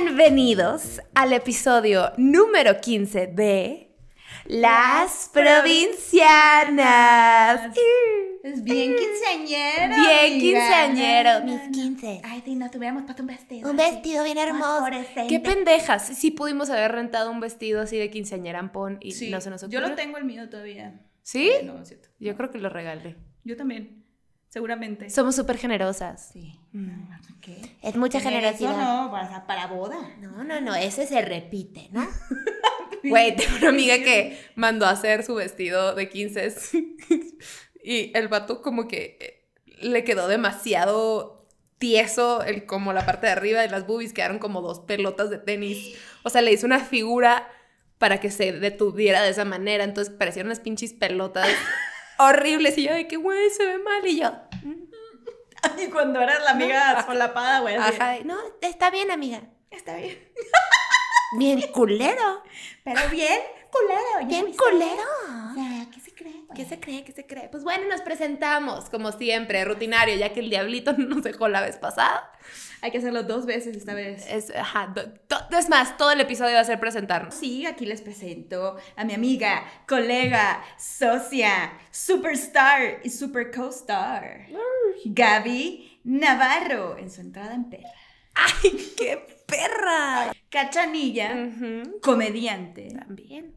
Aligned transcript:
Bienvenidos 0.00 1.00
al 1.14 1.32
episodio 1.32 2.10
número 2.16 2.80
15 2.80 3.28
de 3.28 3.94
Las 4.46 5.30
Provincianas. 5.32 7.76
Es 8.42 8.64
bien 8.64 8.96
quinceañero. 8.96 9.94
Bien 9.94 10.32
amiga. 10.32 10.40
quinceañero, 10.40 11.44
mis 11.44 11.60
no, 11.60 11.66
no. 11.66 11.70
15. 11.72 12.20
Ay, 12.24 12.42
si 12.44 12.56
no 12.56 12.68
tuviéramos 12.72 13.04
puesto 13.04 13.22
un 13.22 13.28
vestido. 13.28 13.70
Un 13.70 13.78
así, 13.80 13.92
vestido 13.92 14.24
bien 14.24 14.38
hermoso. 14.38 14.84
Qué 15.28 15.38
pendejas. 15.38 16.08
Sí 16.08 16.32
pudimos 16.32 16.70
haber 16.70 16.90
rentado 16.90 17.30
un 17.30 17.38
vestido 17.38 17.80
así 17.80 17.96
de 17.96 18.10
quinceañera 18.10 18.58
ampón 18.58 18.98
y 19.00 19.12
Sí, 19.12 19.30
no 19.30 19.40
se 19.40 19.48
nos 19.50 19.60
Yo 19.60 19.66
ocurrió. 19.78 19.90
lo 19.90 19.94
tengo 19.94 20.18
el 20.18 20.24
mío 20.24 20.50
todavía. 20.50 21.02
¿Sí? 21.22 21.52
No, 21.62 21.80
es 21.80 21.86
cierto. 21.88 22.08
Yo 22.18 22.36
creo 22.36 22.50
que 22.50 22.58
lo 22.58 22.68
regalé. 22.68 23.14
Yo 23.44 23.56
también. 23.56 24.03
Seguramente. 24.54 25.10
Somos 25.10 25.34
súper 25.34 25.58
generosas. 25.58 26.30
Sí. 26.32 26.60
Mm. 26.70 27.10
¿Qué? 27.40 27.56
Es 27.82 27.96
mucha 27.96 28.20
generosidad. 28.20 28.70
Eso 28.70 28.80
no, 28.80 29.10
para, 29.10 29.48
para 29.48 29.66
boda. 29.66 29.96
No, 30.20 30.44
no, 30.44 30.60
no, 30.60 30.76
ese 30.76 31.08
se 31.08 31.20
repite, 31.22 31.88
¿no? 31.90 32.06
Güey, 33.02 33.34
tengo 33.34 33.56
una 33.56 33.70
amiga 33.70 33.98
que 33.98 34.38
mandó 34.54 34.86
a 34.86 34.90
hacer 34.90 35.24
su 35.24 35.34
vestido 35.34 35.96
de 35.96 36.08
15 36.08 36.54
y 37.84 38.16
el 38.16 38.28
vato 38.28 38.62
como 38.62 38.86
que 38.86 39.18
eh, 39.20 39.50
le 39.80 40.04
quedó 40.04 40.28
demasiado 40.28 41.48
tieso 41.78 42.44
el, 42.44 42.64
como 42.64 42.92
la 42.92 43.04
parte 43.04 43.26
de 43.26 43.32
arriba 43.32 43.64
y 43.64 43.68
las 43.68 43.88
boobies 43.88 44.12
quedaron 44.12 44.38
como 44.38 44.62
dos 44.62 44.78
pelotas 44.78 45.30
de 45.30 45.38
tenis. 45.38 45.98
O 46.22 46.30
sea, 46.30 46.42
le 46.42 46.52
hizo 46.52 46.64
una 46.64 46.78
figura 46.78 47.48
para 47.98 48.20
que 48.20 48.30
se 48.30 48.52
detuviera 48.52 49.20
de 49.20 49.30
esa 49.30 49.44
manera, 49.44 49.82
entonces 49.82 50.14
parecieron 50.14 50.50
unas 50.50 50.60
pinches 50.60 50.92
pelotas 50.92 51.48
horribles 52.18 52.76
y 52.78 52.84
yo 52.84 52.92
de 52.94 53.06
que, 53.06 53.16
güey, 53.16 53.50
se 53.50 53.64
ve 53.64 53.78
mal 53.78 54.06
y 54.06 54.20
yo, 54.20 54.32
Y 55.78 55.86
cuando 55.88 56.20
eras 56.20 56.42
la 56.44 56.50
amiga 56.50 57.04
solapada, 57.06 57.60
güey. 57.60 57.76
ajá, 57.76 58.16
no, 58.24 58.36
está 58.60 58.90
bien, 58.90 59.10
amiga. 59.10 59.42
Está 59.70 59.96
bien. 59.96 60.18
Bien 61.36 61.60
culero. 61.72 62.44
Pero 62.84 63.08
bien 63.10 63.40
culero. 63.72 64.20
¿ya 64.20 64.26
Bien 64.28 64.54
culero. 64.54 65.02
O 65.50 65.54
sea, 65.54 65.86
¿qué 65.92 65.98
se 65.98 66.14
cree? 66.14 66.44
¿Qué 66.54 66.64
se 66.64 66.78
cree? 66.78 67.02
¿Qué 67.02 67.10
se 67.12 67.26
cree? 67.26 67.48
Pues 67.48 67.64
bueno, 67.64 67.88
nos 67.88 68.02
presentamos, 68.02 68.88
como 68.88 69.10
siempre, 69.10 69.64
rutinario, 69.64 70.14
ya 70.14 70.32
que 70.32 70.38
el 70.38 70.50
diablito 70.50 70.92
nos 70.98 71.24
dejó 71.24 71.48
la 71.48 71.60
vez 71.60 71.76
pasada. 71.78 72.30
Hay 72.84 72.90
que 72.90 72.98
hacerlo 72.98 73.22
dos 73.22 73.46
veces 73.46 73.78
esta 73.78 73.94
vez. 73.94 74.26
Es, 74.30 74.54
ajá, 74.54 74.92
do- 74.94 75.56
es 75.58 75.70
más, 75.70 75.96
todo 75.96 76.10
el 76.10 76.20
episodio 76.20 76.52
va 76.52 76.60
a 76.60 76.64
ser 76.64 76.78
presentarnos. 76.78 77.32
Sí, 77.34 77.64
aquí 77.64 77.86
les 77.86 78.02
presento 78.02 78.76
a 78.94 79.04
mi 79.06 79.14
amiga, 79.14 79.64
colega, 79.88 80.62
socia, 80.76 81.72
superstar 81.90 83.00
y 83.02 83.08
super 83.08 83.50
co-star, 83.50 84.48
Gaby 85.06 86.00
Navarro, 86.04 86.98
en 86.98 87.10
su 87.10 87.22
entrada 87.22 87.54
en 87.54 87.70
perra. 87.70 87.88
¡Ay, 88.34 88.92
qué 88.98 89.16
perra! 89.46 90.30
Cachanilla, 90.50 91.48
comediante 92.02 92.88
También. 92.88 93.54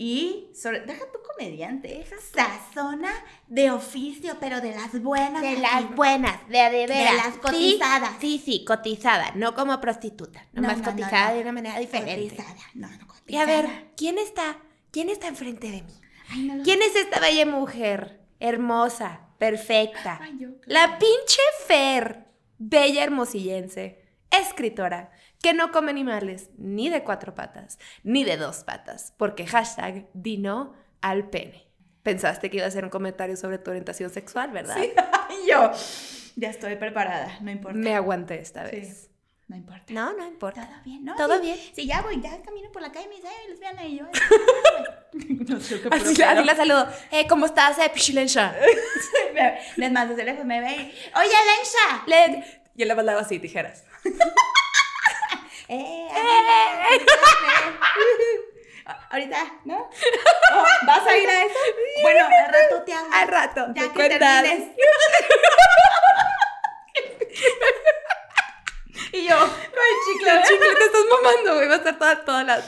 Y, 0.00 0.48
sobre, 0.54 0.82
deja 0.82 1.04
tu 1.10 1.18
comediante, 1.28 2.06
sazona 2.32 3.10
de 3.48 3.72
oficio, 3.72 4.36
pero 4.38 4.60
de 4.60 4.70
las 4.70 5.02
buenas. 5.02 5.42
De 5.42 5.56
las 5.58 5.92
buenas, 5.96 6.48
de, 6.48 6.56
de 6.70 6.86
veras. 6.86 7.14
las 7.16 7.36
cotizadas. 7.38 8.12
Sí, 8.20 8.38
sí, 8.38 8.58
sí, 8.58 8.64
cotizada, 8.64 9.32
no 9.34 9.56
como 9.56 9.80
prostituta, 9.80 10.46
No, 10.52 10.62
nomás 10.62 10.78
no, 10.78 10.84
no, 10.84 10.90
cotizada 10.92 11.30
no. 11.30 11.34
de 11.34 11.40
una 11.42 11.50
manera 11.52 11.78
diferente. 11.80 12.36
Cotizada, 12.36 12.56
no, 12.74 12.88
no, 12.88 13.06
Y 13.26 13.36
a 13.38 13.44
ver, 13.44 13.64
cotizada. 13.64 13.90
¿quién 13.96 14.18
está? 14.18 14.58
¿Quién 14.92 15.08
está 15.08 15.26
enfrente 15.26 15.68
de 15.68 15.82
mí? 15.82 15.92
Ay, 16.30 16.60
¿Quién 16.62 16.80
es 16.80 16.94
esta 16.94 17.18
bella 17.18 17.44
mujer? 17.44 18.20
Hermosa, 18.38 19.22
perfecta. 19.38 20.20
Ay, 20.22 20.36
yo, 20.38 20.60
claro. 20.60 20.92
La 20.92 20.98
pinche 21.00 21.40
Fer, 21.66 22.24
bella 22.58 23.02
hermosillense, 23.02 24.00
escritora, 24.30 25.10
que 25.42 25.52
no 25.54 25.70
come 25.72 25.90
animales 25.90 26.50
ni 26.58 26.88
de 26.90 27.04
cuatro 27.04 27.34
patas, 27.34 27.78
ni 28.02 28.24
de 28.24 28.36
dos 28.36 28.64
patas, 28.64 29.14
porque 29.16 29.46
hashtag 29.46 30.08
dino 30.14 30.74
al 31.00 31.28
pene. 31.30 31.66
Pensaste 32.02 32.50
que 32.50 32.56
iba 32.58 32.66
a 32.66 32.70
ser 32.70 32.84
un 32.84 32.90
comentario 32.90 33.36
sobre 33.36 33.58
tu 33.58 33.70
orientación 33.70 34.10
sexual, 34.10 34.50
¿verdad? 34.50 34.76
Sí, 34.80 34.92
yo. 35.50 35.70
Ya 36.36 36.50
estoy 36.50 36.76
preparada, 36.76 37.36
no 37.40 37.50
importa. 37.50 37.78
Me 37.78 37.94
aguanté 37.94 38.40
esta 38.40 38.68
Sí. 38.68 38.76
vez. 38.76 39.04
No 39.48 39.56
importa. 39.56 39.84
No, 39.88 40.12
no 40.12 40.26
importa. 40.28 40.66
Todo 40.66 40.82
bien, 40.84 41.04
¿no? 41.06 41.16
Todo 41.16 41.36
Sí, 41.36 41.40
bien. 41.42 41.58
Sí, 41.74 41.86
ya 41.86 42.02
voy, 42.02 42.20
ya 42.20 42.40
camino 42.42 42.70
por 42.70 42.82
la 42.82 42.92
calle 42.92 43.06
y 43.06 43.08
me 43.08 43.14
dice, 43.16 43.28
"Ay, 43.28 43.48
lesbiana", 43.48 43.84
y 43.86 43.98
yo. 43.98 44.04
no 45.48 45.58
sé 45.60 45.80
qué 45.80 45.88
Así, 45.90 46.22
así 46.22 46.44
la 46.44 46.54
saludo. 46.54 46.86
Eh, 47.10 47.26
¿Cómo 47.26 47.46
estás, 47.46 47.78
eh, 47.78 47.90
pichilensha? 47.92 48.54
Les 49.76 49.90
mando 49.92 50.14
de 50.14 50.24
lejos, 50.24 50.44
me 50.44 50.60
ve. 50.60 50.92
Oye, 51.16 51.30
Lensha. 51.30 52.04
Le- 52.06 52.60
Y 52.76 52.82
él 52.82 52.88
le 52.88 52.94
mandaba 52.94 53.22
así, 53.22 53.38
tijeras. 53.38 53.84
Eh, 55.68 56.08
ayúdame. 56.10 57.04
Ahorita, 59.10 59.44
¿no? 59.66 59.90
Oh, 60.50 60.64
¿Vas 60.86 61.06
a 61.06 61.14
ir 61.16 61.28
a 61.28 61.44
eso? 61.44 61.54
Bueno, 62.02 62.24
al 62.24 62.46
rato 62.52 62.82
te 62.86 62.92
hablo. 62.94 63.14
Al 63.14 63.28
rato, 63.28 63.66
Ya 63.74 63.82
te 63.82 63.88
que 63.88 63.94
cuentas. 63.94 64.42
termines. 64.42 64.74
y 69.12 69.28
yo, 69.28 69.34
el 69.36 69.96
chicle. 70.06 70.30
El 70.32 70.42
chicle 70.42 70.74
te 70.78 70.84
estás 70.86 71.04
mamando, 71.10 71.54
güey. 71.56 71.68
Va 71.68 71.74
a 71.74 71.78
estar 71.78 71.98
toda, 71.98 72.24
toda 72.24 72.44
la. 72.44 72.62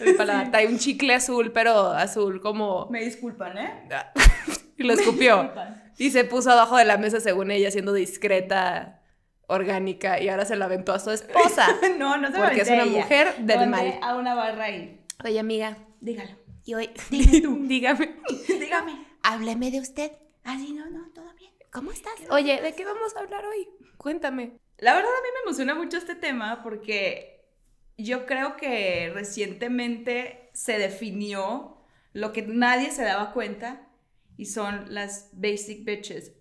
Mi 0.00 0.12
paladar. 0.12 0.50
Trae 0.50 0.66
un 0.66 0.78
chicle 0.78 1.14
azul, 1.14 1.50
pero 1.52 1.92
azul 1.92 2.40
como. 2.42 2.88
Me 2.90 3.00
disculpan, 3.02 3.56
¿eh? 3.58 3.88
y 4.76 4.82
lo 4.82 4.92
escupió. 4.92 5.50
Y 5.98 6.10
se 6.10 6.24
puso 6.24 6.50
abajo 6.50 6.76
de 6.76 6.84
la 6.84 6.98
mesa, 6.98 7.20
según 7.20 7.50
ella, 7.50 7.70
siendo 7.70 7.92
discreta, 7.92 9.01
orgánica, 9.52 10.20
y 10.20 10.28
ahora 10.28 10.44
se 10.44 10.56
la 10.56 10.64
aventó 10.66 10.92
a 10.92 10.98
su 10.98 11.10
esposa. 11.12 11.66
No, 11.98 12.16
no 12.18 12.30
se 12.32 12.38
Porque 12.38 12.62
es 12.62 12.68
una 12.70 12.82
ella. 12.84 13.00
mujer 13.02 13.36
del 13.38 13.68
mal. 13.68 13.98
a 14.02 14.16
una 14.16 14.34
barra 14.34 14.64
ahí. 14.64 15.00
Oye, 15.24 15.38
amiga, 15.38 15.76
Dígalo. 16.00 16.30
y 16.64 16.74
hoy. 16.74 16.88
Tú. 17.42 17.58
Dígame. 17.62 18.16
Dígame. 18.48 19.06
Hábleme 19.22 19.70
de 19.70 19.80
usted. 19.80 20.12
Ah, 20.44 20.56
sí, 20.58 20.72
no, 20.72 20.90
no, 20.90 21.10
todo 21.14 21.32
bien. 21.34 21.52
¿Cómo 21.70 21.92
estás? 21.92 22.12
Oye, 22.30 22.60
¿de 22.60 22.74
qué 22.74 22.84
vamos 22.84 23.14
a 23.16 23.20
hablar 23.20 23.44
hoy? 23.46 23.68
Cuéntame. 23.96 24.58
La 24.78 24.94
verdad 24.94 25.10
a 25.10 25.22
mí 25.22 25.28
me 25.32 25.40
emociona 25.48 25.74
mucho 25.76 25.96
este 25.96 26.16
tema 26.16 26.62
porque 26.64 27.46
yo 27.96 28.26
creo 28.26 28.56
que 28.56 29.10
recientemente 29.14 30.50
se 30.54 30.78
definió 30.78 31.76
lo 32.12 32.32
que 32.32 32.42
nadie 32.42 32.90
se 32.90 33.04
daba 33.04 33.32
cuenta 33.32 33.88
y 34.36 34.46
son 34.46 34.92
las 34.92 35.30
basic 35.32 35.84
bitches. 35.84 36.32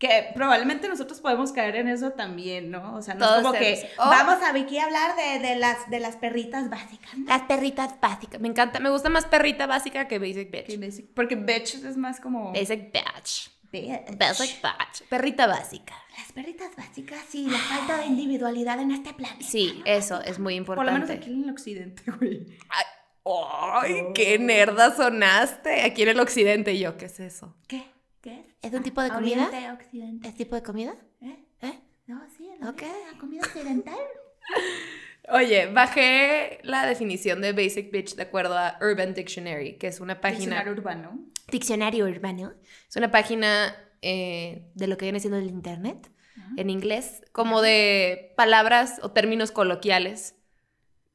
Que 0.00 0.30
probablemente 0.34 0.88
nosotros 0.88 1.20
podemos 1.20 1.52
caer 1.52 1.76
en 1.76 1.86
eso 1.86 2.12
también, 2.12 2.70
¿no? 2.70 2.96
O 2.96 3.02
sea, 3.02 3.14
no 3.14 3.26
Todos 3.26 3.36
es 3.38 3.42
como 3.44 3.52
que. 3.52 3.90
Oh. 3.98 4.08
vamos 4.08 4.42
a 4.42 4.50
Vicky 4.52 4.78
a 4.78 4.84
hablar 4.86 5.14
de, 5.14 5.46
de 5.46 5.56
las, 5.56 5.90
de 5.90 6.00
las 6.00 6.16
perritas 6.16 6.70
básicas. 6.70 7.16
¿no? 7.18 7.26
Las 7.26 7.42
perritas 7.42 8.00
básicas. 8.00 8.40
Me 8.40 8.48
encanta, 8.48 8.80
me 8.80 8.88
gusta 8.88 9.10
más 9.10 9.26
perrita 9.26 9.66
básica 9.66 10.08
que 10.08 10.18
basic 10.18 10.50
Que 10.50 10.62
bitch. 10.66 10.80
basic- 10.80 11.08
porque 11.14 11.36
bitch 11.36 11.74
es 11.84 11.96
más 11.98 12.18
como... 12.18 12.50
Basic 12.52 12.90
bitch. 12.92 13.50
bitch. 13.70 14.18
Basic 14.18 14.62
bitch. 14.62 15.08
Perrita 15.10 15.46
básica. 15.46 15.94
Las 16.16 16.32
perritas 16.32 16.74
básicas 16.76 17.34
y 17.34 17.50
la 17.50 17.58
falta 17.58 17.98
de 17.98 18.06
individualidad 18.06 18.80
en 18.80 18.92
este 18.92 19.12
planeta. 19.12 19.44
Sí, 19.46 19.82
eso 19.84 20.22
es 20.22 20.38
muy 20.38 20.58
Por 20.62 20.76
lo 20.78 20.82
menos 20.84 21.10
importante. 21.10 21.24
aquí 21.24 21.32
en 21.34 21.44
el 21.44 21.50
occidente, 21.50 22.02
güey. 22.18 22.46
Ay, 22.70 22.84
¡Ay, 23.26 24.02
qué 24.14 24.38
nerda 24.38 24.96
sonaste! 24.96 25.82
Aquí 25.82 26.02
en 26.04 26.08
el 26.08 26.20
occidente, 26.20 26.78
yo, 26.78 26.96
¿qué 26.96 27.04
es 27.04 27.20
eso? 27.20 27.54
¿Qué? 27.68 27.84
¿Qué 28.20 28.40
es? 28.40 28.46
¿Es 28.62 28.72
un 28.74 28.82
tipo 28.82 29.00
de 29.02 29.08
comida? 29.10 29.46
Oriente, 29.48 29.72
occidente. 29.72 30.28
¿Es 30.28 30.34
tipo 30.34 30.54
de 30.54 30.62
comida? 30.62 30.94
¿Eh? 31.22 31.44
¿Eh? 31.62 31.80
No, 32.06 32.22
sí, 32.36 32.48
la 32.60 32.70
Ok. 32.70 32.82
la 33.12 33.18
comida 33.18 33.40
occidental. 33.42 33.94
Oye, 35.32 35.66
bajé 35.72 36.58
la 36.62 36.86
definición 36.86 37.40
de 37.40 37.52
Basic 37.52 37.90
Bitch 37.92 38.16
de 38.16 38.22
acuerdo 38.22 38.58
a 38.58 38.78
Urban 38.80 39.14
Dictionary, 39.14 39.76
que 39.78 39.86
es 39.86 40.00
una 40.00 40.20
página... 40.20 40.38
Diccionario 40.40 40.72
urbano. 40.72 41.18
Diccionario 41.50 42.04
urbano. 42.06 42.52
Es 42.88 42.96
una 42.96 43.10
página 43.10 43.76
eh, 44.02 44.66
de 44.74 44.86
lo 44.86 44.96
que 44.96 45.04
viene 45.04 45.20
siendo 45.20 45.38
el 45.38 45.46
internet, 45.48 46.10
en 46.56 46.68
inglés, 46.68 47.22
como 47.32 47.62
de 47.62 48.32
palabras 48.36 48.98
o 49.02 49.12
términos 49.12 49.52
coloquiales. 49.52 50.34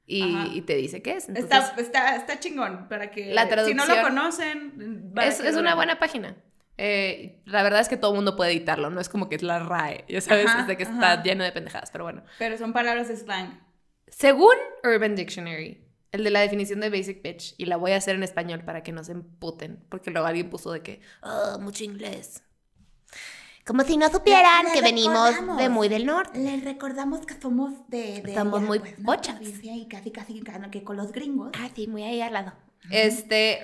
Y, 0.08 0.62
te 0.62 0.76
dice 0.76 1.02
qué 1.02 1.14
es. 1.14 1.28
Entonces, 1.28 1.52
Está, 1.52 1.82
está, 1.82 2.16
está 2.16 2.40
chingón 2.40 2.88
para 2.88 3.10
que 3.12 3.34
La 3.34 3.44
si 3.66 3.74
no 3.74 3.86
lo 3.86 3.94
traducción- 3.94 4.02
conocen, 4.04 5.14
es, 5.20 5.40
es 5.40 5.56
una 5.58 5.74
buena 5.76 5.98
página. 6.00 6.38
Eh, 6.78 7.42
la 7.46 7.64
verdad 7.64 7.80
es 7.80 7.88
que 7.90 7.98
todo 7.98 8.12
el 8.12 8.16
mundo 8.18 8.36
puede 8.36 8.52
editarlo, 8.52 8.90
no 8.90 9.00
es 9.00 9.08
como 9.10 9.30
que 9.30 9.36
es 9.36 9.44
la 9.44 9.60
RAE, 9.60 10.06
ya 10.10 10.20
sabes, 10.22 10.48
Ajá, 10.48 10.62
es 10.62 10.68
de 10.68 10.78
que 10.78 10.84
ajá. 10.84 10.94
está 10.94 11.24
lleno 11.24 11.44
de 11.44 11.52
pendejadas, 11.52 11.90
pero 11.92 12.04
bueno. 12.04 12.24
Pero 12.38 12.58
son 12.58 12.74
palabras 12.74 13.08
de 13.08 13.16
slang. 13.16 13.60
Según 14.08 14.56
Urban 14.84 15.16
Dictionary, 15.16 15.84
el 16.12 16.24
de 16.24 16.30
la 16.30 16.42
definición 16.42 16.80
de 16.82 16.90
Basic 16.90 17.22
Bitch, 17.22 17.56
y 17.58 17.66
la 17.66 17.78
voy 17.78 17.92
a 17.92 17.98
hacer 17.98 18.16
en 18.16 18.24
español 18.24 18.64
para 18.66 18.84
que 18.84 18.92
no 18.92 19.04
se 19.04 19.14
emputen, 19.14 19.86
porque 19.90 20.12
luego 20.12 20.28
alguien 20.28 20.50
puso 20.50 20.72
de 20.72 20.82
que, 20.82 21.02
oh, 21.24 21.60
mucho 21.60 21.84
inglés. 21.84 22.42
Como 23.66 23.84
si 23.84 23.98
no 23.98 24.10
supieran 24.10 24.66
Le- 24.66 24.70
le 24.70 24.76
que 24.76 24.82
venimos 24.82 25.58
de 25.58 25.70
muy 25.70 25.90
del 25.90 26.06
norte. 26.06 26.38
Les 26.40 26.64
recordamos 26.64 27.26
que 27.26 27.34
somos 27.42 27.74
de. 27.90 28.22
de 28.22 28.36
Somos 28.36 28.60
allá, 28.60 28.68
muy 28.68 28.80
pues. 28.80 28.94
Provincia 28.94 29.76
Y 29.76 29.88
casi, 29.88 30.12
casi 30.12 30.44
que 30.72 30.84
con 30.84 30.98
los 30.98 31.12
gringos. 31.12 31.52
Ah, 31.58 31.70
sí, 31.76 31.88
muy 31.88 32.04
ahí 32.04 32.22
al 32.22 32.34
lado. 32.34 32.54
Este, 32.92 33.62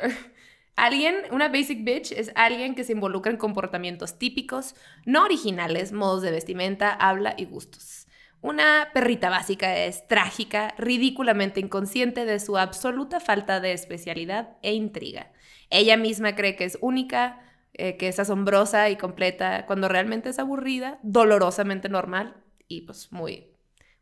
alguien, 0.82 1.16
una 1.32 1.48
basic 1.48 1.84
bitch 1.84 2.12
es 2.12 2.32
alguien 2.34 2.74
que 2.74 2.84
se 2.84 2.94
involucra 2.94 3.32
en 3.32 3.38
comportamientos 3.38 4.18
típicos, 4.18 4.76
no 5.06 5.24
originales, 5.24 5.92
modos 5.92 6.24
de 6.24 6.32
vestimenta, 6.32 6.92
habla 6.92 7.36
y 7.38 7.46
gustos. 7.46 8.08
Una 8.42 8.90
perrita 8.92 9.30
básica 9.30 9.78
es 9.78 10.08
trágica, 10.08 10.74
ridículamente 10.80 11.60
inconsciente 11.60 12.26
de 12.26 12.40
su 12.40 12.58
absoluta 12.58 13.20
falta 13.20 13.60
de 13.60 13.74
especialidad 13.74 14.58
e 14.64 14.74
intriga. 14.74 15.32
Ella 15.70 15.98
misma 15.98 16.34
cree 16.34 16.56
que 16.56 16.66
es 16.66 16.80
única, 16.82 17.40
eh, 17.74 17.98
que 17.98 18.08
es 18.08 18.20
asombrosa 18.20 18.90
y 18.90 18.96
completa, 18.96 19.68
cuando 19.68 19.88
realmente 19.88 20.30
es 20.30 20.40
aburrida, 20.40 20.98
dolorosamente 21.04 21.90
normal 21.90 22.36
y 22.68 22.82
pues 22.82 23.12
muy... 23.12 23.48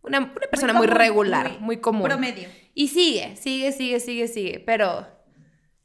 Una, 0.02 0.20
una 0.20 0.48
persona 0.50 0.72
muy, 0.72 0.88
común, 0.88 0.98
regular, 0.98 1.50
muy 1.50 1.60
muy 1.60 1.78
común. 1.82 2.04
Promedio. 2.08 2.48
Y 2.74 2.88
sigue, 2.88 3.36
sigue, 3.36 3.74
sigue, 3.74 4.00
sigue, 4.00 4.30
sigue. 4.30 4.64
Pero 4.66 5.06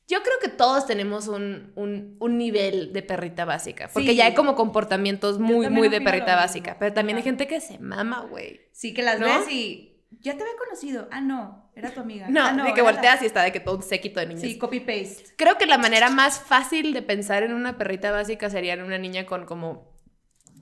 yo 0.06 0.23
creo 0.23 0.35
que 0.43 0.49
todos 0.49 0.87
tenemos 0.87 1.29
un, 1.29 1.73
un- 1.77 2.17
un 2.21 2.39
nivel 2.39 2.93
de 2.93 3.03
perrita 3.03 3.45
básica. 3.45 3.89
Porque 3.93 4.11
Sí. 4.11 4.17
ya 4.17 4.27
hay 4.27 4.35
como 4.35 4.55
comportamientos 4.55 5.39
muy, 5.39 5.69
muy 5.71 5.89
de 5.89 6.01
perrita 6.01 6.37
básica. 6.37 6.77
Pero 6.79 6.93
también 6.93 7.17
hay 7.19 7.25
gente 7.25 7.47
que 7.47 7.61
se 7.61 7.79
mama, 7.79 8.21
güey. 8.29 8.61
Sí, 8.73 8.93
que 8.93 9.03
las 9.03 9.19
¿No? 9.19 9.27
ves 9.27 9.49
y 9.51 9.97
ya 10.21 10.37
te 10.37 10.43
había 10.43 10.56
conocido. 10.56 11.09
Ah, 11.11 11.21
no, 11.21 11.71
era 11.75 11.91
tu 11.91 12.01
amiga. 12.01 12.27
No, 12.29 12.45
Ah, 12.45 12.53
de 12.53 12.73
que 12.75 12.83
la- 12.83 12.91
volteas 12.93 13.23
y 13.23 13.27
está 13.27 13.43
de 13.43 13.53
que 13.53 13.61
todo 13.61 13.77
un 13.77 13.83
séquito 13.83 14.21
de 14.21 14.27
niños. 14.27 14.43
Sí, 14.43 14.59
copy 14.59 14.81
paste. 14.81 15.25
Creo 15.37 15.56
que 15.59 15.67
la 15.67 15.79
manera 15.79 16.11
más 16.11 16.39
fácil 16.39 16.93
de 16.93 17.01
pensar 17.03 17.43
en 17.43 17.55
una 17.55 17.79
perrita 17.79 18.11
básica 18.11 18.51
sería 18.51 18.75
en 18.75 18.83
una 18.83 18.99
niña 18.99 19.25
con 19.27 19.47
como 19.47 19.91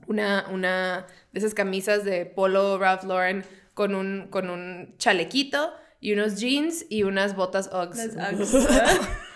una, 0.07 0.47
una 0.51 1.07
de 1.33 1.39
esas 1.39 1.55
camisas 1.55 2.05
de 2.05 2.27
polo 2.27 2.79
Ralph 2.79 3.05
Lauren 3.05 3.45
con 3.75 3.95
un, 3.95 4.29
con 4.31 4.51
un 4.51 4.95
chalequito 4.99 5.73
y 6.01 6.13
unos 6.13 6.39
jeans 6.41 6.85
y 6.91 7.05
unas 7.05 7.37
botas 7.37 7.71
Uggs. 7.73 8.15
Las 8.17 8.33
Uggs. 8.35 8.53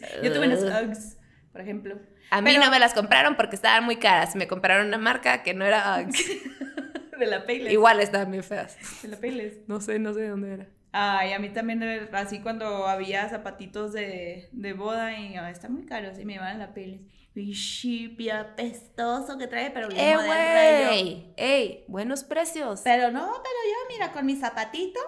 Yo 0.22 0.32
tuve 0.32 0.46
unas 0.46 0.62
Uggs, 0.62 1.18
por 1.52 1.60
ejemplo. 1.60 1.98
A 2.30 2.40
mí 2.40 2.50
Pero- 2.52 2.64
no 2.64 2.70
me 2.70 2.78
las 2.78 2.92
compraron 2.94 3.36
porque 3.36 3.56
estaban 3.56 3.84
muy 3.84 3.96
caras. 3.96 4.34
Me 4.36 4.46
compraron 4.48 4.86
una 4.88 4.98
marca 4.98 5.42
que 5.42 5.54
no 5.54 5.64
era 5.64 5.98
Uggs. 6.00 6.24
De 7.18 7.26
la 7.26 7.46
Payless. 7.46 7.72
Igual 7.72 8.00
estaban 8.00 8.30
bien 8.30 8.44
feas. 8.44 8.76
De 9.02 9.08
la 9.08 9.16
Payless. 9.16 9.54
No 9.68 9.80
sé, 9.80 9.98
no 9.98 10.12
sé 10.12 10.20
de 10.20 10.28
dónde 10.28 10.52
era. 10.52 10.66
Ay, 10.92 11.32
a 11.32 11.38
mí 11.38 11.48
también, 11.50 11.82
eh, 11.82 12.08
así 12.12 12.40
cuando 12.40 12.86
había 12.86 13.28
zapatitos 13.28 13.92
de, 13.92 14.48
de 14.52 14.72
boda 14.72 15.18
y 15.18 15.36
"Ay, 15.36 15.52
están 15.52 15.72
muy 15.74 15.84
caros 15.86 16.18
y 16.18 16.24
me 16.24 16.34
iban 16.34 16.46
a 16.48 16.58
la 16.66 16.74
Payless. 16.74 17.00
Y 17.34 18.28
apestoso 18.30 19.36
que 19.36 19.46
trae, 19.46 19.70
pero 19.70 19.88
bien 19.88 20.00
¡Eh, 20.00 20.16
güey! 20.16 21.34
¡Ey! 21.36 21.84
Buenos 21.88 22.24
precios. 22.24 22.80
Pero 22.82 23.10
no, 23.10 23.26
pero 23.26 23.34
yo, 23.66 23.94
mira, 23.94 24.12
con 24.12 24.24
mi 24.24 24.36
zapatito. 24.36 25.00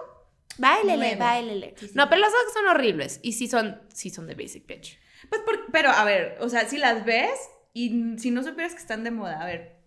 Báilele, 0.57 0.97
Nuevo. 1.15 1.19
báilele. 1.19 1.73
Sí, 1.77 1.87
sí. 1.87 1.93
No, 1.95 2.09
pero 2.09 2.21
las 2.21 2.31
Uggs 2.31 2.53
son 2.53 2.67
horribles. 2.67 3.19
Y 3.23 3.33
sí 3.33 3.47
son, 3.47 3.81
sí 3.93 4.09
son 4.09 4.27
de 4.27 4.35
basic 4.35 4.65
bitch. 4.67 4.99
Pues, 5.29 5.41
por- 5.41 5.71
pero 5.71 5.89
a 5.89 6.03
ver, 6.03 6.37
o 6.41 6.49
sea, 6.49 6.67
si 6.67 6.77
las 6.77 7.05
ves 7.05 7.31
y 7.73 8.17
si 8.17 8.31
no 8.31 8.43
supieras 8.43 8.73
que 8.73 8.79
están 8.79 9.03
de 9.03 9.11
moda, 9.11 9.41
a 9.41 9.45
ver, 9.45 9.77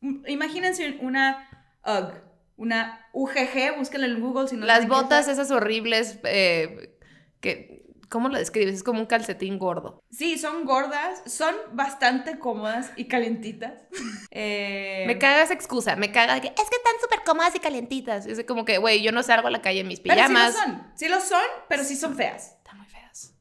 m- 0.00 0.20
imagínense 0.30 0.98
una 1.00 1.48
UGG, 1.84 2.22
una 2.56 3.06
UGG, 3.12 3.76
búsquenla 3.78 4.06
en 4.06 4.20
Google 4.20 4.48
si 4.48 4.56
no 4.56 4.64
Las 4.66 4.86
botas 4.88 5.26
es. 5.26 5.34
esas 5.34 5.50
horribles 5.50 6.18
eh, 6.24 6.96
que... 7.40 7.73
¿Cómo 8.14 8.28
lo 8.28 8.38
describes? 8.38 8.76
Es 8.76 8.84
como 8.84 9.00
un 9.00 9.06
calcetín 9.06 9.58
gordo. 9.58 10.00
Sí, 10.08 10.38
son 10.38 10.64
gordas, 10.66 11.20
son 11.26 11.52
bastante 11.72 12.38
cómodas 12.38 12.92
y 12.94 13.06
calentitas. 13.06 13.72
Eh, 14.36 15.02
Me 15.08 15.18
caga 15.18 15.42
esa 15.42 15.54
excusa. 15.54 15.96
Me 15.96 16.12
caga 16.12 16.34
de 16.34 16.40
que 16.40 16.46
es 16.48 16.54
que 16.54 16.76
están 16.76 17.00
súper 17.00 17.22
cómodas 17.24 17.54
y 17.56 17.58
calientitas. 17.58 18.26
Es 18.26 18.44
como 18.44 18.64
que, 18.64 18.78
güey, 18.78 19.02
yo 19.02 19.10
no 19.10 19.22
salgo 19.24 19.48
a 19.48 19.50
la 19.50 19.62
calle 19.62 19.80
en 19.80 19.88
mis 19.88 19.98
pero 19.98 20.14
sí 20.14 20.20
pijamas. 20.20 20.54
lo 20.54 20.60
son, 20.60 20.92
sí 20.94 21.08
lo 21.08 21.20
son, 21.20 21.42
pero 21.68 21.82
sí 21.82 21.96
son 21.96 22.14
feas. 22.14 22.56
Están 22.58 22.78
muy 22.78 22.86
feas. 22.86 23.34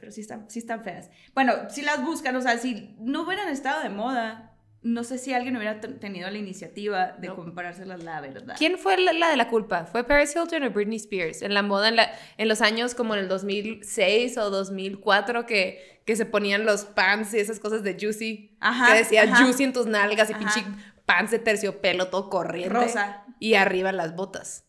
Pero 0.00 0.10
sí 0.10 0.20
están, 0.22 0.50
sí 0.50 0.58
están 0.58 0.82
feas. 0.82 1.08
Bueno, 1.32 1.54
si 1.70 1.82
las 1.82 2.04
buscan, 2.04 2.34
o 2.34 2.40
sea, 2.40 2.58
si 2.58 2.96
no 2.98 3.22
hubieran 3.22 3.48
estado 3.48 3.80
de 3.82 3.90
moda, 3.90 4.55
no 4.82 5.02
sé 5.04 5.18
si 5.18 5.32
alguien 5.34 5.56
hubiera 5.56 5.80
tenido 5.80 6.30
la 6.30 6.38
iniciativa 6.38 7.12
de 7.18 7.28
No. 7.28 7.36
comprárselas, 7.36 8.04
la 8.04 8.20
verdad. 8.20 8.54
¿Quién 8.56 8.78
fue 8.78 8.96
la, 8.98 9.12
la 9.12 9.28
de 9.30 9.36
la 9.36 9.48
culpa? 9.48 9.84
¿Fue 9.86 10.04
Paris 10.04 10.34
Hilton 10.36 10.62
o 10.62 10.70
Britney 10.70 10.96
Spears? 10.96 11.42
En 11.42 11.54
la 11.54 11.62
moda, 11.62 11.88
en, 11.88 11.96
la- 11.96 12.10
en 12.36 12.46
los 12.48 12.60
años 12.60 12.94
como 12.94 13.14
en 13.14 13.20
el 13.20 13.28
2006 13.28 14.38
o 14.38 14.50
2004, 14.50 15.44
que, 15.46 16.02
que 16.06 16.14
se 16.16 16.24
ponían 16.24 16.64
los 16.64 16.84
pants 16.84 17.34
y 17.34 17.38
esas 17.40 17.58
cosas 17.58 17.82
de 17.82 17.96
Juicy. 18.00 18.56
Ajá, 18.60 18.92
que 18.92 18.98
decía 18.98 19.22
ajá. 19.24 19.42
Juicy 19.44 19.64
en 19.64 19.72
tus 19.72 19.86
nalgas 19.86 20.30
y 20.30 20.34
Ajá. 20.34 20.38
pinche 20.38 20.64
pants 21.04 21.30
de 21.32 21.38
terciopelo 21.40 22.08
todo 22.08 22.30
corriente. 22.30 22.68
Rosa. 22.72 23.24
Y 23.40 23.54
arriba 23.54 23.90
las 23.92 24.14
botas. 24.14 24.64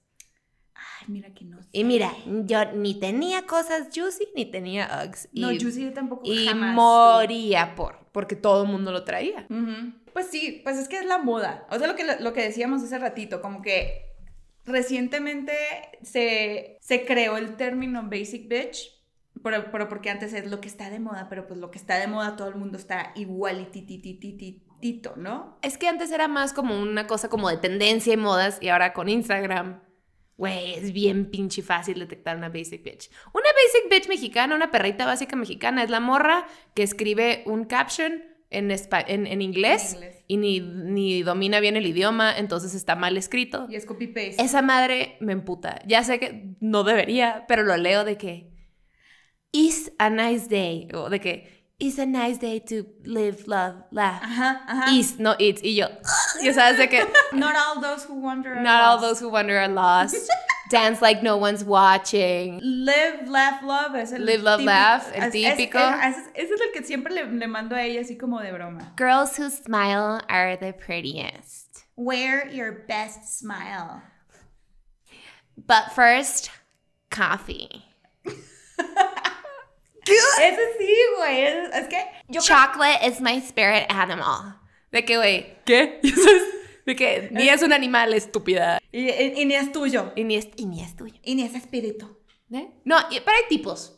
Ay, 0.74 1.08
mira 1.10 1.34
que 1.34 1.46
no. 1.46 1.60
Y 1.72 1.84
mira, 1.84 2.12
yo 2.26 2.72
ni 2.74 3.00
tenía 3.00 3.46
cosas 3.46 3.88
Juicy 3.96 4.28
ni 4.36 4.46
tenía 4.46 5.04
Uggs. 5.06 5.30
Y, 5.32 5.42
No, 5.42 5.48
Juicy 5.50 5.92
tampoco 5.92 6.22
y 6.26 6.48
jamás. 6.48 6.74
moría 6.76 7.76
por, 7.76 7.97
porque 8.12 8.36
todo 8.36 8.64
el 8.64 8.70
mundo 8.70 8.92
lo 8.92 9.04
traía. 9.04 9.48
Pues 10.14 10.28
sí, 10.28 10.62
pues 10.64 10.78
es 10.78 10.88
que 10.88 10.98
es 10.98 11.06
la 11.06 11.18
moda. 11.18 11.68
O 11.70 11.78
sea, 11.78 11.88
lo 11.88 11.96
que, 11.96 12.06
lo 12.20 12.34
que 12.34 12.44
decíamos 12.44 12.84
hace 12.84 12.98
ratito, 12.98 13.42
como 13.42 13.62
que 13.62 14.08
recientemente 14.66 15.54
se, 16.02 16.78
se 16.82 17.06
creó 17.06 17.38
el 17.38 17.56
término 17.56 18.04
basic 18.04 18.48
bitch, 18.48 18.94
pero, 19.44 19.72
pero 19.72 19.88
porque 19.88 20.10
antes 20.10 20.34
es 20.34 20.50
lo 20.50 20.60
que 20.60 20.68
está 20.68 20.90
de 20.90 21.00
moda, 21.00 21.28
pero 21.30 21.48
pues 21.48 21.60
lo 21.60 21.72
que 21.72 21.78
está 21.78 21.98
de 22.00 22.08
moda 22.08 22.36
todo 22.36 22.50
el 22.50 22.56
mundo 22.56 22.78
está 22.78 23.12
igual 23.16 23.62
y 23.62 23.66
tititititito, 23.66 25.14
¿no? 25.16 25.58
Es 25.62 25.78
que 25.78 25.88
antes 25.88 26.12
era 26.12 26.28
más 26.28 26.54
como 26.54 26.80
una 26.80 27.08
cosa 27.08 27.30
como 27.30 27.50
de 27.50 27.58
tendencia 27.58 28.14
y 28.14 28.18
modas 28.18 28.58
y 28.62 28.70
ahora 28.70 28.94
con 28.94 29.10
Instagram, 29.10 29.82
güey, 30.38 30.76
es 30.76 30.94
bien 30.94 31.30
pinche 31.32 31.62
fácil 31.62 32.00
detectar 32.00 32.38
una 32.38 32.50
basic 32.50 32.84
bitch. 32.84 33.10
Una 33.34 33.46
basic 33.52 33.90
bitch 33.90 34.08
mexicana, 34.08 34.56
una 34.56 34.72
perrita 34.72 35.06
básica 35.06 35.36
mexicana, 35.36 35.84
es 35.84 35.90
la 35.90 36.00
morra 36.00 36.48
que 36.76 36.84
escribe 36.84 37.44
un 37.48 37.66
caption 37.66 38.24
en, 38.50 38.72
en, 38.72 39.28
en 39.28 39.42
inglés, 39.42 39.94
En 39.94 39.98
inglés. 39.98 40.24
y 40.28 40.38
ni, 40.38 40.60
ni 40.62 41.24
domina 41.24 41.60
bien 41.60 41.76
el 41.76 41.86
idioma, 41.86 42.38
entonces 42.38 42.76
está 42.76 42.96
mal 42.96 43.18
escrito. 43.18 43.68
Y 43.70 43.76
es 43.76 43.86
copy 43.86 44.08
paste. 44.08 44.36
Esa 44.42 44.62
madre 44.62 45.18
me 45.20 45.34
emputa. 45.34 45.82
Ya 45.86 46.04
sé 46.04 46.20
que 46.20 46.56
no 46.62 46.84
debería, 46.84 47.46
pero 47.48 47.64
lo 47.64 47.76
leo 47.76 48.06
de 48.06 48.18
que 48.18 48.52
is 49.52 49.92
a 49.98 50.10
nice 50.10 50.48
day 50.50 50.88
o 50.94 51.10
de 51.10 51.20
que 51.20 51.57
is 51.80 52.00
a 52.00 52.06
nice 52.06 52.38
day 52.40 52.58
to 52.60 52.86
live, 53.06 53.48
love, 53.48 53.76
laugh. 53.92 54.22
Ajá, 54.24 54.62
ajá. 54.68 54.98
Is, 54.98 55.20
no 55.20 55.36
it's. 55.40 55.62
Y 55.64 55.70
yo, 55.78 55.88
ya 56.42 56.52
sabes 56.54 56.78
de 56.78 56.88
que 56.88 57.06
Not 57.34 57.56
all 57.56 57.82
those 57.82 58.04
who 58.06 58.16
wander 58.16 58.56
are 58.56 58.64
not 58.64 58.82
all 58.82 58.98
those 59.00 59.20
who 59.20 59.30
wonder 59.30 59.58
are 59.60 59.68
lost. 59.68 60.16
Dance 60.70 61.02
like 61.02 61.24
no 61.24 61.38
one's 61.38 61.64
watching. 61.64 62.60
Live, 62.64 63.30
laugh, 63.30 63.64
love 63.64 63.96
es 63.96 64.12
el 64.12 64.26
Live, 64.26 64.42
típico- 64.42 64.66
laugh, 64.66 65.12
el 65.16 65.24
es- 65.24 65.36
es- 65.36 65.58
típico. 65.58 65.80
es- 65.80 66.28
ese 66.36 66.52
es 66.54 66.62
el 66.62 66.72
que 66.74 66.84
siempre 66.84 67.14
le, 67.14 67.24
le 67.26 67.48
mando 67.48 67.76
a 67.76 67.82
ella 67.84 68.02
así 68.02 68.18
como 68.18 68.40
de 68.42 68.52
broma. 68.52 68.92
Girls 68.98 69.38
who 69.38 69.50
smile 69.50 70.20
are 70.28 70.58
the 70.58 70.74
prettiest. 70.74 71.86
Wear 71.96 72.48
your 72.50 72.72
best 72.88 73.40
smile. 73.40 74.02
But 75.56 75.94
first, 75.94 76.50
coffee. 77.12 77.86
Ese 80.14 80.62
sí, 80.80 80.94
güey. 81.18 81.42
Es, 81.42 81.76
es 81.76 81.88
que 81.88 81.98
yo 82.28 82.42
creo- 82.42 82.58
Chocolate 82.58 83.08
is 83.08 83.22
my 83.22 83.38
spirit 83.38 83.86
animal. 83.90 84.60
De 84.92 85.04
que, 85.06 85.18
güey, 85.18 85.58
¿qué? 85.66 86.00
De 86.86 86.96
que 86.96 87.28
ni 87.32 87.50
es 87.50 87.62
un 87.64 87.74
animal, 87.74 88.14
estúpida. 88.14 88.80
y, 88.92 89.10
y- 89.10 89.34
y 89.42 89.46
ni 89.46 89.56
es 89.56 89.72
tuyo. 89.74 90.14
Y 90.16 90.24
ni 90.24 90.38
es, 90.38 90.48
y 90.56 90.66
ni 90.66 90.82
es 90.82 90.96
tuyo. 90.96 91.20
Y 91.24 91.36
ni 91.36 91.44
es 91.44 91.54
espíritu. 91.54 92.18
¿Eh? 92.52 92.70
No, 92.86 92.98
y- 93.12 93.20
pero 93.20 93.36
hay 93.36 93.44
tipos. 93.50 93.94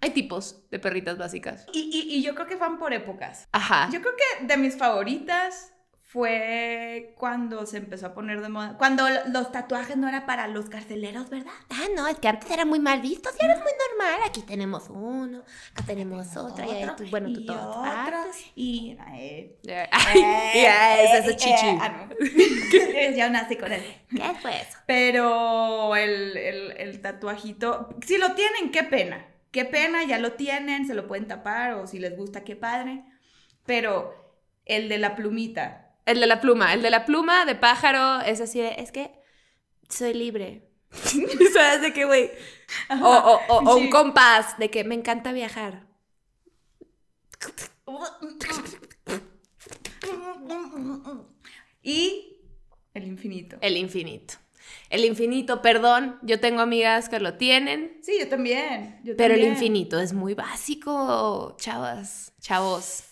Hay 0.00 0.10
tipos 0.10 0.68
de 0.70 0.80
perritas 0.80 1.16
básicas. 1.16 1.66
Y, 1.72 1.78
y- 1.92 2.16
y 2.16 2.22
yo 2.22 2.34
creo 2.34 2.48
que 2.48 2.56
van 2.56 2.78
por 2.80 2.92
épocas. 2.92 3.48
Ajá. 3.52 3.88
Yo 3.92 4.00
creo 4.00 4.14
que 4.16 4.46
de 4.46 4.56
mis 4.56 4.76
favoritas 4.76 5.71
fue 6.12 7.14
cuando 7.16 7.64
se 7.64 7.78
empezó 7.78 8.06
a 8.08 8.14
poner 8.14 8.42
de 8.42 8.50
moda. 8.50 8.76
Cuando 8.76 9.06
los 9.28 9.50
tatuajes 9.50 9.96
no 9.96 10.08
era 10.08 10.26
para 10.26 10.46
los 10.46 10.68
carceleros, 10.68 11.30
¿verdad? 11.30 11.52
Ah, 11.70 11.86
no, 11.96 12.06
es 12.06 12.18
que 12.18 12.28
antes 12.28 12.50
era 12.50 12.66
muy 12.66 12.80
mal 12.80 13.00
visto, 13.00 13.30
y 13.30 13.42
ahora 13.42 13.54
es 13.54 13.62
muy 13.62 13.72
normal. 13.88 14.20
Aquí 14.26 14.42
tenemos 14.42 14.90
uno, 14.90 15.42
acá 15.72 15.84
tenemos 15.86 16.36
otro, 16.36 16.64
y 16.64 16.86
tú, 16.96 17.04
bueno, 17.10 17.32
tú 17.32 17.40
y 17.40 17.46
todas 17.46 17.76
otro. 17.76 18.18
Y. 18.54 18.96
eh, 19.16 19.58
eh, 19.66 19.88
ese 21.04 21.18
es 21.18 21.28
eh, 21.28 21.36
chichi. 21.36 21.66
eh, 21.66 21.78
ah, 21.80 22.08
no. 22.10 23.16
ya 23.16 23.30
nací 23.30 23.56
con 23.56 23.72
él. 23.72 23.82
¿Qué 24.10 24.34
fue 24.40 24.60
eso? 24.60 24.78
Pero 24.86 25.96
el, 25.96 26.36
el, 26.36 26.72
el 26.72 27.00
tatuajito, 27.00 27.88
si 28.06 28.18
lo 28.18 28.34
tienen, 28.34 28.70
qué 28.70 28.82
pena. 28.84 29.28
Qué 29.50 29.64
pena, 29.64 30.04
ya 30.04 30.18
lo 30.18 30.32
tienen, 30.32 30.86
se 30.86 30.94
lo 30.94 31.06
pueden 31.06 31.26
tapar 31.28 31.74
o 31.74 31.86
si 31.86 31.98
les 31.98 32.16
gusta, 32.16 32.44
qué 32.44 32.56
padre. 32.56 33.04
Pero 33.66 34.14
el 34.64 34.88
de 34.88 34.98
la 34.98 35.14
plumita. 35.16 35.91
El 36.04 36.20
de 36.20 36.26
la 36.26 36.40
pluma, 36.40 36.74
el 36.74 36.82
de 36.82 36.90
la 36.90 37.04
pluma 37.04 37.44
de 37.44 37.54
pájaro 37.54 38.20
es 38.24 38.40
así 38.40 38.60
de, 38.60 38.74
es 38.78 38.90
que 38.92 39.12
soy 39.88 40.14
libre. 40.14 40.68
¿Sabes 41.54 41.80
de 41.82 41.92
qué, 41.92 42.04
güey? 42.04 42.30
O, 42.90 42.94
o, 43.08 43.40
o- 43.48 43.70
o 43.70 43.76
un 43.76 43.88
compás 43.90 44.58
de 44.58 44.70
que 44.70 44.84
me 44.84 44.94
encanta 44.94 45.32
viajar. 45.32 45.86
Y 51.82 52.36
el 52.94 53.06
infinito. 53.06 53.56
El 53.60 53.76
infinito. 53.76 54.34
El 54.90 55.04
infinito, 55.04 55.62
perdón, 55.62 56.18
yo 56.22 56.38
tengo 56.38 56.60
amigas 56.60 57.08
que 57.08 57.18
lo 57.18 57.34
tienen, 57.34 57.98
Sí, 58.02 58.12
yo 58.20 58.28
también. 58.28 59.00
yo 59.04 59.16
pero 59.16 59.34
el 59.34 59.42
infinito 59.44 59.98
es 60.00 60.12
muy 60.12 60.34
básico, 60.34 61.56
chavas, 61.58 62.32
chavos. 62.40 63.04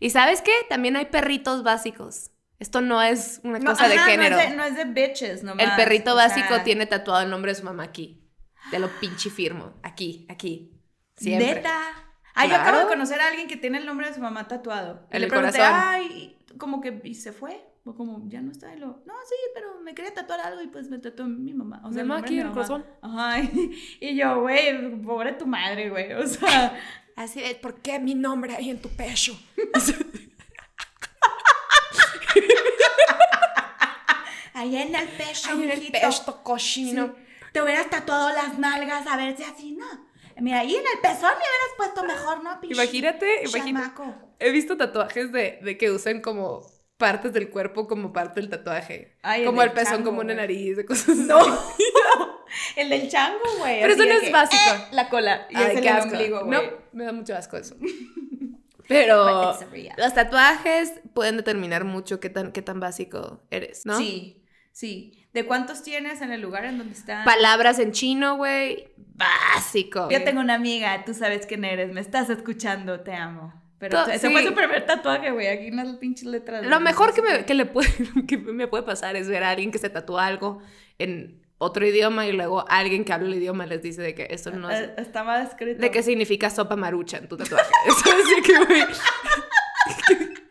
¿Y 0.00 0.10
sabes 0.10 0.42
qué? 0.42 0.52
También 0.68 0.96
hay 0.96 1.06
perritos 1.06 1.62
básicos. 1.62 2.30
Esto 2.58 2.80
no 2.80 3.00
es 3.02 3.40
una 3.44 3.58
No, 3.58 3.70
cosa 3.72 3.88
de 3.88 3.94
ajá, 3.94 4.06
género. 4.10 4.36
No 4.36 4.42
es 4.42 4.50
de, 4.50 4.56
no 4.56 4.64
es 4.64 4.76
de 4.76 4.84
bitches, 4.84 5.42
nomás. 5.44 5.64
el 5.64 5.76
perrito 5.76 6.14
básico 6.14 6.48
sea, 6.54 6.64
tiene 6.64 6.86
tatuado 6.86 7.22
el 7.22 7.30
nombre 7.30 7.52
de 7.52 7.56
su 7.58 7.64
mamá 7.64 7.84
aquí. 7.84 8.24
Te 8.70 8.78
lo 8.78 8.88
pinche 9.00 9.30
firmo. 9.30 9.74
Aquí, 9.82 10.26
aquí. 10.28 10.72
Siempre. 11.16 11.54
Neta. 11.56 11.80
Ah, 12.34 12.46
yo 12.46 12.54
acabo 12.54 12.76
de 12.78 12.82
Claro. 12.84 12.88
conocer 12.88 13.20
a 13.20 13.28
alguien 13.28 13.48
que 13.48 13.56
tiene 13.56 13.78
el 13.78 13.86
nombre 13.86 14.08
de 14.08 14.14
su 14.14 14.20
mamá 14.20 14.46
tatuado. 14.48 15.06
Y 15.10 15.16
En 15.16 15.20
le 15.22 15.26
el 15.26 15.30
pregunté, 15.32 15.58
corazón. 15.58 15.80
ay, 15.84 16.38
como 16.58 16.80
que, 16.80 17.00
y 17.04 17.14
se 17.14 17.32
fue. 17.32 17.64
O 17.84 17.94
como, 17.94 18.28
ya 18.28 18.42
no 18.42 18.50
está. 18.52 18.74
Y 18.74 18.78
lo, 18.78 19.02
no, 19.06 19.14
sí, 19.26 19.34
pero 19.54 19.80
me 19.80 19.94
quería 19.94 20.12
tatuar 20.12 20.40
algo 20.40 20.60
y 20.60 20.66
pues 20.66 20.90
me 20.90 20.98
tatuó 20.98 21.26
mi 21.26 21.54
mamá. 21.54 21.80
O 21.84 21.92
sea, 21.92 22.02
Mi 22.02 22.08
mamá 22.08 22.20
aquí 22.20 22.34
de 22.34 22.42
en 22.42 22.46
el 22.48 22.52
corazón. 22.52 22.84
Ajá. 23.02 23.40
Y, 23.40 23.98
y 24.00 24.16
yo, 24.16 24.40
güey, 24.42 25.00
pobre 25.02 25.32
tu 25.32 25.46
madre, 25.46 25.88
güey. 25.90 26.12
O 26.12 26.26
sea, 26.26 26.76
Así 27.18 27.40
de, 27.40 27.56
¿por 27.56 27.80
qué 27.80 27.98
mi 27.98 28.14
nombre 28.14 28.54
ahí 28.54 28.70
en 28.70 28.80
tu 28.80 28.88
pecho? 28.90 29.36
ahí 34.54 34.76
en 34.76 34.94
el 34.94 35.08
pecho, 35.08 35.50
Ahí 35.50 35.62
en 35.64 35.70
el 35.70 35.78
mijito. 35.78 35.98
pecho 36.00 36.42
cochino. 36.44 37.06
Sí. 37.06 37.12
Te 37.52 37.60
hubieras 37.62 37.90
tatuado 37.90 38.30
las 38.30 38.56
nalgas 38.60 39.04
a 39.08 39.16
ver 39.16 39.36
si 39.36 39.42
así, 39.42 39.72
¿no? 39.72 39.86
Mira, 40.40 40.60
ahí 40.60 40.76
en 40.76 40.84
el 40.94 41.00
pezón 41.02 41.30
me 41.30 41.38
hubieras 41.38 41.74
puesto 41.76 42.04
mejor, 42.04 42.44
¿no? 42.44 42.60
Pinche 42.60 42.76
Imagínate, 42.80 43.42
imagínate. 43.44 44.02
He 44.38 44.52
visto 44.52 44.76
tatuajes 44.76 45.32
de, 45.32 45.58
de 45.60 45.76
que 45.76 45.90
usan 45.90 46.20
como 46.20 46.62
partes 46.98 47.32
del 47.32 47.50
cuerpo 47.50 47.88
como 47.88 48.12
parte 48.12 48.40
del 48.40 48.48
tatuaje. 48.48 49.16
Ay, 49.22 49.40
el 49.40 49.46
como 49.48 49.62
del 49.62 49.70
el 49.70 49.74
pezón, 49.74 49.92
chango, 49.94 50.10
como 50.10 50.20
una 50.20 50.34
nariz, 50.34 50.76
de 50.76 50.84
cosas 50.84 51.08
así. 51.18 51.28
No. 52.48 52.54
El 52.82 52.88
del 52.90 53.08
chango, 53.08 53.38
güey. 53.58 53.80
Pero 53.80 53.94
eso 53.94 54.04
no 54.04 54.12
es 54.12 54.20
que, 54.20 54.30
básico. 54.30 54.62
eh, 54.74 54.88
la 54.92 55.08
cola. 55.08 55.46
Y 55.50 55.56
Ay, 55.56 55.64
es 55.64 55.76
el 55.76 55.82
qué 55.82 55.90
asco. 55.90 56.10
ombligo, 56.12 56.44
No, 56.44 56.60
me 56.92 57.04
da 57.04 57.12
mucho 57.12 57.34
asco 57.36 57.56
eso. 57.56 57.76
Pero 58.88 59.54
los 59.98 60.14
tatuajes 60.14 60.92
pueden 61.12 61.36
determinar 61.36 61.84
mucho 61.84 62.20
qué 62.20 62.30
tan, 62.30 62.52
qué 62.52 62.62
tan 62.62 62.80
básico 62.80 63.42
eres, 63.50 63.84
¿no? 63.84 63.98
Sí, 63.98 64.42
sí. 64.72 65.26
¿De 65.34 65.44
cuántos 65.44 65.82
tienes 65.82 66.22
en 66.22 66.32
el 66.32 66.40
lugar 66.40 66.64
en 66.64 66.78
donde 66.78 66.94
están? 66.94 67.24
Palabras 67.26 67.78
en 67.80 67.92
chino, 67.92 68.38
güey, 68.38 68.88
básico. 68.96 70.08
Yo 70.10 70.24
tengo 70.24 70.40
una 70.40 70.54
amiga, 70.54 71.04
tú 71.04 71.12
sabes 71.12 71.44
quién 71.44 71.66
eres, 71.66 71.92
me 71.92 72.00
estás 72.00 72.30
escuchando, 72.30 73.00
te 73.00 73.12
amo. 73.12 73.52
Pero 73.78 74.06
ese 74.06 74.26
sí. 74.26 74.32
fue 74.32 74.44
su 74.44 74.54
primer 74.54 74.86
tatuaje, 74.86 75.30
güey, 75.30 75.46
aquí 75.48 75.70
unas 75.70 75.96
pinches 75.98 76.24
letras. 76.26 76.66
Lo 76.66 76.80
mejor 76.80 77.14
que 77.14 77.22
me, 77.22 77.44
que 77.44 77.54
le 77.54 77.66
puede, 77.66 77.88
que 78.26 78.38
me 78.38 78.66
puede 78.68 78.82
pasar 78.84 79.16
es 79.16 79.28
ver 79.28 79.44
a 79.44 79.50
alguien 79.50 79.70
que 79.70 79.78
se 79.78 79.90
tatúa 79.90 80.26
algo 80.26 80.60
en 80.98 81.46
otro 81.58 81.86
idioma 81.86 82.26
y 82.26 82.32
luego 82.32 82.64
alguien 82.68 83.04
que 83.04 83.12
habla 83.12 83.28
el 83.28 83.34
idioma 83.34 83.66
les 83.66 83.82
dice 83.82 84.00
de 84.00 84.14
que 84.14 84.28
esto 84.30 84.50
no 84.52 84.70
es... 84.70 84.80
Eh, 84.80 84.94
Estaba 84.98 85.42
escrito. 85.42 85.80
De 85.80 85.90
qué 85.90 86.02
significa 86.02 86.50
sopa 86.50 86.76
marucha 86.76 87.18
en 87.18 87.28
tu 87.28 87.36
tatuaje. 87.36 87.70
Eso 87.86 88.16
es 88.16 88.36
de 88.36 88.42
que, 88.42 88.64
güey... 88.64 88.82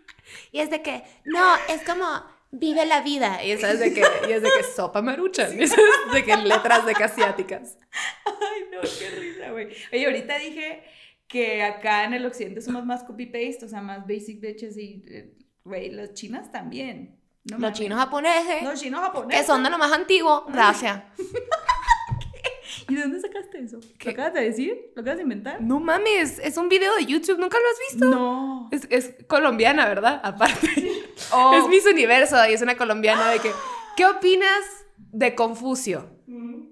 Y 0.51 0.59
es 0.59 0.69
de 0.69 0.81
que, 0.81 1.03
no, 1.25 1.55
es 1.69 1.83
como, 1.83 2.05
vive 2.51 2.85
la 2.85 3.01
vida. 3.01 3.43
Y 3.43 3.51
eso 3.51 3.67
es 3.67 3.79
de 3.79 3.93
que, 3.93 4.01
y 4.27 4.31
es 4.31 4.41
de 4.41 4.49
que 4.57 4.63
sopa 4.63 5.01
marucha. 5.01 5.49
Y 5.53 5.63
eso 5.63 5.75
es 5.75 6.13
de 6.13 6.23
que 6.23 6.37
letras 6.37 6.85
de 6.85 6.93
que 6.93 7.03
asiáticas. 7.03 7.77
Ay, 8.25 8.61
no, 8.71 8.81
qué 8.81 9.09
risa, 9.19 9.51
güey. 9.51 9.67
Oye, 9.91 10.05
ahorita 10.05 10.39
dije 10.39 10.83
que 11.27 11.63
acá 11.63 12.05
en 12.05 12.13
el 12.13 12.25
occidente 12.25 12.61
somos 12.61 12.85
más 12.85 13.03
copy-paste, 13.03 13.65
o 13.65 13.67
sea, 13.67 13.81
más 13.81 14.07
basic 14.07 14.39
bitches 14.39 14.77
y, 14.77 15.03
eh, 15.07 15.37
güey, 15.63 15.91
las 15.91 16.13
chinas 16.13 16.51
también. 16.51 17.16
No 17.51 17.57
Los 17.59 17.73
chinos 17.73 17.97
japoneses, 17.99 18.63
Los 18.63 18.79
chinos 18.79 19.01
japoneses. 19.01 19.41
que 19.41 19.47
son 19.47 19.63
de 19.63 19.69
lo 19.69 19.77
más 19.77 19.91
antiguo, 19.91 20.45
gracias. 20.49 21.01
¿Y 22.89 22.95
de 22.95 23.01
dónde 23.01 23.19
sacaste 23.19 23.59
eso? 23.63 23.79
¿Qué? 23.97 24.05
¿Lo 24.09 24.11
acabas 24.13 24.33
de 24.33 24.41
decir? 24.41 24.91
¿Lo 24.95 25.01
acabas 25.01 25.17
de 25.17 25.23
inventar? 25.23 25.61
No 25.61 25.79
mames, 25.79 26.39
es 26.39 26.55
un 26.57 26.69
video 26.69 26.95
de 26.95 27.05
YouTube, 27.05 27.37
¿nunca 27.39 27.57
lo 27.57 27.65
has 27.65 27.91
visto? 27.91 28.05
No. 28.09 28.69
Es, 28.71 28.87
es 28.89 29.15
colombiana, 29.27 29.85
¿verdad? 29.87 30.19
Aparte. 30.23 30.69
Oh. 31.33 31.51
Es 31.57 31.67
Miss 31.67 31.85
Universo 31.87 32.37
y 32.47 32.53
es 32.53 32.61
una 32.61 32.77
colombiana 32.77 33.29
de 33.31 33.39
que, 33.39 33.51
¿qué 33.97 34.05
opinas 34.05 34.63
de 34.97 35.33
Confucio? 35.33 36.07
¿No? 36.27 36.67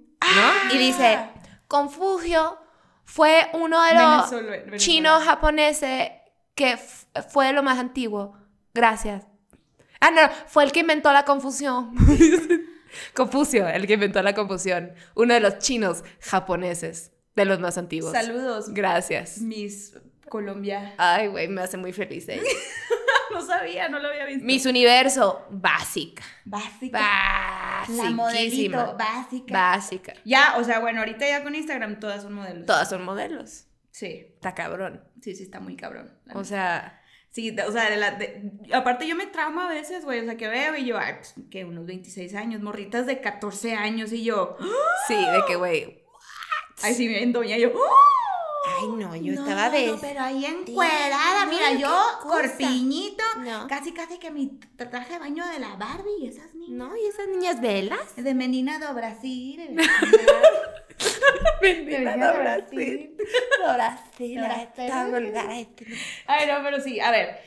Y 0.72 0.77
dice, 0.77 1.20
Confucio 1.67 2.55
fue 3.05 3.50
uno 3.53 3.82
de 3.84 3.96
los 3.96 4.03
Venezuela- 4.29 4.51
Venezuela. 4.51 4.77
chinos 4.77 5.24
japoneses 5.24 6.12
que 6.53 6.77
fue 6.77 7.53
lo 7.53 7.63
más 7.63 7.79
antiguo. 7.79 8.38
Gracias. 8.74 9.25
Ah, 10.00 10.12
no, 10.12 10.22
fue 10.48 10.64
el 10.64 10.72
que 10.72 10.82
inventó 10.82 11.12
la 11.14 11.25
confusión. 11.25 11.94
Confucio, 13.14 13.68
el 13.68 13.88
que 13.88 13.94
inventó 13.94 14.22
la 14.22 14.34
confusión. 14.34 14.94
Uno 15.16 15.34
de 15.34 15.40
los 15.42 15.60
chinos 15.60 16.04
japoneses, 16.22 17.12
de 17.36 17.46
los 17.46 17.60
más 17.60 17.78
antiguos. 17.78 18.14
Saludos, 18.14 18.74
Gracias. 18.74 19.40
Miss 19.40 19.98
Colombia. 20.30 20.94
Ay, 20.98 21.28
güey, 21.28 21.48
me 21.48 21.62
hace 21.62 21.78
muy 21.78 21.94
feliz 21.94 22.28
ella. 22.30 22.42
No 23.32 23.46
sabía, 23.46 23.90
no 23.90 24.00
lo 24.00 24.08
había 24.08 24.25
visto. 24.28 24.46
Miss 24.46 24.66
Universo, 24.66 25.46
básica. 25.50 26.24
básica. 26.46 27.00
La 27.90 28.10
modelito 28.12 28.96
básica. 28.98 29.52
Básica. 29.54 30.14
ya, 30.24 30.56
o 30.58 30.64
sea, 30.64 30.80
bueno, 30.80 31.00
ahorita 31.00 31.28
ya 31.28 31.44
con 31.44 31.54
Instagram 31.54 32.00
todas 32.00 32.22
son 32.24 32.32
modelos. 32.34 32.66
Todas 32.66 32.88
son 32.88 33.04
modelos. 33.04 33.66
Sí, 33.92 34.28
Está 34.36 34.54
cabrón. 34.56 35.04
sí, 35.22 35.36
sí, 35.36 35.44
está 35.44 35.60
muy 35.60 35.75
cabrón. 35.75 36.18
O 36.34 36.46
sea, 36.46 37.02
Sí, 37.36 37.54
o 37.68 37.72
sea, 37.74 37.89
de 37.89 37.98
la, 37.98 38.12
de- 38.12 38.50
aparte 38.74 39.06
yo 39.06 39.13
me 39.18 39.25
trauma 39.25 39.65
a 39.65 39.70
veces, 39.70 40.06
güey, 40.06 40.22
o 40.22 40.24
sea, 40.24 40.38
que 40.38 40.48
veo 40.48 40.74
y 40.77 40.86
yo, 40.86 40.98
ay, 40.98 41.15
pues, 41.18 41.36
que 41.51 41.65
unos 41.65 41.86
26 41.86 42.34
años, 42.34 42.62
morritas 42.62 43.06
de 43.06 43.20
14 43.20 43.75
años 43.75 44.13
y 44.13 44.24
yo, 44.24 44.56
sí, 45.10 45.15
de 45.15 45.44
que, 45.46 45.58
güey. 45.58 46.01
ay, 46.82 46.94
sí, 46.94 47.10
bien 47.10 47.34
doña, 47.34 47.58
yo, 47.58 47.74
Ay, 48.80 48.88
no, 48.88 49.13
yo 49.18 49.34
No, 49.34 49.42
estaba 49.44 49.70
de. 49.70 49.88
no, 49.88 50.00
pero 50.00 50.22
ahí 50.22 50.46
encuerada, 50.46 51.46
mira, 51.46 51.74
yo 51.74 51.94
corpiñito, 52.24 53.24
casi 53.68 53.92
casi 53.92 54.18
que 54.18 54.32
mi 54.32 54.58
tra- 54.77 54.89
traje 54.89 55.13
de 55.13 55.20
baño 55.20 55.46
de 55.48 55.60
la 55.60 55.75
Barbie 55.75 56.18
y 56.22 56.27
esas 56.30 56.56
niñas. 56.56 56.70
No, 56.89 56.96
y 56.98 57.06
esas 57.06 57.27
niñas 57.27 57.60
velas. 57.62 58.15
De 58.15 58.34
menina 58.34 58.80
do 58.80 58.94
Brasil. 58.94 59.77
Bendita 61.62 61.98
do 62.34 62.40
Brasil. 62.40 63.16
Brasil. 63.74 64.40
Está. 65.28 65.44
Ay, 66.28 66.48
no, 66.48 66.54
pero 66.64 66.80
sí, 66.82 67.00
a 67.00 67.12
ver. 67.12 67.38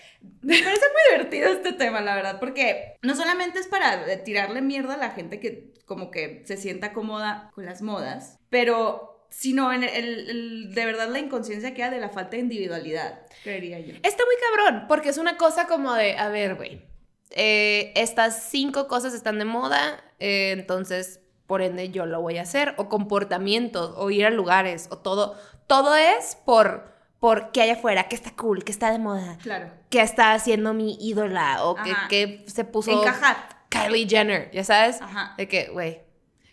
Me 0.42 0.58
parece 0.62 0.82
muy 0.86 1.12
divertido 1.12 1.48
este 1.52 1.72
tema, 1.74 2.00
la 2.00 2.16
verdad, 2.16 2.40
porque 2.40 2.96
no 3.02 3.14
solamente 3.14 3.60
es 3.60 3.68
para 3.68 4.04
tirarle 4.24 4.60
mierda 4.62 4.94
a 4.94 4.98
la 4.98 5.10
gente 5.10 5.38
que 5.38 5.72
como 5.86 6.10
que 6.10 6.42
se 6.44 6.56
sienta 6.56 6.92
cómoda 6.92 7.50
con 7.54 7.64
las 7.64 7.82
modas, 7.82 8.38
pero 8.50 9.26
sino 9.30 9.72
en 9.72 9.84
el, 9.84 10.28
el- 10.30 10.74
de 10.74 10.86
verdad 10.86 11.08
la 11.08 11.20
inconsciencia 11.20 11.72
queda 11.72 11.90
de 11.90 12.00
la 12.00 12.08
falta 12.08 12.30
de 12.32 12.38
individualidad, 12.38 13.20
creería 13.44 13.78
yo. 13.78 13.94
Está 14.02 14.24
muy 14.24 14.34
cabrón, 14.66 14.86
porque 14.88 15.10
es 15.10 15.18
una 15.18 15.36
cosa 15.36 15.66
como 15.68 15.94
de, 15.94 16.16
a 16.18 16.28
ver, 16.30 16.56
güey, 16.56 16.82
eh, 17.30 17.92
estas 17.94 18.42
cinco 18.50 18.88
cosas 18.88 19.14
están 19.14 19.38
de 19.38 19.44
moda, 19.44 20.02
eh, 20.18 20.50
entonces, 20.50 21.20
por 21.48 21.62
ende, 21.62 21.88
yo 21.90 22.06
lo 22.06 22.20
voy 22.20 22.38
a 22.38 22.42
hacer, 22.42 22.74
o 22.76 22.88
comportamientos, 22.88 23.92
o 23.96 24.10
ir 24.10 24.24
a 24.26 24.30
lugares, 24.30 24.86
o 24.92 24.98
todo, 24.98 25.34
todo 25.66 25.96
es 25.96 26.36
por, 26.44 26.92
por 27.18 27.50
qué 27.52 27.62
hay 27.62 27.70
afuera, 27.70 28.06
que 28.08 28.14
está 28.14 28.30
cool, 28.36 28.62
que 28.64 28.70
está 28.70 28.92
de 28.92 28.98
moda, 28.98 29.38
Claro. 29.42 29.70
que 29.90 30.00
está 30.02 30.34
haciendo 30.34 30.74
mi 30.74 30.96
ídola, 31.00 31.64
o 31.64 31.74
que, 31.74 31.94
que 32.10 32.44
se 32.48 32.64
puso 32.64 32.92
Encajar. 32.92 33.36
Kylie 33.70 34.06
Jenner, 34.08 34.50
¿ya 34.52 34.62
sabes? 34.62 35.00
Ajá. 35.02 35.34
De 35.38 35.48
que, 35.48 35.68
güey, 35.70 36.02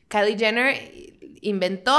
Kylie 0.08 0.38
Jenner 0.40 0.76
inventó 1.42 1.98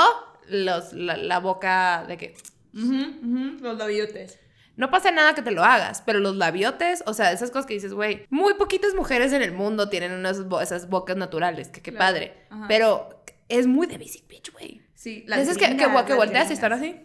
los, 0.48 0.92
la, 0.92 1.16
la 1.18 1.38
boca 1.38 2.04
de 2.08 2.16
que 2.16 2.34
Ujú, 2.74 2.94
ujú, 3.22 3.58
Los 3.62 3.78
labiotes. 3.78 4.38
No 4.76 4.90
pasa 4.90 5.10
nada 5.10 5.34
que 5.34 5.42
te 5.42 5.50
lo 5.50 5.64
hagas, 5.64 6.02
pero 6.04 6.20
los 6.20 6.36
labiotes, 6.36 7.02
o 7.06 7.14
sea, 7.14 7.32
esas 7.32 7.50
cosas 7.50 7.66
que 7.66 7.74
dices, 7.74 7.92
güey, 7.94 8.26
muy 8.30 8.54
poquitas 8.54 8.94
mujeres 8.94 9.32
en 9.32 9.42
el 9.42 9.52
mundo 9.52 9.88
tienen 9.88 10.12
unas 10.12 10.46
bo- 10.48 10.60
esas 10.60 10.88
bocas 10.88 11.16
naturales, 11.16 11.68
que 11.68 11.80
qué 11.82 11.90
Claro. 11.92 12.04
padre. 12.12 12.34
Ajá. 12.50 12.66
Pero 12.68 13.24
es 13.48 13.66
muy 13.66 13.86
de 13.86 13.98
basic 13.98 14.28
bitch, 14.28 14.52
güey. 14.52 14.82
Sí, 14.94 15.24
Esas 15.28 15.56
que, 15.56 15.66
que, 15.68 15.76
que 15.76 15.86
las 15.86 16.16
volteas 16.16 16.50
y 16.50 16.52
están 16.54 16.72
así. 16.72 17.00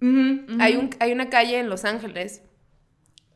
Ujú. 0.00 0.60
Hay, 0.60 0.76
un, 0.76 0.90
hay 1.00 1.12
una 1.12 1.30
calle 1.30 1.58
en 1.58 1.68
Los 1.68 1.84
Ángeles 1.84 2.42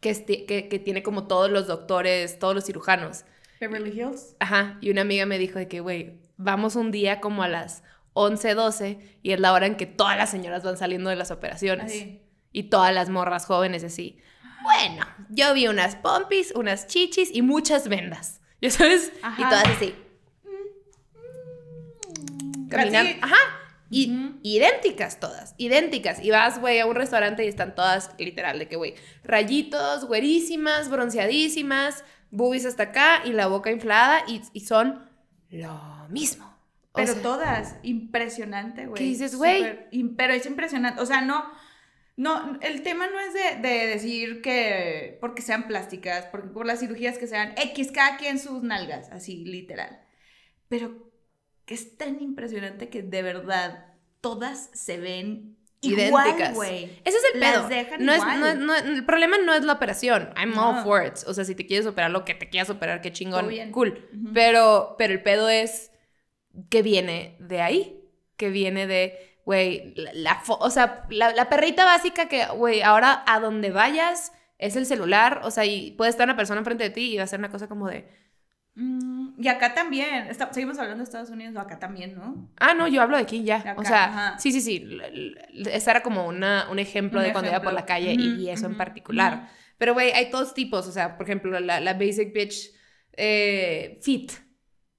que, 0.01 0.11
es 0.11 0.25
ti- 0.27 0.45
que, 0.47 0.69
que 0.69 0.79
tiene 0.79 1.03
como 1.03 1.27
todos 1.27 1.51
los 1.51 1.67
doctores, 1.67 2.39
todos 2.39 2.55
los 2.55 2.65
cirujanos. 2.67 3.25
Beverly 3.61 3.91
Hills. 3.99 4.37
Ajá, 4.41 4.79
y 4.81 4.91
una 4.91 5.03
amiga 5.03 5.27
me 5.27 5.39
dijo 5.39 5.59
de 5.59 5.69
que, 5.69 5.81
güey, 5.81 6.21
vamos 6.37 6.77
un 6.77 6.91
día 6.91 7.21
como 7.21 7.43
a 7.43 7.49
las 7.49 7.83
11, 8.13 8.55
12 8.55 8.99
y 9.23 9.33
es 9.33 9.41
la 9.41 9.53
hora 9.53 9.67
en 9.67 9.77
que 9.77 9.87
todas 9.87 10.17
las 10.17 10.31
señoras 10.31 10.63
van 10.65 10.77
saliendo 10.79 11.11
de 11.11 11.17
las 11.17 11.31
operaciones. 11.31 11.87
Así. 11.87 12.23
Y 12.53 12.65
todas 12.65 12.93
las 12.95 13.09
morras 13.09 13.47
jóvenes 13.47 13.85
así. 13.85 14.19
Bueno, 14.63 15.07
yo 15.29 15.55
vi 15.55 15.69
unas 15.69 15.97
pompis, 15.97 16.53
unas 16.55 16.87
chichis 16.87 17.31
y 17.33 17.43
muchas 17.43 17.89
vendas. 17.89 18.41
¿Ya 18.61 18.71
sabes? 18.71 19.13
Ajá. 19.23 19.41
Y 19.41 19.45
todas 19.45 19.69
así. 19.77 19.95
Caminando. 22.69 23.13
Ajá. 23.23 23.37
Y, 23.93 24.37
idénticas 24.45 25.19
todas, 25.19 25.55
idénticas. 25.59 26.23
Y 26.23 26.31
vas, 26.31 26.61
güey, 26.61 26.79
a 26.79 26.87
un 26.87 26.95
restaurante 26.95 27.45
y 27.45 27.49
están 27.49 27.75
todas, 27.75 28.13
literal, 28.19 28.61
de 28.61 28.69
que, 28.69 28.77
güey, 28.77 28.95
rayitos, 29.25 30.05
güerísimas, 30.05 30.89
bronceadísimas, 30.89 32.05
boobies 32.31 32.67
hasta 32.67 32.85
acá 32.85 33.23
y 33.25 33.33
la 33.33 33.49
boca 33.49 33.73
inflada 33.73 34.23
y, 34.29 34.43
y 34.53 34.61
son 34.61 35.11
lo 35.51 36.07
mismo. 36.09 36.47
O 36.93 36.97
Pero 36.97 37.15
sea, 37.15 37.23
todas, 37.23 37.77
impresionante, 37.83 38.87
güey. 38.87 38.97
¿Qué 38.97 39.05
dices, 39.05 39.35
güey? 39.35 39.89
Pero 40.17 40.35
es 40.35 40.47
impresionante, 40.47 41.01
o 41.01 41.07
sea, 41.07 41.21
no, 41.21 41.45
No, 42.21 42.59
el 42.61 42.83
tema 42.83 43.07
no 43.07 43.19
es 43.19 43.33
de, 43.33 43.67
de 43.67 43.87
decir 43.87 44.43
que 44.43 45.17
porque 45.23 45.41
sean 45.41 45.67
plásticas, 45.67 46.27
porque 46.27 46.49
por 46.49 46.67
las 46.67 46.81
cirugías 46.81 47.17
que 47.17 47.27
sean 47.27 47.55
X, 47.57 47.93
cada 47.93 48.19
quien 48.19 48.39
sus 48.39 48.63
nalgas, 48.63 49.09
así, 49.11 49.43
literal. 49.47 50.03
Pero 50.69 51.11
que 51.65 51.73
es 51.73 51.97
tan 51.97 52.21
impresionante 52.21 52.91
que 52.91 53.03
de 53.03 53.23
verdad 53.23 53.95
todas 54.21 54.69
se 54.75 54.99
ven 54.99 55.57
Idénticas. 55.81 56.51
igual. 56.51 56.69
Ese 57.07 57.17
es 57.17 57.25
el 57.33 57.41
Las 57.41 57.67
pedo. 57.69 57.99
No 58.01 58.13
es, 58.13 58.59
no 58.59 58.77
el 58.77 59.07
problema 59.07 59.39
no 59.39 59.55
es 59.55 59.65
la 59.65 59.73
operación. 59.73 60.29
I'm 60.37 60.59
all 60.59 60.85
for 60.85 61.03
it. 61.03 61.21
O 61.27 61.33
sea, 61.33 61.47
si 61.47 61.55
te 61.55 61.65
quieres 61.65 61.87
operar 61.87 62.11
lo 62.11 62.27
que 62.27 62.35
te 62.35 62.51
quieras 62.51 62.69
operar, 62.69 63.01
qué 63.01 63.13
chingón. 63.13 63.49
Bien. 63.49 63.73
Cool. 63.73 64.11
Pero, 64.35 64.95
pero 64.99 65.15
el 65.15 65.23
pedo 65.23 65.49
es 65.49 65.91
que 66.69 66.83
viene 66.83 67.39
de 67.41 67.63
ahí. 67.63 67.97
Que 68.37 68.51
viene 68.51 68.87
de, 68.87 69.30
güey, 69.51 69.93
la, 69.97 70.13
la 70.15 70.43
o 70.47 70.71
sea, 70.71 71.05
la, 71.11 71.33
la 71.33 71.49
perrita 71.49 71.85
básica 71.85 72.29
que, 72.29 72.47
güey, 72.55 72.83
ahora 72.83 73.25
a 73.27 73.41
donde 73.41 73.73
vayas 73.73 74.33
es 74.59 74.77
el 74.77 74.87
celular. 74.87 75.41
O 75.43 75.51
sea, 75.51 75.65
y 75.65 75.91
puede 75.99 76.11
estar 76.11 76.25
una 76.29 76.37
persona 76.37 76.61
enfrente 76.61 76.85
de 76.85 76.91
ti 76.91 77.15
y 77.15 77.17
va 77.17 77.25
a 77.25 77.27
ser 77.27 77.41
una 77.41 77.51
cosa 77.51 77.67
como 77.69 77.89
de, 77.89 78.07
Mm, 78.77 79.43
y 79.43 79.49
acá 79.49 79.75
también, 79.75 80.29
está- 80.29 80.53
seguimos 80.53 80.79
hablando 80.79 80.99
de 80.99 81.05
Estados 81.05 81.29
Unidos, 81.31 81.57
acá 81.57 81.81
también, 81.81 82.15
¿no? 82.15 82.49
ah, 82.61 82.73
no, 82.73 82.87
yo 82.87 83.03
hablo 83.03 83.17
de 83.17 83.25
aquí 83.25 83.43
ya. 83.43 83.59
De 83.59 83.69
acá, 83.71 83.81
o 83.81 83.85
sea, 83.85 84.05
ajá. 84.05 84.39
sí, 84.39 84.53
sí, 84.53 84.61
sí. 84.61 84.75
Ese 85.71 85.91
era 85.91 86.03
como 86.05 86.25
una, 86.29 86.69
un 86.71 86.79
ejemplo 86.79 87.19
Un 87.19 87.27
de 87.27 87.33
cuando 87.33 87.51
iba 87.51 87.61
por 87.61 87.73
la 87.73 87.85
calle 87.85 88.15
y- 88.15 88.49
eso 88.49 88.67
en 88.67 88.77
particular. 88.77 89.49
Pero, 89.77 89.93
güey, 89.95 90.13
hay 90.13 90.31
todos 90.31 90.55
tipos. 90.55 90.87
O 90.87 90.93
sea, 90.93 91.17
por 91.17 91.27
ejemplo, 91.27 91.59
la, 91.59 91.81
la 91.81 91.95
basic 91.95 92.33
bitch 92.33 92.71
eh, 93.17 93.99
fit, 94.03 94.33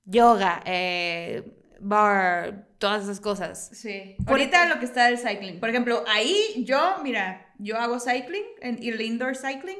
yoga, 0.04 0.62
eh, 0.66 1.61
bar, 1.82 2.68
todas 2.78 3.04
esas 3.04 3.20
cosas. 3.20 3.70
Sí. 3.74 4.16
Por- 4.26 4.30
Ahorita 4.40 4.66
lo 4.68 4.80
que 4.80 4.86
está 4.86 5.06
del 5.06 5.18
cycling. 5.18 5.60
Por 5.60 5.70
ejemplo, 5.70 6.04
ahí 6.08 6.64
yo, 6.66 6.98
mira, 7.04 7.54
yo 7.58 7.78
hago 7.78 8.00
cycling, 8.00 8.44
en 8.62 8.78
el 8.82 9.02
indoor 9.02 9.36
cycling. 9.36 9.80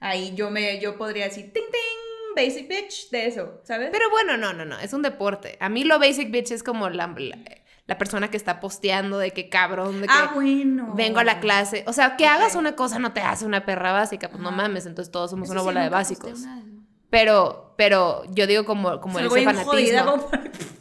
Ahí 0.00 0.34
yo 0.34 0.50
me, 0.50 0.78
yo 0.80 0.96
podría 0.98 1.24
decir, 1.24 1.52
ting, 1.52 1.62
ting, 1.72 2.34
basic 2.44 2.68
bitch, 2.68 3.10
de 3.10 3.26
eso, 3.26 3.60
¿sabes? 3.64 3.88
Pero 3.92 4.10
bueno, 4.10 4.36
no, 4.36 4.52
no, 4.52 4.64
no. 4.64 4.78
Es 4.78 4.92
un 4.92 5.02
deporte. 5.02 5.56
A 5.60 5.68
mí 5.68 5.84
lo 5.84 5.98
basic 5.98 6.30
bitch 6.30 6.50
es 6.50 6.62
como 6.62 6.90
la, 6.90 7.06
la, 7.16 7.38
la 7.86 7.98
persona 7.98 8.30
que 8.30 8.36
está 8.36 8.60
posteando 8.60 9.16
de 9.18 9.30
que 9.30 9.48
cabrón, 9.48 10.02
de 10.02 10.06
que 10.08 10.12
ah, 10.14 10.32
bueno. 10.34 10.92
vengo 10.94 11.18
a 11.20 11.24
la 11.24 11.40
clase. 11.40 11.82
O 11.86 11.92
sea, 11.94 12.16
que 12.16 12.24
Ok. 12.24 12.30
hagas 12.30 12.54
una 12.56 12.76
cosa 12.76 12.98
no 12.98 13.12
te 13.14 13.20
hace 13.22 13.46
una 13.46 13.64
perra 13.64 13.92
básica. 13.92 14.28
Pues 14.28 14.42
no 14.42 14.48
Ajá. 14.48 14.56
mames. 14.58 14.84
Entonces 14.84 15.10
todos 15.10 15.30
somos 15.30 15.46
Eso 15.46 15.52
una 15.52 15.60
sí, 15.62 15.64
bola 15.66 15.82
de 15.82 15.88
básicos. 15.88 16.40
una 16.42 16.56
de 16.56 16.60
eso. 16.60 16.70
Pero, 17.08 17.74
pero 17.78 18.24
yo 18.34 18.46
digo 18.46 18.64
como, 18.66 19.00
como 19.00 19.18
Soy 19.18 19.28
ese 19.28 19.36
bien 19.36 19.64
jodida, 19.64 20.04
fanatismo. 20.04 20.28
como 20.30 20.42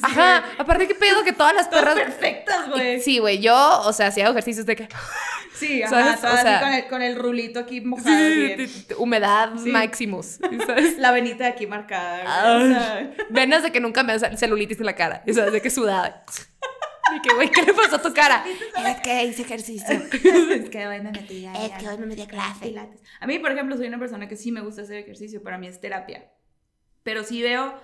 Ajá. 0.00 0.44
Aparte, 0.58 0.88
¿qué 0.88 0.94
pedo 0.94 1.22
que 1.24 1.32
todas 1.32 1.54
las 1.54 1.68
Todas 1.68 1.84
perras. 1.84 2.04
perfectas, 2.04 2.68
güey. 2.70 3.00
Sí, 3.00 3.18
güey. 3.18 3.40
Yo, 3.40 3.80
o 3.84 3.92
sea, 3.92 4.10
si 4.10 4.20
hago 4.20 4.30
ejercicios 4.32 4.64
de 4.66 4.76
que. 4.76 4.88
Sí, 5.54 5.80
ajá, 5.80 5.90
todas 5.90 6.18
O 6.18 6.20
sea- 6.42 6.56
así 6.56 6.64
con 6.64 6.72
el, 6.74 6.86
con 6.88 7.02
el 7.02 7.14
rulito 7.16 7.60
aquí 7.60 7.80
mojado. 7.82 8.08
Sí, 8.16 8.34
bien. 8.34 8.68
humedad 8.98 9.52
Sí. 9.62 9.70
maximus. 9.70 10.38
¿Sabes? 10.66 10.98
La 10.98 11.12
venita 11.12 11.44
de 11.44 11.50
aquí 11.50 11.68
marcada. 11.68 12.24
Ay. 12.26 12.62
o 12.64 12.66
sea, 12.68 13.12
Venas 13.30 13.62
de 13.62 13.70
que 13.70 13.78
nunca 13.78 14.02
me 14.02 14.18
da 14.18 14.36
celulitis 14.36 14.80
en 14.80 14.86
la 14.86 14.96
cara. 14.96 15.22
Sabes, 15.32 15.52
de 15.52 15.60
que 15.62 15.70
sudada. 15.70 16.24
Y 17.16 17.20
que, 17.20 17.32
güey, 17.34 17.48
¿qué 17.50 17.62
le 17.62 17.74
pasó 17.74 17.96
a 17.96 18.02
tu 18.02 18.12
cara? 18.12 18.42
Es 18.86 19.00
que 19.02 19.24
hice 19.24 19.42
ejercicio. 19.42 19.86
es 20.50 20.68
que 20.68 20.86
hoy 20.86 21.00
me 21.00 21.12
metí 21.12 21.46
a- 21.46 21.52
Es 21.52 21.72
que 21.78 21.88
hoy 21.88 21.98
me 21.98 22.06
metí 22.06 22.22
a 22.22 22.26
clase. 22.26 22.74
A 23.20 23.26
mí, 23.28 23.38
por 23.38 23.52
ejemplo, 23.52 23.76
soy 23.76 23.86
una 23.86 24.00
persona 24.00 24.26
que 24.26 24.36
sí 24.36 24.50
me 24.50 24.62
gusta 24.62 24.82
hacer 24.82 24.96
ejercicio, 24.96 25.44
para 25.44 25.58
mí 25.58 25.68
es 25.68 25.80
terapia. 25.80 26.24
Pero 27.04 27.22
sí 27.22 27.40
veo, 27.40 27.78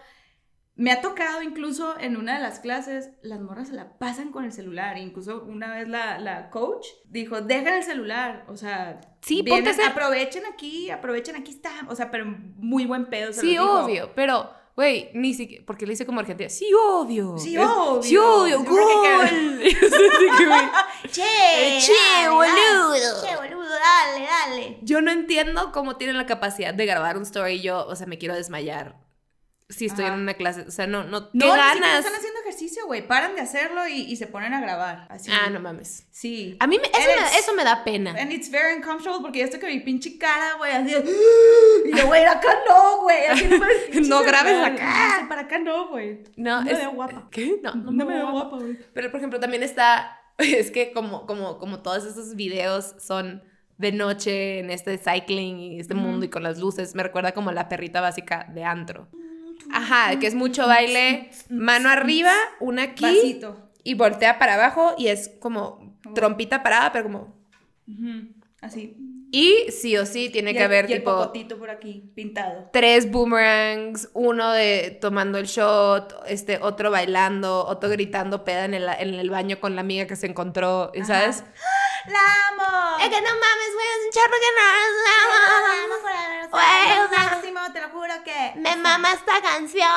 me 0.79 0.91
ha 0.93 1.01
tocado 1.03 1.43
incluso 1.43 1.99
en 2.01 2.17
una 2.17 2.37
de 2.37 2.41
las 2.43 2.61
clases, 2.61 3.11
las 3.21 3.41
morras 3.41 3.69
se 3.69 3.75
la 3.75 3.99
pasan 3.99 4.31
con 4.33 4.45
el 4.45 4.53
celular. 4.53 4.97
Incluso 4.97 5.43
una 5.47 5.75
vez 5.75 5.89
la, 5.89 6.19
la 6.19 6.49
coach 6.51 6.87
dijo, 7.05 7.41
dejen 7.43 7.75
el 7.75 7.83
celular, 7.83 8.45
o 8.49 8.57
sea, 8.57 9.01
Sí, 9.21 9.43
vienen- 9.43 9.65
ponte 9.65 9.71
hacer- 9.81 9.91
aprovechen 9.93 10.45
aquí, 10.47 10.89
aprovechen 10.91 11.37
aquí 11.37 11.51
está, 11.51 11.73
o 11.89 11.95
sea, 11.95 12.11
pero 12.11 12.25
muy 12.57 12.87
buen 12.87 13.07
pedo. 13.11 13.33
se 13.35 13.41
Sí, 13.43 13.49
dijo. 13.49 13.83
obvio. 13.85 14.13
Pero, 14.15 14.51
güey, 14.77 15.11
ni 15.15 15.35
siquiera. 15.35 15.65
Porque 15.67 15.85
le 15.85 15.93
hice 15.95 16.07
como 16.07 16.21
argentina. 16.21 16.49
Sí, 16.49 16.71
obvio. 16.73 17.37
Sí, 17.39 17.57
Es- 17.57 17.67
obvio. 17.67 18.03
Sí, 18.03 18.17
obvio. 18.17 18.63
Gol. 18.63 19.59
Que, 19.61 19.75
Che, 21.11 21.23
Che, 21.81 21.93
dale, 22.23 22.29
boludo. 22.29 22.91
dale, 22.91 23.01
Che, 23.27 23.37
boludo, 23.37 23.69
dale, 23.69 24.27
dale. 24.27 24.79
Yo 24.83 25.01
no 25.01 25.11
entiendo 25.11 25.73
cómo 25.73 25.97
tienen 25.97 26.17
la 26.17 26.27
capacidad 26.27 26.73
de 26.75 26.87
grabar 26.87 27.17
un 27.17 27.23
story 27.25 27.55
y 27.55 27.63
yo, 27.63 27.87
o 27.87 27.95
sea, 27.97 28.07
me 28.07 28.19
quiero 28.19 28.35
desmayar. 28.35 28.97
Si 29.71 29.85
estoy 29.85 30.07
Ajá. 30.07 30.15
en 30.15 30.21
una 30.21 30.33
clase. 30.33 30.63
O 30.63 30.71
sea, 30.71 30.87
no, 30.87 31.05
no. 31.05 31.25
¿Qué 31.31 31.37
No, 31.39 31.49
ganas? 31.53 31.99
están 31.99 32.15
haciendo 32.15 32.41
ejercicio, 32.41 32.87
güey. 32.87 33.07
Paran 33.07 33.35
de 33.35 33.43
hacerlo 33.43 33.87
y, 33.87 34.01
y 34.01 34.17
se 34.17 34.27
ponen 34.27 34.55
a 34.55 34.61
grabar. 34.63 35.07
Así. 35.11 35.31
Ah, 35.31 35.51
no 35.51 35.61
mames. 35.61 36.07
Sí. 36.11 36.57
A 36.59 36.67
mí 36.67 36.79
me- 36.79 36.87
eso, 36.87 37.21
me, 37.21 37.39
eso 37.39 37.55
me 37.55 37.65
da 37.65 37.85
pena. 37.85 38.15
And 38.19 38.33
it's 38.33 38.51
very 38.51 38.75
uncomfortable 38.79 39.21
porque 39.21 39.43
estoy 39.43 39.61
con 39.61 39.69
mi 39.69 39.81
pinche 39.81 40.17
cara, 40.17 40.55
güey, 40.57 40.73
así. 40.73 40.93
de- 40.95 41.11
Y 41.91 41.97
yo, 41.99 42.07
güey, 42.07 42.25
acá 42.25 42.49
no, 42.67 43.03
güey. 43.03 43.27
así 43.27 43.45
no 44.09 44.21
me- 44.21 44.27
grabes 44.27 44.57
acá. 44.65 45.27
Para 45.29 45.43
acá 45.43 45.59
no, 45.59 45.89
güey. 45.89 46.23
No, 46.37 46.61
No 46.61 46.63
me 46.65 46.73
es- 46.73 46.79
veo 46.79 46.93
guapa. 46.93 47.29
¿Qué? 47.31 47.61
No, 47.63 47.75
no, 47.75 47.91
No, 47.91 47.93
me 47.93 48.05
me 48.07 48.15
veo 48.15 48.31
guapa, 48.31 48.57
güey. 48.57 48.79
Pero, 48.95 49.11
por 49.11 49.19
ejemplo, 49.21 49.39
también 49.39 49.63
está, 49.63 50.19
es 50.39 50.71
que 50.71 50.93
como, 50.93 51.27
como, 51.27 51.59
como 51.59 51.83
todos 51.83 52.07
esos 52.07 52.37
videos 52.37 52.95
son 52.99 53.43
de 53.77 53.93
noche 53.93 54.61
en 54.61 54.71
este 54.71 54.97
cycling 54.97 55.59
y 55.59 55.79
este 55.81 55.93
Ujú. 55.93 56.03
mundo 56.05 56.25
y 56.25 56.31
con 56.31 56.43
las 56.43 56.59
luces, 56.59 56.95
me 56.95 57.03
recuerda 57.03 57.33
como 57.33 57.53
la 57.53 57.69
perrita 57.69 58.01
básica 58.01 58.47
de 58.55 58.65
antro. 58.65 59.09
Ajá, 59.73 60.19
que 60.19 60.27
es 60.27 60.35
mucho 60.35 60.67
baile, 60.67 61.31
mano 61.51 61.89
arriba, 61.91 62.33
una 62.61 62.83
aquí 62.85 63.05
Vasito. 63.05 63.71
y 63.85 63.95
voltea 63.95 64.39
para 64.39 64.55
abajo 64.55 64.95
y 64.99 65.09
es 65.09 65.31
como 65.41 65.97
trompita 66.15 66.63
parada, 66.63 66.93
pero 66.93 67.05
como... 67.05 67.37
Así. 68.61 68.97
Y 69.31 69.71
sí 69.71 69.97
o 69.99 70.07
sí 70.07 70.31
tiene 70.31 70.51
Y 70.51 70.55
que 70.55 70.61
el- 70.61 70.65
haber 70.65 70.89
y 70.91 70.95
el 70.95 70.99
tipo 71.01 71.57
por 71.59 71.69
aquí, 71.71 72.11
pintado. 72.15 72.71
tres 72.73 73.11
boomerangs, 73.11 74.09
uno 74.15 74.51
de 74.53 74.97
tomando 75.03 75.37
el 75.39 75.45
shot, 75.47 76.15
este 76.27 76.59
otro 76.63 76.91
bailando, 76.91 77.67
otro 77.67 77.91
gritando 77.91 78.43
peda 78.45 78.65
en 78.65 78.73
el, 78.75 78.89
en 78.89 79.15
el 79.15 79.29
baño 79.31 79.61
con 79.61 79.75
la 79.75 79.83
amiga 79.83 80.07
que 80.07 80.17
se 80.17 80.27
encontró, 80.27 80.91
Ajá. 80.99 81.45
¡La 82.09 82.49
amo! 82.51 82.99
Es 82.99 83.09
que 83.09 83.21
no 83.21 83.29
mames, 83.31 83.75
güey, 83.75 83.87
es 83.87 84.05
un 84.07 84.11
chorro 84.13 84.37
que 84.41 84.51
no. 84.57 86.01
Por 86.01 86.11
haber- 86.13 86.49
Güey, 86.51 86.99
o 87.05 87.09
sea, 87.09 87.31
máximo, 87.31 87.61
te 87.73 87.81
lo 87.83 87.89
juro 87.91 88.13
que. 88.25 88.53
Me 88.61 88.77
mama 88.77 89.13
esta 89.13 89.41
canción. 89.43 89.89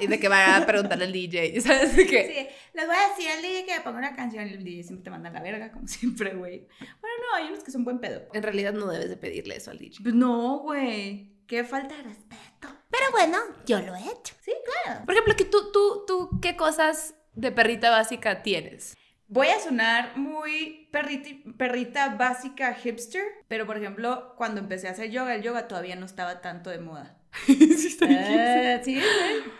Y 0.00 0.06
de 0.06 0.20
que 0.20 0.28
van 0.28 0.62
a 0.62 0.66
preguntarle 0.66 1.04
al 1.06 1.12
DJ, 1.12 1.60
¿sabes? 1.62 1.96
De 1.96 2.06
que, 2.06 2.26
Sí, 2.26 2.56
les 2.74 2.86
voy 2.86 2.96
a 2.96 3.08
decir 3.08 3.30
al 3.30 3.42
DJ 3.42 3.64
que 3.64 3.80
ponga 3.80 3.98
una 3.98 4.14
canción 4.14 4.46
y 4.46 4.52
el 4.52 4.64
DJ 4.64 4.82
siempre 4.84 5.04
te 5.04 5.10
manda 5.10 5.30
la 5.30 5.40
verga, 5.40 5.72
como 5.72 5.86
siempre, 5.88 6.34
güey. 6.34 6.66
Bueno, 6.78 7.16
no, 7.30 7.36
hay 7.36 7.48
unos 7.48 7.64
que 7.64 7.70
son 7.70 7.84
buen 7.84 8.00
pedo. 8.00 8.22
En 8.32 8.42
realidad 8.42 8.72
no 8.72 8.86
debes 8.88 9.08
de 9.08 9.16
pedirle 9.16 9.56
eso 9.56 9.70
al 9.70 9.78
DJ. 9.78 10.02
Pues 10.02 10.14
no, 10.14 10.58
güey. 10.58 11.32
Qué 11.46 11.64
falta 11.64 11.94
de 11.96 12.02
respeto. 12.04 12.68
Pero 12.90 13.10
bueno, 13.12 13.38
yo 13.66 13.80
lo 13.80 13.94
he 13.94 14.00
hecho. 14.00 14.34
Sí, 14.42 14.52
claro. 14.84 15.04
Por 15.04 15.14
ejemplo, 15.14 15.34
que 15.36 15.44
tú, 15.44 15.70
tú, 15.72 16.04
tú, 16.06 16.40
¿qué 16.40 16.56
cosas 16.56 17.14
de 17.34 17.50
perrita 17.52 17.90
básica 17.90 18.42
tienes? 18.42 18.94
Voy 19.34 19.48
a 19.48 19.58
sonar 19.58 20.16
muy 20.16 20.88
perrita, 20.92 21.28
perrita 21.56 22.10
básica 22.14 22.72
hipster, 22.74 23.24
pero 23.48 23.66
por 23.66 23.76
ejemplo, 23.76 24.34
cuando 24.36 24.60
empecé 24.60 24.86
a 24.86 24.92
hacer 24.92 25.10
yoga, 25.10 25.34
el 25.34 25.42
yoga 25.42 25.66
todavía 25.66 25.96
no 25.96 26.06
estaba 26.06 26.40
tanto 26.40 26.70
de 26.70 26.78
moda. 26.78 27.16
sí, 27.46 27.98
Eh, 28.02 28.80
sí, 28.84 29.00
sí. 29.00 29.06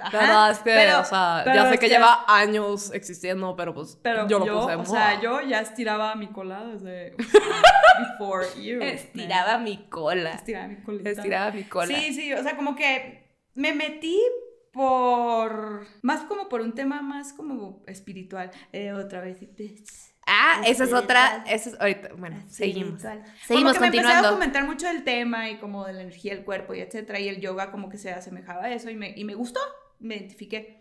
Ajá. 0.00 0.50
es 0.52 0.58
que, 0.58 0.64
Pero- 0.70 1.00
o 1.00 1.04
sea, 1.04 1.40
pero 1.44 1.56
ya 1.56 1.70
sé 1.70 1.78
que 1.78 1.88
lleva 1.88 2.24
años 2.28 2.92
existiendo, 2.94 3.56
pero 3.56 3.74
pues 3.74 3.98
Pero 4.00 4.28
yo 4.28 4.38
yo, 4.38 4.46
lo 4.46 4.60
puse 4.60 4.70
de 4.70 4.76
o 4.76 4.78
moda. 4.84 4.86
sea, 5.10 5.20
yo 5.20 5.40
ya 5.40 5.58
estiraba 5.60 6.14
mi 6.14 6.28
cola 6.28 6.64
desde 6.66 7.16
before 7.98 8.46
you. 8.62 8.80
Estiraba 8.80 9.58
mi 9.58 9.88
cola. 9.88 10.30
Estiraba 10.34 10.68
mi 10.68 10.76
colita. 10.76 11.10
Estiraba 11.10 11.50
mi 11.50 11.64
cola. 11.64 11.86
Sí, 11.88 12.14
sí, 12.14 12.32
o 12.32 12.42
sea, 12.44 12.54
como 12.56 12.76
que 12.76 13.24
me 13.54 13.72
metí 13.74 14.20
por 14.74 15.86
más 16.02 16.22
como 16.24 16.48
por 16.48 16.60
un 16.60 16.74
tema 16.74 17.00
más 17.00 17.32
como 17.32 17.82
espiritual. 17.86 18.50
Eh, 18.72 18.92
otra 18.92 19.20
vez. 19.20 19.38
Ah, 20.26 20.62
esa 20.66 20.84
es 20.84 20.92
otra. 20.92 21.44
Esa 21.48 21.70
es 21.70 21.80
ahorita. 21.80 22.10
Bueno, 22.18 22.42
seguimos. 22.48 23.00
Seguimos 23.46 23.74
como 23.74 23.74
que 23.74 23.80
me 23.80 23.86
empecé 23.86 23.86
a 23.86 23.88
continuando. 24.02 24.28
documentar 24.28 24.66
mucho 24.66 24.86
del 24.88 25.04
tema 25.04 25.48
y 25.48 25.58
como 25.58 25.86
de 25.86 25.92
la 25.92 26.02
energía 26.02 26.34
del 26.34 26.44
cuerpo 26.44 26.74
y 26.74 26.80
etcétera. 26.80 27.20
Y 27.20 27.28
el 27.28 27.40
yoga 27.40 27.70
como 27.70 27.88
que 27.88 27.98
se 27.98 28.10
asemejaba 28.10 28.64
a 28.64 28.72
eso 28.72 28.90
y 28.90 28.96
me, 28.96 29.14
y 29.16 29.24
me 29.24 29.36
gustó, 29.36 29.60
me 30.00 30.16
identifiqué. 30.16 30.80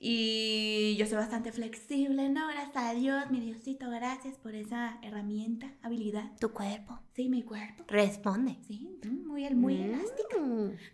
Y 0.00 0.94
yo 0.96 1.06
soy 1.06 1.16
bastante 1.16 1.50
flexible, 1.50 2.28
¿no? 2.28 2.46
Gracias 2.48 2.76
a 2.76 2.94
Dios, 2.94 3.30
mi 3.30 3.40
Diosito, 3.40 3.90
gracias 3.90 4.36
por 4.36 4.54
esa 4.54 4.98
herramienta, 5.02 5.72
habilidad. 5.82 6.30
Tu 6.38 6.52
cuerpo 6.52 7.00
Sí, 7.16 7.28
mi 7.28 7.42
cuerpo. 7.42 7.84
responde. 7.88 8.56
Sí, 8.66 8.96
mm, 9.04 9.26
muy, 9.26 9.44
el- 9.44 9.56
muy 9.56 9.74
Mm. 9.74 9.94
elástica. 9.94 10.36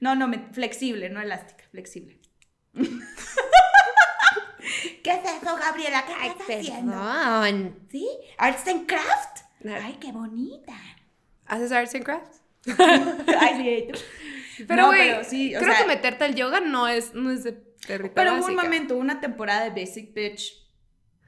No, 0.01 0.15
no, 0.15 0.27
me- 0.29 0.49
flexible, 0.53 1.11
no 1.11 1.21
elástica, 1.21 1.65
flexible. 1.71 2.19
¿Qué 5.03 5.11
es 5.11 5.21
eso, 5.43 5.57
Gabriela? 5.57 6.05
¿Qué 6.07 6.13
Ay, 6.19 6.29
estás 6.31 6.49
haciendo? 6.49 6.93
perdón. 6.93 7.79
¿Sí? 7.91 8.09
Arts 8.39 8.67
and 8.69 8.87
Craft. 8.87 9.41
No. 9.61 9.75
Ay, 9.75 9.99
qué 10.01 10.13
bonita. 10.13 10.73
¿Haces 11.47 11.73
arts 11.73 11.95
and 11.95 12.05
crafts? 12.05 12.41
Ay, 13.39 13.87
sí, 13.87 13.93
tú. 13.93 13.99
Pero, 14.67 14.83
No, 14.83 14.87
güey, 14.89 15.11
pero 15.11 15.25
sí, 15.25 15.53
creo 15.59 15.73
sea- 15.75 15.83
que 15.83 15.87
meterte 15.89 16.25
al 16.25 16.35
yoga 16.35 16.61
no 16.61 16.89
es, 16.89 17.13
no 17.15 17.31
es 17.31 17.45
de 17.45 17.53
perrita 17.87 18.15
Pero 18.15 18.35
hubo 18.37 18.47
un 18.47 18.57
momento, 18.57 18.97
una 18.97 19.21
temporada 19.21 19.69
de 19.69 19.71
Basic 19.81 20.15
Bitch, 20.15 20.55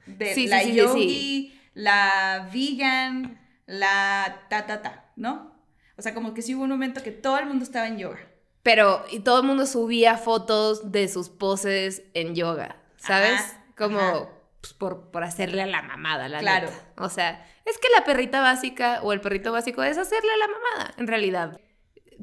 de 0.05 0.33
Sí, 0.33 0.47
la 0.47 0.61
sí, 0.61 0.73
yogi, 0.73 1.59
la 1.73 2.49
vegan, 2.53 3.39
la 3.65 4.45
ta 4.49 4.65
ta 4.65 4.81
ta, 4.81 5.11
¿no? 5.15 5.55
O 5.97 6.01
sea, 6.01 6.13
como 6.13 6.33
que 6.33 6.41
sí 6.41 6.55
hubo 6.55 6.63
un 6.63 6.69
momento 6.69 7.01
que 7.03 7.11
todo 7.11 7.37
el 7.39 7.45
mundo 7.47 7.63
estaba 7.63 7.87
en 7.87 7.97
yoga. 7.97 8.19
Pero, 8.63 9.03
y 9.11 9.19
todo 9.21 9.41
el 9.41 9.47
mundo 9.47 9.65
subía 9.65 10.17
fotos 10.17 10.91
de 10.91 11.07
sus 11.07 11.29
poses 11.29 12.03
en 12.13 12.35
yoga, 12.35 12.75
¿sabes? 12.97 13.39
Ajá, 13.39 13.63
Como 13.77 13.99
ajá. 13.99 14.29
pues, 14.61 14.73
por, 14.73 15.09
por 15.11 15.23
hacerle 15.23 15.61
a 15.61 15.67
la 15.67 15.81
mamada, 15.81 16.27
la 16.29 16.39
Claro. 16.39 16.67
neta. 16.69 16.83
O 16.97 17.09
sea, 17.09 17.45
es 17.65 17.77
que 17.77 17.87
la 17.97 18.03
perrita 18.03 18.41
básica 18.41 18.99
o 19.03 19.13
el 19.13 19.21
perrito 19.21 19.51
básico 19.51 19.83
es 19.83 19.97
hacerle 19.97 20.29
a 20.33 20.37
la 20.37 20.47
mamada, 20.47 20.93
en 20.97 21.07
realidad. 21.07 21.59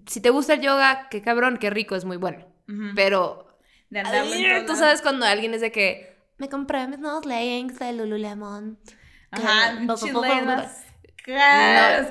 Si 0.06 0.20
te 0.20 0.30
gusta 0.30 0.54
el 0.54 0.60
yoga, 0.60 1.08
qué 1.10 1.22
cabrón, 1.22 1.56
qué 1.58 1.70
rico, 1.70 1.96
es 1.96 2.04
muy 2.04 2.16
bueno. 2.18 2.46
Pero, 2.94 3.53
De 4.02 4.62
todos 4.62 4.66
tú 4.66 4.76
sabes 4.76 5.02
cuando 5.02 5.24
alguien 5.26 5.54
es 5.54 5.60
de 5.60 5.70
que 5.70 6.16
me 6.38 6.48
compré 6.48 6.86
mis 6.88 6.98
nuevos 6.98 7.24
leggings 7.26 7.78
de 7.78 7.92
Lululemon. 7.92 8.78
Ajá, 9.30 9.78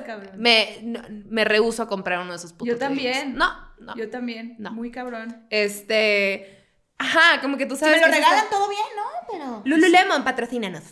cabrón. 0.04 0.30
Me, 0.36 0.80
no, 0.82 1.00
me 1.08 1.44
rehuso 1.44 1.82
a 1.82 1.88
comprar 1.88 2.20
uno 2.20 2.30
de 2.30 2.36
esos 2.36 2.52
putos 2.52 2.74
Yo 2.74 2.78
también. 2.78 3.34
No, 3.36 3.52
no. 3.78 3.94
Yo 3.96 4.10
también. 4.10 4.56
No. 4.58 4.72
Muy 4.72 4.90
cabrón. 4.90 5.46
Este. 5.50 6.66
Ajá, 6.98 7.40
como 7.40 7.56
que 7.56 7.66
tú 7.66 7.74
Si 7.76 7.80
sabes. 7.80 8.00
me 8.00 8.06
lo 8.06 8.12
regalan, 8.12 8.44
todo 8.50 8.68
bien, 8.68 8.82
¿no? 8.96 9.02
Pero. 9.30 9.62
Lululemon, 9.64 10.24
patrocínanos. 10.24 10.82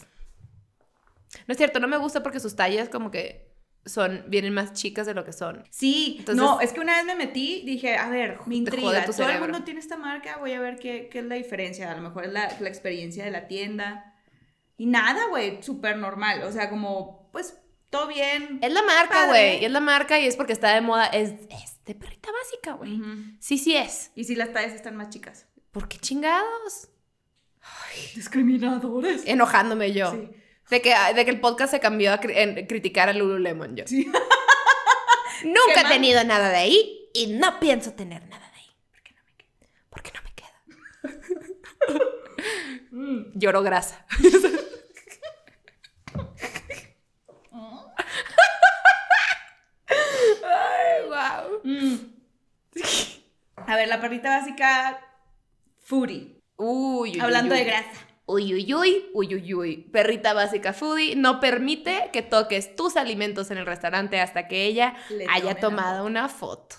No 1.46 1.52
es 1.52 1.56
cierto, 1.56 1.80
no 1.80 1.88
me 1.88 1.96
gusta 1.96 2.22
porque 2.22 2.38
sus 2.40 2.54
tallas 2.54 2.88
como 2.88 3.10
que 3.10 3.51
son, 3.84 4.24
vienen 4.28 4.54
más 4.54 4.72
chicas 4.72 5.06
de 5.06 5.14
lo 5.14 5.24
que 5.24 5.32
son. 5.32 5.64
Sí, 5.70 6.16
Entonces- 6.20 6.42
no, 6.42 6.60
es 6.60 6.72
que 6.72 6.80
una 6.80 6.96
vez 6.96 7.04
me 7.04 7.14
metí, 7.16 7.62
dije, 7.66 7.96
a 7.96 8.08
ver, 8.08 8.38
me 8.46 8.56
intriga. 8.56 9.04
Todo 9.06 9.28
el 9.28 9.40
mundo 9.40 9.64
tiene 9.64 9.80
esta 9.80 9.96
marca, 9.96 10.36
voy 10.38 10.52
a 10.52 10.60
ver 10.60 10.78
qué, 10.78 11.08
qué 11.10 11.18
es 11.20 11.24
la 11.24 11.34
diferencia. 11.34 11.90
A 11.90 11.96
lo 11.96 12.02
mejor 12.02 12.24
es 12.26 12.32
la, 12.32 12.56
la 12.60 12.68
experiencia 12.68 13.24
de 13.24 13.30
la 13.30 13.48
tienda. 13.48 14.14
Y 14.76 14.86
nada, 14.86 15.26
güey, 15.28 15.62
súper 15.62 15.96
normal. 15.96 16.42
O 16.44 16.52
sea, 16.52 16.70
como, 16.70 17.28
pues, 17.32 17.58
todo 17.90 18.06
bien. 18.08 18.58
Es 18.62 18.72
la 18.72 18.82
marca, 18.82 19.26
güey. 19.26 19.64
Es 19.64 19.70
la 19.70 19.80
marca 19.80 20.18
y 20.18 20.26
es 20.26 20.36
porque 20.36 20.52
está 20.52 20.74
de 20.74 20.80
moda. 20.80 21.06
Es, 21.06 21.30
es 21.50 21.84
de 21.84 21.94
perrita 21.94 22.30
básica, 22.32 22.72
güey. 22.72 23.00
Ujú. 23.00 23.36
Sí, 23.38 23.58
sí 23.58 23.76
es. 23.76 24.10
Y 24.14 24.24
si 24.24 24.34
las 24.34 24.52
tallas 24.52 24.72
están 24.72 24.96
más 24.96 25.10
chicas. 25.10 25.46
¿Por 25.72 25.88
qué 25.88 25.98
chingados? 25.98 26.88
Discriminadores. 28.14 29.22
Enojándome 29.26 29.92
yo. 29.92 30.10
Sí. 30.12 30.28
De, 30.70 30.80
que, 30.80 30.94
de 31.14 31.24
que 31.24 31.30
el 31.30 31.40
podcast 31.40 31.70
se 31.72 31.80
cambió 31.80 32.12
a 32.12 32.20
cri- 32.20 32.34
en 32.36 32.66
criticar 32.66 33.08
a 33.08 33.12
Lululemon 33.12 33.76
yo. 33.76 33.84
Sí. 33.86 34.06
Nunca 35.44 35.74
Qué 35.74 35.80
he 35.80 35.84
tenido 35.88 36.22
nada 36.24 36.48
de 36.50 36.56
ahí 36.56 37.08
y 37.12 37.26
no 37.28 37.58
pienso 37.60 37.92
tener 37.94 38.26
nada 38.28 38.48
de 38.50 38.58
ahí. 38.60 38.70
Porque 39.90 40.12
no 40.14 40.20
me 40.22 40.32
queda. 40.34 42.00
Mm. 42.92 43.32
Lloro 43.38 43.62
grasa. 43.62 44.06
Ay, 49.88 51.08
wow. 51.08 51.60
Mm. 51.64 51.96
A 53.66 53.76
ver, 53.76 53.88
la 53.88 54.00
perrita 54.00 54.38
básica, 54.38 55.00
Fury. 55.84 56.40
Uy, 56.56 57.12
uy, 57.12 57.20
Hablando 57.20 57.54
uy, 57.54 57.60
de 57.60 57.64
grasa. 57.66 58.08
Uy, 58.32 58.54
uy, 58.54 58.74
uy, 58.74 59.10
uy, 59.12 59.34
uy, 59.34 59.54
uy. 59.54 59.76
Perrita 59.92 60.32
básica 60.32 60.72
foodie 60.72 61.16
no 61.16 61.38
permite 61.40 62.08
que 62.12 62.22
toques 62.22 62.74
tus 62.76 62.96
alimentos 62.96 63.50
en 63.50 63.58
el 63.58 63.66
restaurante 63.66 64.20
hasta 64.20 64.48
que 64.48 64.64
ella 64.64 64.94
Le 65.10 65.26
haya 65.28 65.54
tomado 65.56 66.06
una 66.06 66.28
foto. 66.28 66.76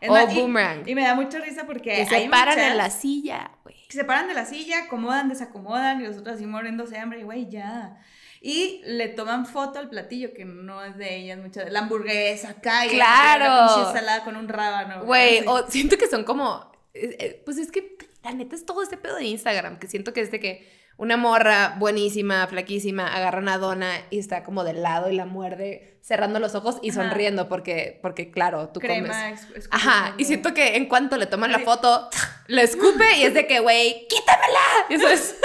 Es 0.00 0.08
o 0.10 0.12
más, 0.14 0.34
boomerang. 0.34 0.88
Y, 0.88 0.94
me 0.94 1.02
da 1.02 1.14
mucha 1.14 1.38
risa 1.38 1.64
porque 1.66 1.94
que 1.96 2.06
se 2.06 2.28
paran 2.28 2.58
en 2.58 2.76
la 2.76 2.90
silla, 2.90 3.50
güey. 3.62 3.76
que 3.88 3.96
se 3.96 4.04
paran 4.04 4.28
de 4.28 4.34
la 4.34 4.44
silla, 4.44 4.84
acomodan, 4.84 5.28
desacomodan 5.28 6.00
y 6.02 6.06
los 6.06 6.18
otros 6.18 6.36
así 6.36 6.46
muriéndose 6.46 6.92
de 6.94 7.00
hambre 7.00 7.20
y 7.20 7.22
güey, 7.24 7.48
ya. 7.50 7.98
Y 8.40 8.82
le 8.84 9.08
toman 9.08 9.46
foto 9.46 9.78
al 9.78 9.88
platillo 9.88 10.32
que 10.34 10.44
no 10.44 10.82
es 10.84 10.96
de 10.96 11.16
ellas, 11.16 11.38
muchas 11.38 11.70
la 11.72 11.80
hamburguesa 11.80 12.50
acá 12.50 12.86
y 12.86 12.90
Claro. 12.90 13.44
la 13.44 13.88
ensalada 13.88 14.24
con 14.24 14.36
un 14.36 14.48
rábano. 14.48 15.04
Güey, 15.04 15.42
o 15.46 15.66
siento 15.68 15.96
que 15.96 16.08
son 16.08 16.24
como. 16.24 16.70
eh, 16.94 17.16
eh, 17.18 17.42
Pues 17.44 17.56
es 17.58 17.70
que 17.72 17.96
la 18.22 18.32
neta 18.32 18.54
es 18.54 18.66
todo 18.66 18.82
este 18.82 18.96
pedo 18.96 19.16
de 19.16 19.24
Instagram, 19.24 19.78
que 19.78 19.86
siento 19.88 20.12
que 20.12 20.20
es 20.20 20.30
de 20.30 20.40
que 20.40 20.68
una 20.98 21.16
morra 21.16 21.74
buenísima, 21.78 22.46
flaquísima, 22.46 23.14
agarra 23.14 23.38
una 23.38 23.58
dona 23.58 23.92
y 24.10 24.18
está 24.18 24.42
como 24.42 24.64
de 24.64 24.72
lado 24.72 25.10
y 25.10 25.14
la 25.16 25.26
muerde, 25.26 25.98
cerrando 26.00 26.38
los 26.40 26.54
ojos 26.54 26.78
y 26.82 26.90
Ajá. 26.90 27.02
sonriendo, 27.02 27.48
porque, 27.48 27.98
porque 28.00 28.30
claro, 28.30 28.68
tú 28.70 28.80
comes. 28.80 28.98
crema. 29.00 29.30
es- 29.30 29.46
es- 29.54 29.68
Ajá, 29.70 30.14
y 30.16 30.24
siento 30.24 30.54
que 30.54 30.76
en 30.76 30.86
cuanto 30.86 31.16
le 31.18 31.26
toman 31.26 31.52
la 31.52 31.58
foto, 31.58 32.08
le 32.46 32.62
escupe 32.62 33.04
y 33.18 33.24
es 33.24 33.34
de 33.34 33.46
que, 33.46 33.60
güey, 33.60 34.06
quítamela. 34.08 34.60
Y 34.88 34.94
eso 34.94 35.08
es, 35.08 35.36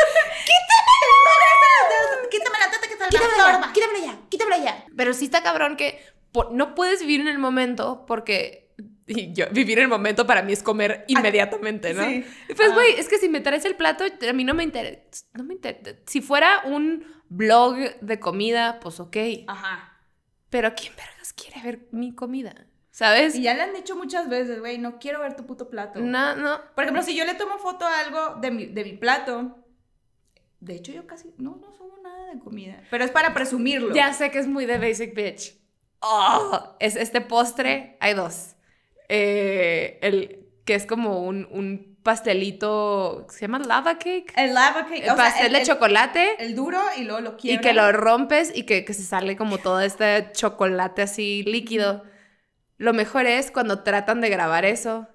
Quítame 2.29 2.59
la 2.59 2.71
teta 2.71 2.87
que 2.87 2.93
quítamela, 3.09 3.71
quítamela 3.73 3.99
ya, 4.05 4.19
quítamela 4.29 4.57
ya. 4.57 4.85
Pero 4.95 5.13
sí 5.13 5.25
está 5.25 5.43
cabrón 5.43 5.75
que 5.75 5.99
no 6.51 6.75
puedes 6.75 7.01
vivir 7.01 7.19
en 7.21 7.27
el 7.27 7.39
momento 7.39 8.05
porque 8.07 8.60
y 9.11 9.33
yo, 9.33 9.45
vivir 9.51 9.79
el 9.79 9.87
momento 9.87 10.25
para 10.25 10.41
mí 10.41 10.53
es 10.53 10.63
comer 10.63 11.05
inmediatamente, 11.07 11.93
¿no? 11.93 12.03
sí. 12.07 12.25
Pues, 12.55 12.69
Ah. 12.71 12.73
güey, 12.73 12.93
es 12.97 13.07
que 13.07 13.17
si 13.17 13.29
me 13.29 13.41
traes 13.41 13.65
el 13.65 13.75
plato, 13.75 14.03
a 14.29 14.33
mí 14.33 14.43
no 14.43 14.53
me 14.53 14.63
interesa. 14.63 15.25
No 15.33 15.43
me 15.43 15.53
interesa. 15.53 15.97
Si 16.05 16.21
fuera 16.21 16.61
un 16.65 17.05
blog 17.29 17.75
de 18.01 18.19
comida, 18.19 18.79
pues 18.81 18.99
ok. 18.99 19.17
Ajá. 19.47 19.97
Pero 20.49 20.73
¿quién 20.75 20.93
vergas 20.95 21.33
quiere 21.33 21.61
ver 21.63 21.87
mi 21.91 22.13
comida? 22.13 22.53
¿Sabes? 22.89 23.35
Y 23.35 23.43
ya 23.43 23.53
le 23.53 23.61
han 23.61 23.73
dicho 23.73 23.95
muchas 23.95 24.27
veces, 24.27 24.59
güey, 24.59 24.77
no 24.77 24.99
quiero 24.99 25.21
ver 25.21 25.35
tu 25.37 25.45
puto 25.45 25.69
plato. 25.69 25.99
No, 26.01 26.35
no. 26.35 26.59
Por 26.75 26.83
ejemplo, 26.83 27.01
si 27.03 27.15
yo 27.15 27.23
le 27.23 27.35
tomo 27.35 27.57
foto 27.57 27.85
a 27.85 27.99
algo 27.99 28.35
de 28.41 28.51
mi, 28.51 28.65
de 28.65 28.83
mi 28.83 28.93
plato, 28.97 29.57
de 30.59 30.75
hecho 30.75 30.91
yo 30.91 31.07
casi, 31.07 31.33
no, 31.37 31.55
no 31.55 31.71
subo 31.71 31.97
nada 32.03 32.33
de 32.33 32.39
comida. 32.39 32.83
Pero 32.91 33.05
es 33.05 33.11
para 33.11 33.33
presumirlo. 33.33 33.95
Ya 33.95 34.13
sé 34.13 34.29
que 34.29 34.39
es 34.39 34.47
muy 34.47 34.65
de 34.65 34.77
basic 34.77 35.15
bitch. 35.15 35.55
Oh, 36.01 36.75
es 36.79 36.95
este 36.95 37.21
postre, 37.21 37.95
hay 38.01 38.13
dos. 38.13 38.55
Eh, 39.13 39.99
el 40.01 40.45
que 40.65 40.75
es 40.75 40.85
como 40.85 41.21
un, 41.23 41.47
un 41.51 41.97
pastelito, 42.01 43.27
¿se 43.29 43.41
llama 43.41 43.59
lava 43.59 43.97
cake? 43.97 44.31
El 44.37 44.53
lava 44.53 44.85
cake, 44.85 45.03
El 45.03 45.09
o 45.11 45.15
sea, 45.15 45.15
pastel 45.15 45.47
el- 45.47 45.51
de 45.53 45.59
el- 45.59 45.65
chocolate 45.67 46.35
El 46.39 46.55
duro 46.55 46.79
y 46.97 47.03
luego 47.03 47.19
lo 47.19 47.31
y 47.31 47.41
quiero. 47.41 47.61
que 47.61 47.73
lo 47.73 47.91
rompes 47.91 48.51
y 48.55 48.63
que, 48.63 48.85
que 48.85 48.93
se 48.93 49.03
sale 49.03 49.35
como 49.35 49.57
todo 49.57 49.81
este 49.81 50.29
chocolate 50.33 51.01
así 51.01 51.43
líquido. 51.45 52.03
Lo 52.77 52.93
mejor 52.93 53.25
es 53.27 53.51
cuando 53.51 53.83
tratan 53.83 54.21
de 54.21 54.29
grabar 54.29 54.63
eso 54.65 55.07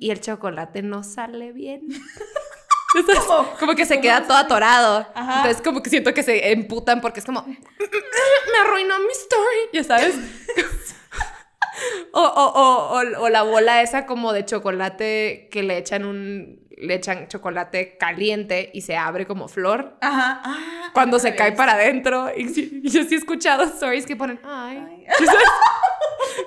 y 0.00 0.10
el 0.10 0.20
chocolate 0.20 0.82
no 0.82 1.02
sale 1.02 1.52
bien. 1.52 1.82
Como 3.60 3.74
que 3.76 3.86
se 3.86 3.94
¿Cómo 3.94 4.02
queda 4.02 4.26
todo 4.26 4.36
atorado. 4.36 5.06
Ajá. 5.14 5.36
Entonces 5.42 5.62
como 5.62 5.80
que 5.80 5.90
siento 5.90 6.12
que 6.12 6.24
se 6.24 6.50
emputan 6.50 7.00
porque 7.00 7.20
es 7.20 7.26
como, 7.26 7.42
me 7.46 8.58
arruinó 8.64 8.98
mi 8.98 9.12
story, 9.12 9.58
ya 9.72 9.84
sabes. 9.84 10.14
o, 12.12 12.20
o, 12.20 12.98
o, 12.98 13.22
o, 13.22 13.28
la 13.28 13.42
bola 13.42 13.82
esa 13.82 14.06
como 14.06 14.32
de 14.32 14.44
chocolate 14.44 15.48
que 15.50 15.62
le 15.62 15.78
echan 15.78 16.04
un, 16.04 16.60
le 16.80 16.94
echan 16.94 17.28
chocolate 17.28 17.96
caliente 17.98 18.70
y 18.72 18.80
se 18.80 18.96
abre 18.96 19.26
como 19.26 19.48
flor. 19.48 19.96
Ajá. 20.00 20.40
Ah, 20.44 20.90
Cuando 20.92 21.18
se 21.18 21.34
cae 21.34 21.52
para 21.52 21.74
adentro. 21.74 22.30
Y, 22.36 22.46
yo 22.82 23.04
sí 23.04 23.14
he 23.14 23.18
escuchado 23.18 23.64
stories 23.64 24.06
que 24.06 24.16
ponen, 24.16 24.40
ay. 24.44 24.78
Ay. 24.78 25.06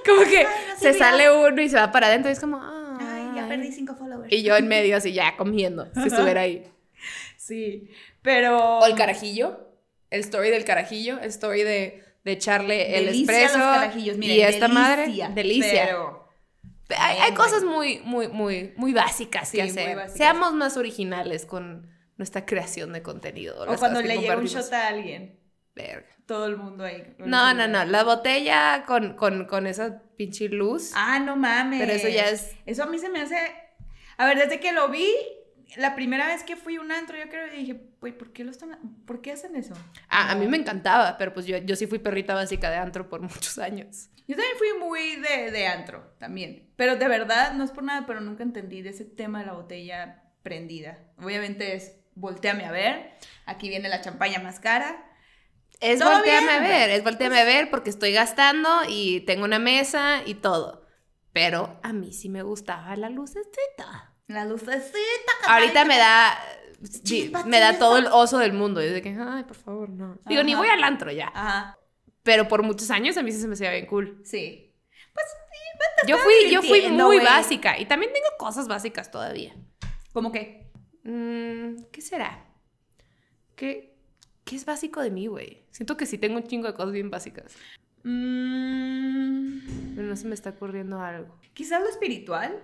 Como 0.05 0.21
que 0.21 0.39
Ay, 0.39 0.45
no 0.69 0.75
se 0.77 0.93
sale 0.93 1.31
uno 1.31 1.61
y 1.61 1.69
se 1.69 1.75
va 1.75 1.91
para 1.91 2.07
adentro 2.07 2.29
y 2.29 2.33
es 2.33 2.39
como, 2.39 2.61
ay. 2.61 2.97
Ay, 3.01 3.31
ya 3.35 3.47
perdí 3.47 3.71
cinco 3.71 3.95
followers. 3.95 4.31
Y 4.31 4.43
yo 4.43 4.55
en 4.55 4.67
medio 4.67 4.95
así 4.95 5.13
ya 5.13 5.35
comiendo, 5.35 5.89
si 5.93 6.07
estuviera 6.07 6.41
ahí. 6.41 6.69
Sí, 7.35 7.89
pero... 8.21 8.79
O 8.79 8.85
el 8.85 8.95
carajillo, 8.95 9.59
el 10.09 10.21
story 10.21 10.49
del 10.49 10.63
carajillo, 10.63 11.19
el 11.19 11.27
story 11.27 11.63
de, 11.63 12.02
de 12.23 12.31
echarle 12.31 12.97
el 12.97 13.05
Delicia 13.07 13.45
espresso 13.45 13.57
los 13.59 14.17
miren, 14.17 14.38
y 14.38 14.41
esta 14.41 14.67
madre, 14.67 15.07
delicia. 15.33 15.86
Pero... 15.86 16.29
hay, 16.97 17.17
hay 17.19 17.33
cosas 17.33 17.63
muy, 17.63 17.99
muy, 18.05 18.27
muy, 18.29 18.73
muy 18.77 18.93
básicas 18.93 19.49
Sí, 19.49 19.57
que 19.57 19.63
muy 19.63 19.71
hacer. 19.71 19.95
básicas. 19.95 20.17
Seamos 20.17 20.53
más 20.53 20.77
originales 20.77 21.45
con 21.45 21.89
nuestra 22.17 22.45
creación 22.45 22.93
de 22.93 23.01
contenido. 23.01 23.65
O 23.67 23.75
cuando 23.75 24.01
le 24.01 24.17
llega 24.17 24.38
un 24.38 24.45
shot 24.45 24.71
a 24.73 24.88
alguien. 24.88 25.39
Verga. 25.75 26.05
Todo 26.27 26.45
el 26.45 26.55
mundo 26.55 26.86
ahí. 26.86 27.15
No, 27.17 27.53
no, 27.53 27.67
no, 27.67 27.83
la 27.83 28.03
botella 28.03 28.83
con, 28.86 29.15
con, 29.15 29.45
con 29.45 29.65
esa 29.67 30.03
pinche 30.15 30.47
luz. 30.47 30.91
Ah, 30.95 31.19
no 31.19 31.36
mames. 31.36 31.79
Pero 31.81 31.91
eso 31.91 32.07
ya 32.07 32.29
es- 32.29 32.55
Eso 32.65 32.83
a 32.83 32.86
mí 32.86 32.99
se 32.99 33.09
me 33.09 33.21
hace... 33.21 33.36
A 34.17 34.25
ver, 34.27 34.38
desde 34.38 34.59
que 34.59 34.71
lo 34.71 34.89
vi, 34.89 35.07
la 35.77 35.95
primera 35.95 36.27
vez 36.27 36.43
que 36.43 36.55
fui 36.55 36.75
a 36.75 36.81
un 36.81 36.91
antro, 36.91 37.17
yo 37.17 37.29
creo 37.29 37.49
que 37.49 37.57
dije, 37.57 37.81
güey, 37.99 38.17
¿por 38.17 38.33
qué 38.33 38.43
lo 38.43 38.51
están... 38.51 38.77
¿Por 39.05 39.21
qué 39.21 39.31
hacen 39.31 39.55
eso? 39.55 39.73
Ah, 40.09 40.31
a 40.31 40.36
mí 40.36 40.47
me 40.47 40.57
encantaba, 40.57 41.17
pero 41.17 41.33
pues 41.33 41.45
yo, 41.45 41.57
yo 41.57 41.75
sí 41.75 41.88
fui 41.88 41.99
perrita 41.99 42.33
básica 42.33 42.69
de 42.69 42.77
antro 42.77 43.09
por 43.09 43.21
muchos 43.21 43.57
años. 43.57 44.09
Yo 44.27 44.36
también 44.36 44.57
fui 44.57 44.67
muy 44.79 45.15
de, 45.17 45.51
de 45.51 45.67
antro, 45.67 46.13
también. 46.17 46.71
Pero 46.75 46.95
de 46.95 47.07
verdad, 47.07 47.53
no 47.53 47.63
es 47.63 47.71
por 47.71 47.83
nada, 47.83 48.05
pero 48.05 48.21
nunca 48.21 48.43
entendí 48.43 48.81
de 48.81 48.89
ese 48.89 49.05
tema 49.05 49.39
de 49.39 49.47
la 49.47 49.53
botella 49.53 50.23
prendida. 50.43 50.99
Obviamente 51.17 51.75
es, 51.75 51.97
volteame 52.15 52.65
a 52.65 52.71
ver, 52.71 53.17
aquí 53.45 53.69
viene 53.69 53.89
la 53.89 54.01
champaña 54.01 54.39
más 54.39 54.59
cara. 54.59 55.09
Es 55.81 55.99
volteame 56.03 56.47
bien, 56.47 56.49
a 56.49 56.59
ver, 56.59 56.89
es 56.91 57.03
volteame 57.03 57.39
a 57.39 57.43
ver 57.43 57.69
porque 57.69 57.89
estoy 57.89 58.13
gastando 58.13 58.69
y 58.88 59.21
tengo 59.21 59.43
una 59.43 59.59
mesa 59.59 60.21
y 60.25 60.36
todo. 60.36 60.88
Pero 61.33 61.79
a 61.83 61.91
mí 61.91 62.13
sí 62.13 62.29
me 62.29 62.43
gustaba 62.43 62.95
la 62.95 63.09
lucecita. 63.09 64.12
La 64.27 64.45
lucecita. 64.45 65.31
Ahorita 65.47 65.86
me 65.86 65.97
da 65.97 66.38
sí, 66.83 67.01
Chispa, 67.03 67.43
me 67.45 67.59
da 67.59 67.77
todo 67.77 67.97
el 67.97 68.07
oso 68.07 68.38
del 68.39 68.53
mundo. 68.53 68.81
Y 68.81 68.86
es 68.88 68.93
de 68.93 69.01
que, 69.01 69.09
ay, 69.19 69.43
por 69.43 69.55
favor, 69.55 69.89
no. 69.89 70.17
Digo, 70.25 70.43
ni 70.43 70.55
voy 70.55 70.67
al 70.67 70.83
antro 70.83 71.12
ya. 71.12 71.31
Ajá. 71.33 71.77
Pero 72.23 72.47
por 72.47 72.63
muchos 72.63 72.89
años 72.89 73.17
a 73.17 73.23
mí 73.23 73.31
sí 73.31 73.41
se 73.41 73.47
me 73.47 73.53
hacía 73.53 73.71
bien 73.71 73.86
cool. 73.86 74.21
Sí. 74.23 74.69
Yo 76.07 76.17
fui, 76.17 76.33
yo 76.51 76.62
fui 76.62 76.89
muy 76.89 77.19
básica 77.19 77.79
y 77.79 77.86
también 77.86 78.12
tengo 78.12 78.27
cosas 78.38 78.67
básicas 78.67 79.09
todavía. 79.12 79.53
¿Cómo 80.12 80.31
que? 80.31 80.69
Mm, 81.03 81.83
¿Qué 81.91 82.01
será? 82.01 82.45
¿Qué, 83.55 83.95
¿Qué 84.43 84.55
es 84.55 84.65
básico 84.65 85.01
de 85.01 85.12
mí, 85.12 85.27
güey? 85.27 85.65
Siento 85.71 85.95
que 85.95 86.05
sí 86.05 86.17
tengo 86.17 86.38
un 86.38 86.43
chingo 86.43 86.67
de 86.67 86.73
cosas 86.73 86.91
bien 86.91 87.09
básicas. 87.09 87.53
Mm, 88.03 89.95
Pero 89.95 90.07
no 90.07 90.15
se 90.15 90.27
me 90.27 90.33
está 90.33 90.49
ocurriendo 90.51 90.99
algo. 90.99 91.39
quizás 91.53 91.81
lo 91.81 91.89
espiritual. 91.89 92.62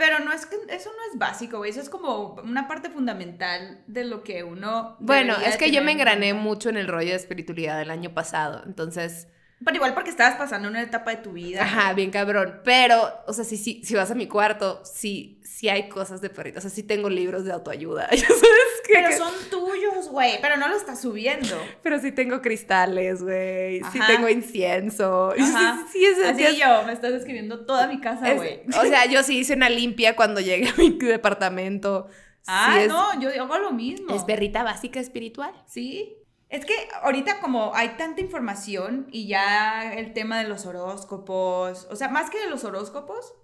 Pero 0.00 0.18
no 0.20 0.32
es 0.32 0.46
que 0.46 0.56
eso 0.70 0.90
no 0.96 1.12
es 1.12 1.18
básico, 1.18 1.58
güey. 1.58 1.70
Eso 1.70 1.82
es 1.82 1.90
como 1.90 2.36
una 2.42 2.66
parte 2.66 2.88
fundamental 2.88 3.82
de 3.86 4.04
lo 4.04 4.24
que 4.24 4.42
uno. 4.42 4.96
Bueno, 4.98 5.36
es 5.44 5.58
que 5.58 5.70
yo 5.70 5.82
me 5.82 5.92
en 5.92 5.98
engrané 5.98 6.32
mucho 6.32 6.70
en 6.70 6.78
el 6.78 6.88
rollo 6.88 7.10
de 7.10 7.16
espiritualidad 7.16 7.82
el 7.82 7.90
año 7.90 8.14
pasado. 8.14 8.62
Entonces, 8.64 9.28
Pero 9.64 9.76
igual 9.76 9.92
porque 9.94 10.10
estabas 10.10 10.36
pasando 10.36 10.68
una 10.68 10.80
etapa 10.82 11.10
de 11.10 11.18
tu 11.18 11.32
vida. 11.32 11.62
ajá, 11.62 11.92
bien 11.92 12.10
cabrón. 12.10 12.60
Pero, 12.64 13.10
o 13.26 13.32
sea, 13.32 13.44
si, 13.44 13.56
si, 13.58 13.84
si 13.84 13.94
vas 13.94 14.10
a 14.10 14.14
mi 14.14 14.26
cuarto, 14.26 14.80
sí, 14.84 15.38
sí 15.44 15.68
hay 15.68 15.88
cosas 15.90 16.22
de 16.22 16.30
perritos. 16.30 16.64
O 16.64 16.68
sea, 16.68 16.74
sí 16.74 16.82
tengo 16.82 17.10
libros 17.10 17.44
de 17.44 17.52
autoayuda. 17.52 18.08
Ya 18.12 18.26
sabes 18.26 18.80
que. 18.86 18.92
Pero 18.94 19.16
son 19.18 19.34
tuyos, 19.50 20.08
güey. 20.08 20.40
Pero 20.40 20.56
no 20.56 20.66
lo 20.68 20.76
estás 20.76 21.00
subiendo. 21.02 21.56
pero 21.82 21.98
sí 22.00 22.10
tengo 22.12 22.40
cristales, 22.40 23.22
güey. 23.22 23.82
Sí 23.92 24.00
tengo 24.06 24.28
incienso. 24.30 25.34
Ajá. 25.38 25.84
Sí, 25.92 25.98
sí, 25.98 26.04
es, 26.06 26.26
Así 26.26 26.42
es- 26.42 26.56
yo, 26.56 26.82
me 26.86 26.92
estás 26.94 27.12
describiendo 27.12 27.66
toda 27.66 27.86
mi 27.86 28.00
casa, 28.00 28.32
güey. 28.32 28.62
o 28.78 28.82
sea, 28.82 29.04
yo 29.06 29.22
sí 29.22 29.38
hice 29.38 29.54
una 29.54 29.68
limpia 29.68 30.16
cuando 30.16 30.40
llegué 30.40 30.70
a 30.70 30.74
mi 30.76 30.90
departamento. 30.98 32.06
Ah, 32.46 32.72
sí 32.76 32.80
es, 32.84 32.88
no, 32.88 33.20
yo 33.20 33.28
hago 33.42 33.58
lo 33.58 33.72
mismo. 33.72 34.14
es 34.14 34.24
perrita 34.24 34.62
básica 34.62 34.98
espiritual. 35.00 35.52
Sí. 35.66 36.16
Es 36.50 36.64
que 36.64 36.74
ahorita 37.02 37.40
como 37.40 37.74
hay 37.76 37.90
tanta 37.90 38.20
información 38.20 39.06
y 39.12 39.28
ya 39.28 39.94
el 39.94 40.12
tema 40.12 40.42
de 40.42 40.48
los 40.48 40.66
horóscopos, 40.66 41.86
o 41.90 41.96
sea, 41.96 42.08
más 42.08 42.28
que 42.28 42.40
de 42.40 42.50
los 42.50 42.64
horóscopos, 42.64 43.34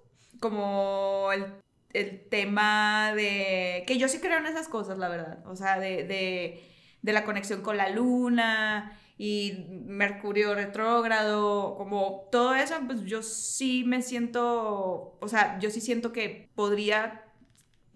como 0.40 1.30
el, 1.32 1.46
el 1.92 2.28
tema 2.28 3.12
de... 3.14 3.84
que 3.86 3.96
yo 3.96 4.08
sí 4.08 4.18
creo 4.18 4.38
en 4.38 4.46
esas 4.46 4.66
cosas, 4.66 4.98
la 4.98 5.08
verdad. 5.08 5.46
O 5.46 5.54
sea, 5.54 5.78
de, 5.78 6.02
de, 6.02 6.60
de 7.02 7.12
la 7.12 7.24
conexión 7.24 7.62
con 7.62 7.76
la 7.76 7.90
luna 7.90 8.98
y 9.16 9.66
Mercurio 9.86 10.56
retrógrado, 10.56 11.76
como 11.76 12.28
todo 12.32 12.56
eso, 12.56 12.74
pues 12.86 13.02
yo 13.04 13.22
sí 13.22 13.84
me 13.86 14.02
siento, 14.02 15.16
o 15.20 15.28
sea, 15.28 15.60
yo 15.60 15.70
sí 15.70 15.80
siento 15.80 16.12
que 16.12 16.50
podría... 16.56 17.22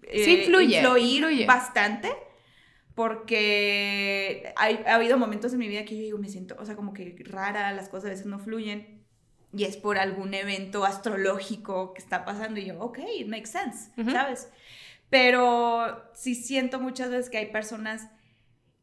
Sí 0.09 0.39
influye, 0.39 0.77
influir 0.77 1.15
influye. 1.23 1.45
bastante 1.45 2.11
porque 2.95 4.53
hay, 4.55 4.83
ha 4.85 4.95
habido 4.95 5.17
momentos 5.17 5.53
en 5.53 5.59
mi 5.59 5.67
vida 5.67 5.85
que 5.85 5.95
yo 5.95 6.03
digo, 6.03 6.17
me 6.17 6.29
siento, 6.29 6.55
o 6.59 6.65
sea, 6.65 6.75
como 6.75 6.93
que 6.93 7.15
rara, 7.25 7.71
las 7.71 7.89
cosas 7.89 8.07
a 8.07 8.09
veces 8.09 8.25
no 8.25 8.39
fluyen 8.39 9.01
y 9.53 9.65
es 9.65 9.77
por 9.77 9.97
algún 9.97 10.33
evento 10.33 10.85
astrológico 10.85 11.93
que 11.93 12.01
está 12.01 12.25
pasando 12.25 12.59
y 12.59 12.65
yo, 12.65 12.79
ok, 12.79 12.99
it 13.17 13.27
makes 13.27 13.47
sense. 13.47 13.91
¿sabes? 14.11 14.49
Pero 15.09 16.09
sí 16.13 16.35
siento 16.35 16.79
muchas 16.79 17.09
veces 17.09 17.29
que 17.29 17.37
hay 17.37 17.47
personas 17.47 18.09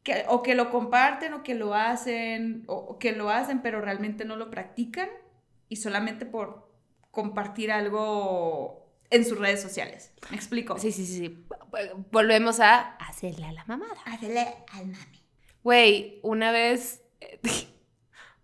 que 0.03 0.25
o 0.27 0.43
que 0.43 0.55
lo 0.55 0.69
comparten 0.69 1.33
o 1.33 1.43
que 1.43 1.55
lo 1.55 1.73
hacen 1.73 2.63
o, 2.67 2.75
o 2.75 2.99
que 2.99 3.11
lo 3.11 3.29
hacen 3.29 3.61
pero 3.61 3.81
realmente 3.81 4.23
no 4.23 4.37
lo 4.37 4.49
practican 4.49 5.09
y 5.67 5.75
solamente 5.75 6.25
por 6.25 6.71
compartir 7.11 7.71
algo 7.71 8.88
en 9.09 9.25
sus 9.25 9.37
redes 9.37 9.61
sociales. 9.61 10.13
¿Me 10.29 10.35
explico? 10.35 10.77
Sí, 10.77 10.91
sí, 10.91 11.05
sí, 11.05 11.17
sí. 11.17 11.47
Volvemos 12.11 12.59
a 12.59 12.95
hacerle 12.97 13.45
a 13.45 13.51
la 13.51 13.65
mamada. 13.65 14.01
Hacerle 14.05 14.47
al 14.73 14.87
mami. 14.87 15.23
Güey, 15.63 16.19
una 16.23 16.51
vez 16.51 17.03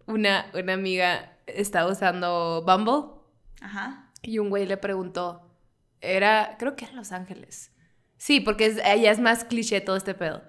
una, 0.06 0.52
una 0.54 0.74
amiga 0.74 1.38
estaba 1.48 1.92
usando 1.92 2.64
Bumble 2.66 3.22
Ajá. 3.62 4.12
y 4.22 4.40
un 4.40 4.50
güey 4.50 4.66
le 4.66 4.78
preguntó, 4.78 5.58
era, 6.02 6.56
creo 6.60 6.76
que 6.76 6.86
era 6.86 6.94
Los 6.94 7.12
Ángeles. 7.12 7.72
Sí, 8.18 8.40
porque 8.40 8.66
es, 8.66 8.78
ella 8.84 9.12
es 9.12 9.20
más 9.20 9.44
cliché 9.44 9.82
todo 9.82 9.96
este 9.96 10.14
pedo. 10.14 10.44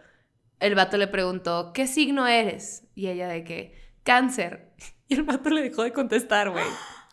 El 0.60 0.74
vato 0.74 0.96
le 0.96 1.08
preguntó, 1.08 1.72
¿qué 1.74 1.86
signo 1.86 2.26
eres? 2.26 2.84
Y 2.94 3.08
ella 3.08 3.28
de 3.28 3.44
que, 3.44 3.74
cáncer. 4.02 4.72
Y 5.08 5.14
el 5.14 5.22
vato 5.22 5.50
le 5.50 5.62
dejó 5.62 5.84
de 5.84 5.92
contestar, 5.92 6.50
güey. 6.50 6.64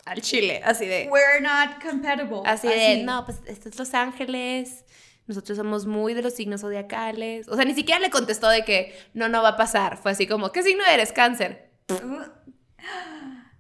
Al 0.06 0.22
chile, 0.22 0.62
así 0.66 0.86
de... 0.86 1.10
We're 1.10 1.42
not 1.42 1.82
compatible. 1.82 2.42
Así 2.46 2.68
de, 2.68 3.04
no, 3.04 3.26
pues 3.26 3.39
esto 3.46 3.70
es 3.70 3.80
Los 3.80 3.94
Ángeles. 3.94 4.84
Nosotros 5.28 5.58
somos 5.58 5.86
muy 5.86 6.13
de 6.13 6.22
los 6.22 6.34
signos 6.34 6.62
zodiacales. 6.62 7.48
O 7.48 7.56
sea, 7.56 7.63
ni 7.63 7.74
siquiera 7.74 8.02
le 8.02 8.10
contestó 8.10 8.50
de 8.50 8.66
que 8.66 8.94
no, 9.13 9.30
no 9.30 9.42
va 9.42 9.50
a 9.50 9.58
pasar. 9.58 9.98
Fue 9.98 10.12
así 10.12 10.28
como, 10.28 10.52
¿qué 10.52 10.62
signo 10.63 10.84
eres? 10.86 11.13
Cáncer. 11.13 11.70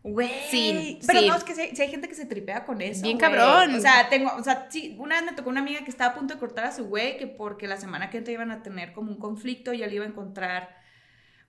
Güey. 0.05 0.29
Sí, 0.49 0.99
Pero 1.07 1.21
sí. 1.21 1.27
no, 1.29 1.35
es 1.37 1.45
que 1.45 1.55
sí 1.55 1.81
hay 1.81 1.87
gente 1.87 2.09
que 2.09 2.15
se 2.15 2.25
tripea 2.25 2.65
con 2.65 2.81
eso. 2.81 3.03
Bien 3.03 3.17
cabrón. 3.17 3.73
O 3.73 3.79
sea, 3.79 4.09
tengo, 4.09 4.33
o 4.35 4.43
sea, 4.43 4.67
sí, 4.69 4.97
una 4.99 5.15
vez 5.15 5.23
me 5.23 5.31
tocó 5.31 5.49
una 5.49 5.61
amiga 5.61 5.85
que 5.85 5.89
estaba 5.89 6.11
a 6.11 6.13
punto 6.13 6.33
de 6.33 6.41
cortar 6.41 6.65
a 6.65 6.73
su 6.73 6.87
güey, 6.87 7.15
que 7.15 7.25
porque 7.25 7.69
la 7.69 7.77
semana 7.77 8.09
que 8.09 8.17
entra 8.17 8.33
iban 8.33 8.51
a 8.51 8.61
tener 8.63 8.91
como 8.91 9.13
un 9.13 9.17
conflicto 9.17 9.71
y 9.71 9.81
él 9.81 9.93
iba 9.93 10.03
a 10.03 10.09
encontrar, 10.09 10.75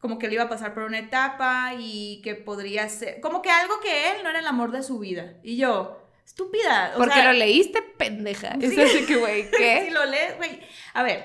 como 0.04 0.18
que 0.18 0.26
él 0.26 0.34
iba 0.34 0.42
a 0.42 0.48
pasar 0.50 0.74
por 0.74 0.82
una 0.82 0.98
etapa 0.98 1.72
y 1.78 2.20
que 2.22 2.34
podría 2.34 2.86
ser, 2.90 3.22
como 3.22 3.40
que 3.40 3.48
algo 3.48 3.80
que 3.80 4.10
él 4.10 4.18
no 4.22 4.28
era 4.28 4.40
el 4.40 4.46
amor 4.46 4.70
de 4.70 4.82
su 4.82 4.98
vida. 4.98 5.32
Y 5.42 5.56
yo, 5.56 5.98
estúpida. 6.26 6.92
O 6.94 6.98
Porque 6.98 7.14
sea, 7.14 7.24
lo 7.24 7.32
leíste, 7.32 7.80
pendeja. 7.80 8.54
Sí. 8.60 8.66
Es 8.66 8.78
así 8.78 9.06
que, 9.06 9.16
güey, 9.16 9.44
Si 9.50 9.56
¿qué? 9.56 9.88
lo 9.90 10.04
lees, 10.04 10.36
güey. 10.36 10.60
A 10.92 11.02
ver, 11.02 11.20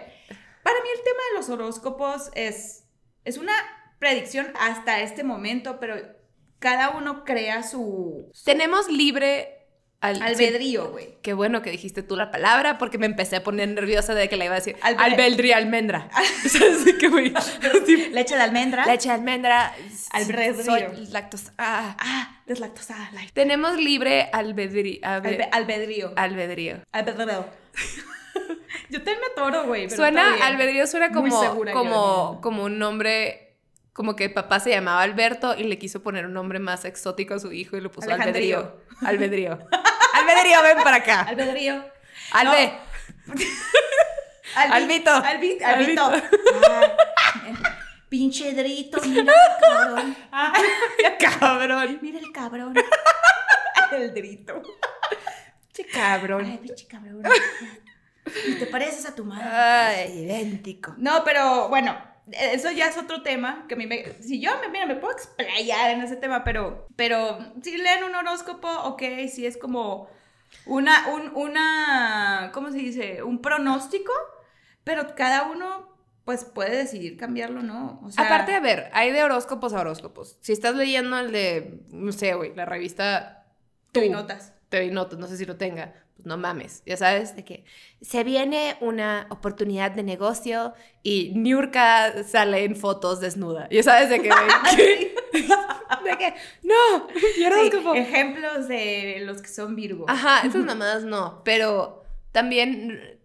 para 0.63 0.81
mí 0.81 0.87
el 0.95 1.03
tema 1.03 1.19
de 1.29 1.37
los 1.39 1.49
horóscopos 1.49 2.31
es, 2.35 2.85
es 3.25 3.37
una 3.37 3.51
predicción 3.99 4.47
hasta 4.57 5.01
este 5.01 5.25
momento, 5.25 5.77
pero 5.81 5.97
cada 6.59 6.91
uno 6.91 7.25
crea 7.25 7.63
su, 7.63 8.29
su 8.33 8.45
Tenemos 8.45 8.87
libre 8.87 9.58
al- 10.01 10.21
albedrío, 10.21 10.89
güey. 10.91 11.05
sí, 11.05 11.13
qué 11.21 11.33
bueno 11.33 11.61
que 11.61 11.71
dijiste 11.71 12.03
tú 12.03 12.15
la 12.15 12.31
palabra 12.31 12.77
porque 12.77 12.97
me 12.97 13.05
empecé 13.05 13.35
a 13.37 13.43
poner 13.43 13.67
nerviosa 13.69 14.13
de 14.13 14.29
que 14.29 14.37
la 14.37 14.45
iba 14.45 14.53
a 14.53 14.57
decir. 14.59 14.75
Albe- 14.81 14.97
Albedrío, 14.99 15.55
almendra. 15.55 16.09
Así 16.13 16.97
que, 16.97 17.07
güey. 17.09 17.33
Leche 18.11 18.35
de 18.35 18.41
almendra. 18.41 18.85
Leche 18.85 19.09
de 19.09 19.15
almendra. 19.15 19.73
Albedrío. 20.11 20.63
Soy 20.63 21.07
lactosa. 21.11 21.53
ah. 21.57 21.95
Ah, 21.99 22.41
deslactosada. 22.45 23.11
Tenemos 23.33 23.77
libre 23.77 24.29
albedrío. 24.31 24.99
albe- 25.01 25.37
Albe- 25.37 25.49
albedrío. 25.51 26.13
albedrío. 26.15 26.81
Albedrío. 26.91 27.45
Yo 28.89 28.97
también 29.03 29.19
me 29.19 29.41
güey. 29.67 29.89
Suena, 29.89 30.35
albedrío 30.45 30.87
suena 30.87 31.11
como, 31.11 31.39
como, 31.73 32.39
como 32.41 32.63
un 32.63 32.79
nombre, 32.79 33.48
como 33.99 34.15
que 34.15 34.29
papá 34.29 34.61
se 34.61 34.69
llamaba 34.69 35.01
Alberto 35.01 35.55
y 35.57 35.63
le 35.63 35.77
quiso 35.77 36.01
poner 36.01 36.25
un 36.25 36.31
nombre 36.31 36.57
más 36.59 36.85
exótico 36.85 37.33
a 37.33 37.39
su 37.39 37.51
hijo 37.51 37.75
y 37.75 37.81
lo 37.81 37.91
puso 37.91 38.09
Alejandrío. 38.09 38.81
albedrío. 39.01 39.57
Albedrío. 39.57 39.69
albedrío, 40.13 40.63
ven 40.63 40.77
para 40.85 40.95
acá. 40.95 41.21
Albedrío. 41.23 41.83
Albe. 42.31 42.79
Albi- 44.55 44.71
Albito. 44.71 45.11
Albi- 45.11 45.61
Albito. 45.61 46.05
Albito. 46.05 46.11
Ah, 47.51 47.75
pinche 48.07 48.53
drito, 48.53 49.01
mira 49.01 49.21
el 49.21 49.27
cabrón. 49.59 50.15
Cabrón. 51.19 51.99
Mira 52.01 52.19
el 52.19 52.31
cabrón. 52.31 52.73
El 53.91 54.13
drito. 54.13 54.61
Che 55.73 55.85
cabrón. 55.85 56.45
Ay, 56.45 56.57
pinche 56.59 56.87
cabrón. 56.87 57.21
Y 58.47 58.53
te 58.55 58.65
pareces 58.67 59.05
a 59.07 59.13
tu 59.13 59.25
madre. 59.25 59.45
Ay, 59.45 60.19
idéntico. 60.23 60.95
No, 60.97 61.21
pero 61.25 61.67
bueno, 61.67 62.01
eso 62.31 62.71
ya 62.71 62.87
es 62.87 62.97
otro 62.97 63.21
tema 63.21 63.65
que 63.67 63.75
a 63.75 63.77
mí 63.77 63.87
me... 63.87 64.13
Si 64.21 64.39
yo, 64.39 64.51
me, 64.61 64.69
mira, 64.69 64.85
me 64.85 64.95
puedo 64.95 65.13
explayar 65.13 65.91
en 65.91 66.01
ese 66.01 66.15
tema, 66.15 66.43
pero, 66.43 66.87
pero 66.95 67.37
si 67.61 67.77
leen 67.77 68.03
un 68.03 68.15
horóscopo, 68.15 68.67
ok, 68.67 69.03
si 69.31 69.45
es 69.45 69.57
como 69.57 70.07
una, 70.65 71.07
un, 71.09 71.31
una, 71.35 72.51
¿cómo 72.53 72.71
se 72.71 72.77
dice? 72.77 73.23
Un 73.23 73.41
pronóstico, 73.41 74.11
pero 74.83 75.15
cada 75.15 75.49
uno, 75.49 75.95
pues, 76.25 76.45
puede 76.45 76.75
decidir 76.75 77.17
cambiarlo, 77.17 77.61
¿no? 77.61 77.99
O 78.03 78.11
sea, 78.11 78.25
Aparte, 78.25 78.53
a 78.55 78.59
ver, 78.59 78.89
hay 78.93 79.11
de 79.11 79.23
horóscopos 79.23 79.73
a 79.73 79.81
horóscopos. 79.81 80.37
Si 80.41 80.51
estás 80.53 80.75
leyendo 80.75 81.17
el 81.19 81.31
de, 81.31 81.81
no 81.89 82.11
sé, 82.11 82.33
güey, 82.33 82.53
la 82.55 82.65
revista 82.65 83.47
tú 83.91 84.01
Tú, 84.01 84.11
notas. 84.11 84.53
TV 84.69 84.91
Notas, 84.91 85.19
no 85.19 85.27
sé 85.27 85.37
si 85.37 85.45
lo 85.45 85.57
tenga, 85.57 85.93
pues 86.19 86.27
no 86.27 86.37
mames, 86.37 86.83
ya 86.85 86.97
sabes, 86.97 87.35
de 87.35 87.45
que 87.45 87.63
se 88.01 88.23
viene 88.23 88.75
una 88.81 89.27
oportunidad 89.29 89.91
de 89.91 90.03
negocio 90.03 90.73
y 91.03 91.31
Niurka 91.35 92.23
sale 92.23 92.63
en 92.65 92.75
fotos 92.75 93.19
desnuda. 93.21 93.67
Ya 93.71 93.83
sabes 93.83 94.09
de 94.09 94.21
que, 94.21 94.29
¿qué? 94.75 95.15
de 96.03 96.17
que, 96.17 96.33
no, 96.63 97.07
y 97.15 97.19
Sí, 97.35 97.45
horóscopo. 97.45 97.93
ejemplos 97.95 98.67
de 98.67 99.21
los 99.25 99.41
que 99.41 99.47
son 99.47 99.75
Virgo. 99.75 100.05
Ajá, 100.09 100.45
esas 100.45 100.63
mamadas 100.65 101.03
no, 101.03 101.41
pero 101.45 102.03
también 102.31 103.19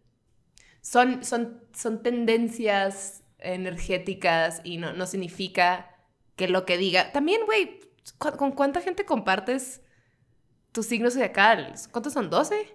son, 0.80 1.24
son, 1.24 1.62
son 1.74 2.02
tendencias 2.02 3.22
energéticas 3.38 4.60
y 4.64 4.78
no, 4.78 4.92
no 4.92 5.06
significa 5.06 5.90
que 6.36 6.48
lo 6.48 6.64
que 6.64 6.76
diga. 6.78 7.12
También, 7.12 7.40
güey, 7.46 7.80
¿cu- 8.18 8.36
¿con 8.36 8.52
cuánta 8.52 8.80
gente 8.80 9.04
compartes 9.04 9.80
tu 10.72 10.82
signo 10.82 11.10
zodiacal? 11.10 11.72
¿Cuántos 11.92 12.12
son? 12.12 12.30
¿12? 12.30 12.66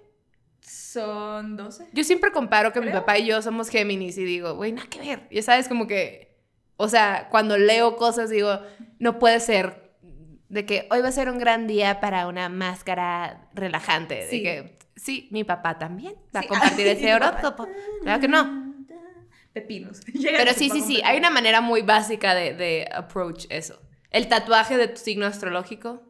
Son 0.69 1.57
12. 1.57 1.87
Yo 1.93 2.03
siempre 2.03 2.31
comparo 2.31 2.71
que 2.71 2.79
mi 2.81 2.91
papá 2.91 3.17
y 3.17 3.25
yo 3.25 3.41
somos 3.41 3.69
Géminis 3.69 4.17
y 4.17 4.23
digo, 4.23 4.53
güey, 4.55 4.71
nada 4.71 4.87
que 4.87 4.99
ver. 4.99 5.27
Ya 5.31 5.41
sabes, 5.41 5.67
como 5.67 5.87
que, 5.87 6.37
o 6.77 6.87
sea, 6.87 7.27
cuando 7.31 7.57
leo 7.57 7.95
cosas 7.95 8.29
digo, 8.29 8.59
no 8.99 9.17
puede 9.19 9.39
ser 9.39 9.89
De 10.47 10.65
que 10.65 10.87
hoy 10.89 11.01
va 11.01 11.09
a 11.09 11.11
ser 11.11 11.29
un 11.29 11.37
gran 11.37 11.67
día 11.67 11.99
para 11.99 12.25
una 12.27 12.49
máscara 12.49 13.49
relajante. 13.53 14.15
De 14.15 14.29
Sí. 14.29 14.41
que, 14.43 14.79
sí, 14.95 15.27
mi 15.31 15.43
papá 15.43 15.77
también 15.77 16.13
va 16.35 16.41
Sí. 16.41 16.45
a 16.47 16.49
compartir 16.49 16.87
ese 16.87 17.13
horóscopo. 17.13 17.67
Claro 18.01 18.19
que 18.21 18.27
no. 18.27 18.73
Pepinos. 19.53 20.01
Llega 20.13 20.37
Pero 20.39 20.53
sí, 20.53 20.69
sí, 20.71 20.81
sí. 20.81 21.01
Hay 21.05 21.17
una 21.19 21.29
manera 21.29 21.61
muy 21.61 21.81
básica 21.83 22.33
de, 22.35 22.53
de 22.55 22.87
approach 22.93 23.45
eso. 23.49 23.79
El 24.11 24.27
tatuaje 24.27 24.77
de 24.77 24.87
tu 24.87 24.97
signo 24.97 25.25
astrológico. 25.27 26.01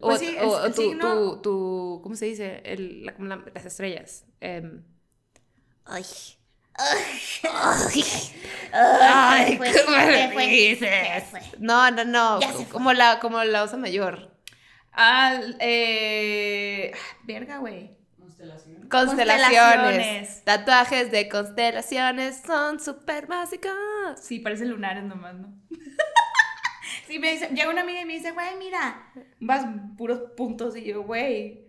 O, 0.00 0.08
Pues 0.08 0.20
sí, 0.20 0.28
o- 0.38 0.42
el- 0.42 0.48
o 0.48 0.64
el 0.66 0.74
tu, 0.74 0.82
signo- 0.82 1.14
tu, 1.14 1.42
tu- 1.42 2.00
¿cómo 2.02 2.14
se 2.16 2.26
dice? 2.26 2.62
El, 2.64 3.04
la- 3.06 3.14
como 3.14 3.28
la- 3.28 3.44
las 3.54 3.64
estrellas. 3.64 4.24
Em, 4.40 4.82
Ay. 5.86 6.04
Ay. 6.76 8.04
Ay, 8.72 9.56
fue, 9.56 9.72
¿cómo 9.84 9.96
le 9.96 10.32
fue, 10.32 10.46
dices? 10.46 11.24
no, 11.58 11.90
no, 11.90 12.04
no. 12.04 12.40
Como 12.72 12.92
la, 12.92 13.20
como 13.20 13.42
la 13.44 13.62
osa 13.62 13.76
mayor. 13.76 14.30
Eh... 15.60 16.92
ah, 16.92 16.98
Verga, 17.24 17.58
güey. 17.58 17.96
Constelaciones. 18.18 18.88
Constelaciones. 18.88 20.44
Tatuajes 20.44 21.10
de 21.10 21.28
constelaciones 21.28 22.40
son 22.46 22.80
súper 22.80 23.26
básicos. 23.26 23.72
Sí, 24.20 24.38
parecen 24.40 24.70
lunares 24.70 25.04
nomás, 25.04 25.34
¿no? 25.34 25.52
sí, 27.14 27.20
me 27.20 27.30
dice, 27.30 27.48
llega 27.48 27.70
una 27.70 27.82
amiga 27.82 28.00
y 28.00 28.04
me 28.04 28.14
dice, 28.14 28.32
güey, 28.32 28.56
mira, 28.58 29.12
vas 29.40 29.66
puros 29.96 30.32
puntos 30.36 30.76
y 30.76 30.84
yo, 30.84 31.02
güey, 31.02 31.68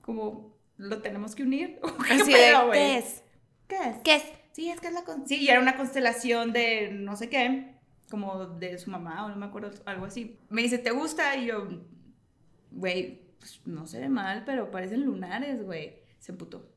como 0.00 0.56
lo 0.76 1.00
tenemos 1.02 1.34
que 1.34 1.44
unir. 1.44 1.78
¿O 1.82 1.96
qué 1.98 2.14
Así 2.14 2.32
es? 2.34 3.22
¿Qué 3.68 3.78
es? 3.78 3.96
¿Qué 4.02 4.14
es? 4.16 4.24
Sí, 4.52 4.70
es 4.70 4.80
que 4.80 4.88
es 4.88 4.92
la 4.92 5.04
con... 5.04 5.26
Sí, 5.26 5.36
y 5.36 5.48
era 5.48 5.60
una 5.60 5.76
constelación 5.76 6.52
de 6.52 6.90
no 6.92 7.16
sé 7.16 7.28
qué, 7.28 7.74
como 8.10 8.46
de 8.46 8.78
su 8.78 8.90
mamá 8.90 9.26
o 9.26 9.28
no 9.28 9.36
me 9.36 9.46
acuerdo, 9.46 9.70
algo 9.84 10.06
así. 10.06 10.38
Me 10.48 10.62
dice, 10.62 10.78
¿te 10.78 10.90
gusta? 10.90 11.36
Y 11.36 11.46
yo, 11.46 11.68
güey, 12.70 13.22
pues 13.38 13.60
no 13.66 13.86
se 13.86 14.00
ve 14.00 14.08
mal, 14.08 14.44
pero 14.44 14.70
parecen 14.70 15.04
lunares, 15.04 15.62
güey. 15.62 15.96
Se 16.18 16.32
emputó. 16.32 16.72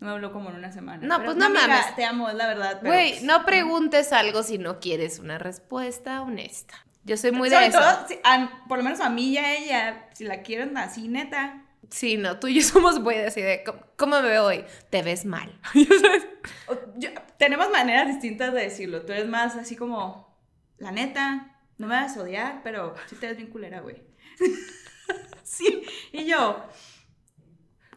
No 0.00 0.06
me 0.06 0.12
habló 0.12 0.32
como 0.32 0.50
en 0.50 0.56
una 0.56 0.72
semana. 0.72 1.06
No, 1.06 1.16
Pero, 1.16 1.26
pues 1.26 1.36
no 1.36 1.46
amiga, 1.46 1.66
mames. 1.66 1.96
Te 1.96 2.04
amo, 2.04 2.28
es 2.28 2.34
la 2.36 2.46
verdad. 2.46 2.80
Güey, 2.82 3.10
pues, 3.10 3.22
no 3.22 3.44
preguntes 3.44 4.12
algo 4.12 4.42
si 4.42 4.58
no 4.58 4.80
quieres 4.80 5.18
una 5.18 5.38
respuesta 5.38 6.22
honesta. 6.22 6.84
Yo 7.04 7.16
soy 7.16 7.32
muy 7.32 7.50
de 7.50 7.66
eso. 7.66 7.78
todo, 7.78 8.08
si- 8.08 8.18
a- 8.24 8.64
por 8.68 8.78
lo 8.78 8.84
menos 8.84 9.00
a 9.00 9.10
mí 9.10 9.30
y 9.30 9.38
a 9.38 9.54
ella, 9.56 10.08
si 10.14 10.24
la 10.24 10.42
quieren 10.42 10.76
así, 10.78 11.08
neta. 11.08 11.60
Sí, 11.90 12.16
no, 12.16 12.38
tú 12.40 12.46
y 12.48 12.54
yo 12.54 12.62
somos 12.68 12.98
muy 13.00 13.16
así 13.16 13.42
de, 13.42 13.62
¿cómo, 13.64 13.80
cómo 13.96 14.20
me 14.22 14.28
veo 14.28 14.44
hoy? 14.46 14.64
Te 14.90 15.02
ves 15.02 15.24
mal. 15.24 15.58
Yo- 16.96 17.10
tenemos 17.38 17.70
maneras 17.70 18.06
distintas 18.08 18.52
de 18.54 18.62
decirlo. 18.62 19.02
Tú 19.02 19.12
eres 19.12 19.26
más 19.28 19.56
así 19.56 19.76
como, 19.76 20.34
la 20.78 20.92
neta, 20.92 21.56
no 21.78 21.86
me 21.88 21.94
vas 21.94 22.16
a 22.16 22.22
odiar, 22.22 22.60
pero 22.62 22.94
sí 23.08 23.16
te 23.16 23.26
ves 23.26 23.36
bien 23.36 23.50
culera, 23.50 23.80
güey. 23.80 24.02
sí, 25.42 25.82
y 26.12 26.24
yo, 26.24 26.64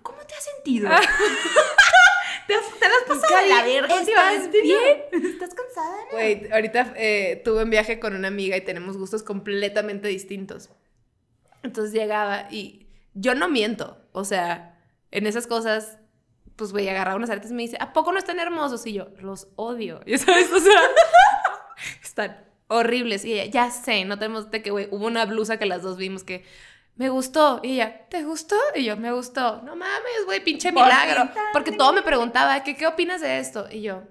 ¿cómo 0.02 0.17
te 0.20 0.34
has 0.36 0.43
sentido? 0.56 0.89
¿Te, 2.47 2.53
has, 2.53 2.79
te 2.79 2.88
la 2.88 2.95
has 2.95 3.03
pasado 3.07 3.43
de 3.43 3.49
la 3.49 3.63
verga 3.63 4.01
¿estás 4.01 4.51
bien? 4.51 5.01
¿Estás 5.25 5.53
cansada? 5.53 5.97
no? 6.05 6.12
Güey, 6.13 6.49
ahorita 6.51 6.93
eh, 6.95 7.41
tuve 7.43 7.63
un 7.63 7.69
viaje 7.69 7.99
con 7.99 8.15
una 8.15 8.29
amiga 8.29 8.55
y 8.55 8.62
tenemos 8.62 8.97
gustos 8.97 9.21
completamente 9.21 10.07
distintos. 10.07 10.69
Entonces 11.63 11.93
llegaba 11.93 12.47
y 12.49 12.88
yo 13.13 13.36
no 13.36 13.49
miento. 13.49 13.97
O 14.13 14.23
sea, 14.23 14.79
en 15.12 15.27
esas 15.27 15.47
cosas, 15.47 15.97
pues 16.55 16.71
güey, 16.71 16.88
agarraba 16.88 17.17
unas 17.17 17.29
artes 17.29 17.51
y 17.51 17.53
me 17.53 17.63
dice, 17.63 17.77
¿a 17.79 17.91
poco 17.91 18.12
no 18.12 18.19
están 18.19 18.39
hermosos? 18.39 18.86
Y 18.86 18.93
yo, 18.93 19.10
los 19.19 19.49
odio. 19.55 19.99
¿Ya 20.05 20.17
sabes? 20.17 20.51
O 20.51 20.60
sea, 20.60 20.79
están 22.01 22.45
horribles. 22.67 23.25
Y 23.25 23.33
ella, 23.33 23.45
ya 23.45 23.71
sé, 23.71 24.05
no 24.05 24.17
tenemos 24.17 24.49
de 24.51 24.62
que, 24.62 24.71
güey, 24.71 24.88
hubo 24.91 25.05
una 25.05 25.25
blusa 25.25 25.57
que 25.57 25.65
las 25.65 25.81
dos 25.81 25.97
vimos 25.97 26.23
que 26.23 26.45
me 26.97 27.10
gustó. 27.10 27.60
Y 27.63 27.73
ella, 27.73 28.07
¿te 28.10 28.23
gustó? 28.23 28.55
Y 28.75 28.83
yo, 28.83 28.97
me 28.97 29.12
gustó. 29.12 29.62
No 29.62 29.75
mames, 29.75 30.25
güey, 30.25 30.43
pinche 30.43 30.71
milagro. 30.71 31.29
Porque 31.53 31.71
todo 31.71 31.93
me 31.93 32.01
preguntaba, 32.01 32.63
¿qué, 32.63 32.75
¿qué 32.75 32.88
opinas 32.88 33.21
de 33.21 33.39
esto? 33.39 33.67
Y 33.71 33.81
yo, 33.81 34.03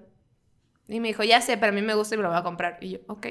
y 0.87 0.99
me 0.99 1.09
dijo, 1.09 1.23
ya 1.23 1.41
sé, 1.41 1.57
pero 1.57 1.71
a 1.71 1.75
mí 1.75 1.81
me 1.81 1.93
gusta 1.93 2.15
y 2.15 2.17
me 2.17 2.23
lo 2.23 2.29
voy 2.29 2.37
a 2.37 2.43
comprar. 2.43 2.77
Y 2.81 2.91
yo, 2.91 2.99
ok. 3.07 3.27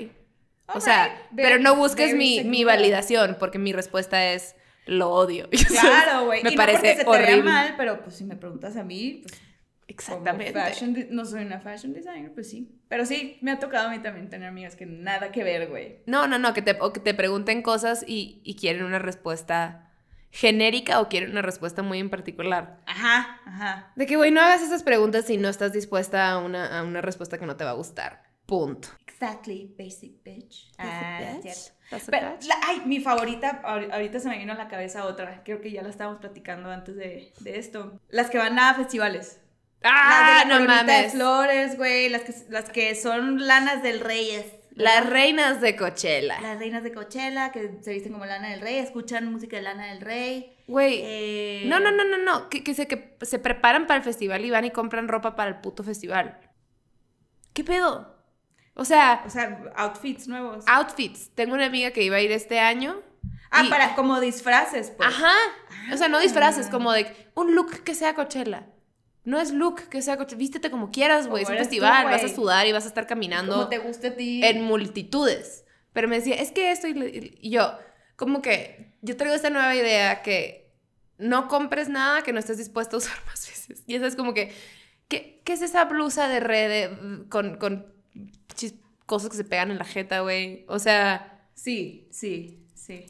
O 0.74 0.80
sea, 0.80 1.28
pero 1.34 1.58
no 1.58 1.76
busques 1.76 2.14
mi, 2.14 2.42
mi 2.44 2.64
validación, 2.64 3.36
porque 3.38 3.58
mi 3.58 3.72
respuesta 3.72 4.32
es, 4.32 4.56
lo 4.84 5.10
odio. 5.10 5.48
Claro, 5.80 6.26
güey. 6.26 6.42
Me 6.42 6.50
y 6.52 6.56
no 6.56 6.62
porque 6.62 6.72
parece 6.78 6.96
se 6.96 7.04
te 7.04 7.10
horrible. 7.10 7.42
mal, 7.42 7.74
pero 7.76 8.02
pues 8.02 8.16
si 8.16 8.24
me 8.24 8.36
preguntas 8.36 8.76
a 8.76 8.84
mí, 8.84 9.22
pues 9.22 9.40
Exactamente. 9.88 10.52
Fashion 10.52 10.96
no 11.10 11.24
soy 11.24 11.44
una 11.44 11.60
fashion 11.60 11.92
designer, 11.92 12.32
pues 12.32 12.50
sí. 12.50 12.80
Pero 12.88 13.06
sí, 13.06 13.38
me 13.40 13.52
ha 13.52 13.58
tocado 13.58 13.88
a 13.88 13.90
mí 13.90 13.98
también 14.00 14.28
tener 14.28 14.48
amigas 14.48 14.74
que 14.76 14.84
nada 14.86 15.30
que 15.32 15.44
ver, 15.44 15.68
güey. 15.68 16.02
No, 16.06 16.26
no, 16.26 16.38
no, 16.38 16.52
que 16.54 16.62
te, 16.62 16.76
o 16.80 16.92
que 16.92 17.00
te 17.00 17.14
pregunten 17.14 17.62
cosas 17.62 18.04
y, 18.06 18.40
y 18.44 18.56
quieren 18.56 18.84
una 18.84 18.98
respuesta 18.98 19.92
genérica 20.30 21.00
o 21.00 21.08
quieren 21.08 21.30
una 21.30 21.42
respuesta 21.42 21.82
muy 21.82 21.98
en 22.00 22.10
particular. 22.10 22.80
Ajá, 22.86 23.40
ajá. 23.46 23.92
De 23.96 24.06
que, 24.06 24.16
güey, 24.16 24.30
no 24.30 24.40
hagas 24.40 24.62
esas 24.62 24.82
preguntas 24.82 25.24
si 25.26 25.36
no 25.38 25.48
estás 25.48 25.72
dispuesta 25.72 26.30
a 26.30 26.38
una, 26.38 26.78
a 26.78 26.82
una 26.82 27.00
respuesta 27.00 27.38
que 27.38 27.46
no 27.46 27.56
te 27.56 27.64
va 27.64 27.70
a 27.70 27.74
gustar. 27.74 28.22
Punto. 28.44 28.88
Exactly, 29.06 29.74
basic 29.78 30.22
bitch. 30.22 30.70
Ah, 30.78 31.20
Bitch. 31.42 31.54
cierto. 31.54 32.06
Pero, 32.10 32.36
la- 32.46 32.60
ay, 32.66 32.82
mi 32.84 33.00
favorita, 33.00 33.62
ahori- 33.62 33.90
ahorita 33.92 34.20
se 34.20 34.28
me 34.28 34.38
vino 34.38 34.52
a 34.52 34.56
la 34.56 34.68
cabeza 34.68 35.04
otra. 35.06 35.42
Creo 35.44 35.60
que 35.60 35.70
ya 35.72 35.82
la 35.82 35.88
estábamos 35.88 36.20
platicando 36.20 36.70
antes 36.70 36.96
de, 36.96 37.32
de 37.40 37.58
esto. 37.58 38.00
Las 38.08 38.28
que 38.30 38.38
van 38.38 38.58
a 38.58 38.74
festivales. 38.74 39.40
¡Ah, 39.88 40.20
las 40.20 40.44
de 40.44 40.48
la 40.48 40.58
no 40.58 40.64
coronita 40.66 40.92
de 40.92 40.98
mames! 40.98 41.12
flores, 41.12 41.76
güey. 41.76 42.08
Las 42.08 42.22
que, 42.22 42.34
las 42.50 42.70
que 42.70 42.94
son 42.94 43.46
lanas 43.46 43.82
del 43.82 44.00
rey. 44.00 44.30
Reyes. 44.30 44.46
Las 44.72 45.08
reinas 45.08 45.60
de 45.62 45.74
Coachella. 45.74 46.38
Las 46.42 46.58
reinas 46.58 46.82
de 46.82 46.92
Coachella 46.92 47.50
que 47.50 47.78
se 47.80 47.92
visten 47.94 48.12
como 48.12 48.26
Lana 48.26 48.50
del 48.50 48.60
Rey, 48.60 48.76
escuchan 48.76 49.32
música 49.32 49.56
de 49.56 49.62
Lana 49.62 49.86
del 49.86 50.02
Rey. 50.02 50.54
Güey, 50.66 51.00
Eh, 51.02 51.62
no, 51.66 51.80
no, 51.80 51.90
no, 51.90 52.04
no, 52.04 52.18
no. 52.18 52.50
Que, 52.50 52.62
que, 52.62 52.74
se, 52.74 52.86
que 52.86 53.16
se 53.22 53.38
preparan 53.38 53.86
para 53.86 53.96
el 53.96 54.04
festival 54.04 54.44
y 54.44 54.50
van 54.50 54.66
y 54.66 54.70
compran 54.70 55.08
ropa 55.08 55.34
para 55.34 55.48
el 55.48 55.56
puto 55.62 55.82
festival. 55.82 56.38
¿Qué 57.54 57.64
pedo? 57.64 58.14
O 58.74 58.84
sea, 58.84 59.22
O 59.26 59.30
sea, 59.30 59.62
outfits 59.76 60.28
nuevos. 60.28 60.64
outfits. 60.68 61.30
Tengo 61.34 61.54
una 61.54 61.64
amiga 61.66 61.92
que 61.92 62.02
iba 62.02 62.16
a 62.16 62.20
ir 62.20 62.30
este 62.32 62.58
año. 62.60 63.00
Ah, 63.50 63.62
y- 63.64 63.70
para 63.70 63.94
como 63.94 64.20
disfraces, 64.20 64.90
pues. 64.90 65.08
Ajá. 65.08 65.32
O 65.90 65.96
sea, 65.96 66.08
no 66.08 66.18
disfraces, 66.20 66.66
Ah. 66.66 66.70
como 66.70 66.92
de 66.92 67.06
un 67.34 67.54
look 67.54 67.82
que 67.82 67.94
sea 67.94 68.14
Coachella. 68.14 68.66
No 69.26 69.38
es 69.40 69.52
look 69.52 69.88
que 69.90 70.00
sea 70.00 70.16
Coachella. 70.16 70.38
Vístete 70.38 70.70
como 70.70 70.90
quieras, 70.90 71.26
güey. 71.26 71.42
Es 71.42 71.48
un 71.50 71.56
tú, 71.56 71.60
festival. 71.62 72.04
vas 72.06 72.24
a 72.24 72.28
sudar 72.28 72.66
y 72.66 72.72
vas 72.72 72.84
a 72.84 72.88
estar 72.88 73.06
caminando 73.06 73.52
Como 73.54 73.68
te 73.68 73.78
guste 73.78 74.06
a 74.06 74.16
ti. 74.16 74.40
en 74.42 74.62
multitudes. 74.62 75.64
Pero 75.92 76.08
me 76.08 76.16
decía, 76.16 76.36
es 76.36 76.52
que 76.52 76.70
esto 76.70 76.86
y, 76.88 77.38
yo, 77.50 77.76
como 78.16 78.40
que 78.40 78.92
yo 79.02 79.16
traigo 79.16 79.34
esta 79.36 79.50
nueva 79.50 79.74
idea 79.74 80.22
que 80.22 80.72
no 81.18 81.48
compres 81.48 81.88
nada 81.88 82.22
que 82.22 82.32
no 82.32 82.38
estés 82.38 82.58
dispuesto 82.58 82.96
a 82.96 82.98
usar 82.98 83.16
más 83.26 83.46
veces. 83.48 83.82
Y 83.86 83.94
eso 83.96 84.06
es 84.06 84.16
como 84.16 84.32
que, 84.32 84.52
¿qué, 85.08 85.42
qué 85.44 85.52
es 85.54 85.62
esa 85.62 85.84
blusa 85.86 86.28
de 86.28 86.40
red 86.40 86.68
de- 86.90 87.28
con, 87.28 87.56
con 87.58 87.92
chis- 88.54 88.80
cosas 89.06 89.30
que 89.30 89.36
se 89.36 89.44
pegan 89.44 89.70
en 89.70 89.78
la 89.78 89.84
jeta, 89.84 90.20
güey? 90.20 90.64
O 90.68 90.78
sea, 90.78 91.32
Sí, 91.54 92.06
sí, 92.12 92.66
sí. 92.74 93.06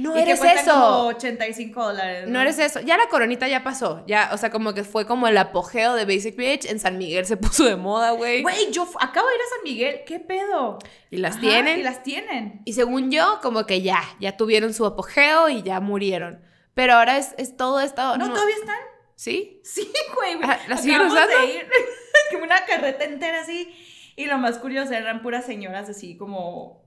No 0.00 0.16
y 0.16 0.20
eres 0.22 0.42
eso. 0.42 0.72
como 0.72 1.06
85 1.08 1.84
dólares. 1.84 2.28
No 2.28 2.40
eres 2.40 2.58
eso. 2.58 2.80
Ya 2.80 2.96
la 2.96 3.08
coronita 3.08 3.46
ya 3.48 3.62
pasó. 3.62 4.02
Ya, 4.06 4.30
o 4.32 4.38
sea, 4.38 4.50
como 4.50 4.72
que 4.72 4.82
fue 4.82 5.06
como 5.06 5.28
el 5.28 5.36
apogeo 5.36 5.94
de 5.94 6.04
Basic 6.04 6.36
Bitch. 6.36 6.64
En 6.64 6.80
San 6.80 6.96
Miguel 6.96 7.26
se 7.26 7.36
puso 7.36 7.64
de 7.64 7.76
moda, 7.76 8.12
güey. 8.12 8.42
Güey, 8.42 8.70
yo 8.70 8.88
acabo 8.98 9.28
de 9.28 9.34
ir 9.34 9.40
a 9.40 9.54
San 9.54 9.64
Miguel. 9.64 10.00
¿Qué 10.06 10.18
pedo? 10.18 10.78
Y 11.10 11.18
las 11.18 11.32
Ajá, 11.32 11.40
tienen. 11.42 11.80
Y 11.80 11.82
las 11.82 12.02
tienen. 12.02 12.62
Y 12.64 12.72
según 12.72 13.10
yo, 13.10 13.40
como 13.42 13.66
que 13.66 13.82
ya, 13.82 14.02
ya 14.20 14.36
tuvieron 14.36 14.72
su 14.72 14.86
apogeo 14.86 15.48
y 15.48 15.62
ya 15.62 15.80
murieron. 15.80 16.42
Pero 16.74 16.94
ahora 16.94 17.18
es, 17.18 17.34
es 17.36 17.56
todo 17.56 17.80
esto. 17.80 18.16
¿No, 18.16 18.32
todavía 18.32 18.56
están? 18.56 18.78
¿Sí? 19.16 19.60
Sí, 19.64 19.92
güey. 20.14 20.36
güey. 20.36 20.48
Ah, 20.50 20.58
¿las 20.68 20.80
siguen 20.80 21.02
Acabamos 21.02 21.24
usando? 21.30 21.46
de 21.46 21.54
ir. 21.58 21.68
Como 22.32 22.44
una 22.44 22.64
carreta 22.64 23.04
entera 23.04 23.42
así. 23.42 23.70
Y 24.16 24.26
lo 24.26 24.38
más 24.38 24.58
curioso 24.58 24.92
eran 24.92 25.22
puras 25.22 25.46
señoras 25.46 25.88
así 25.88 26.16
como 26.16 26.79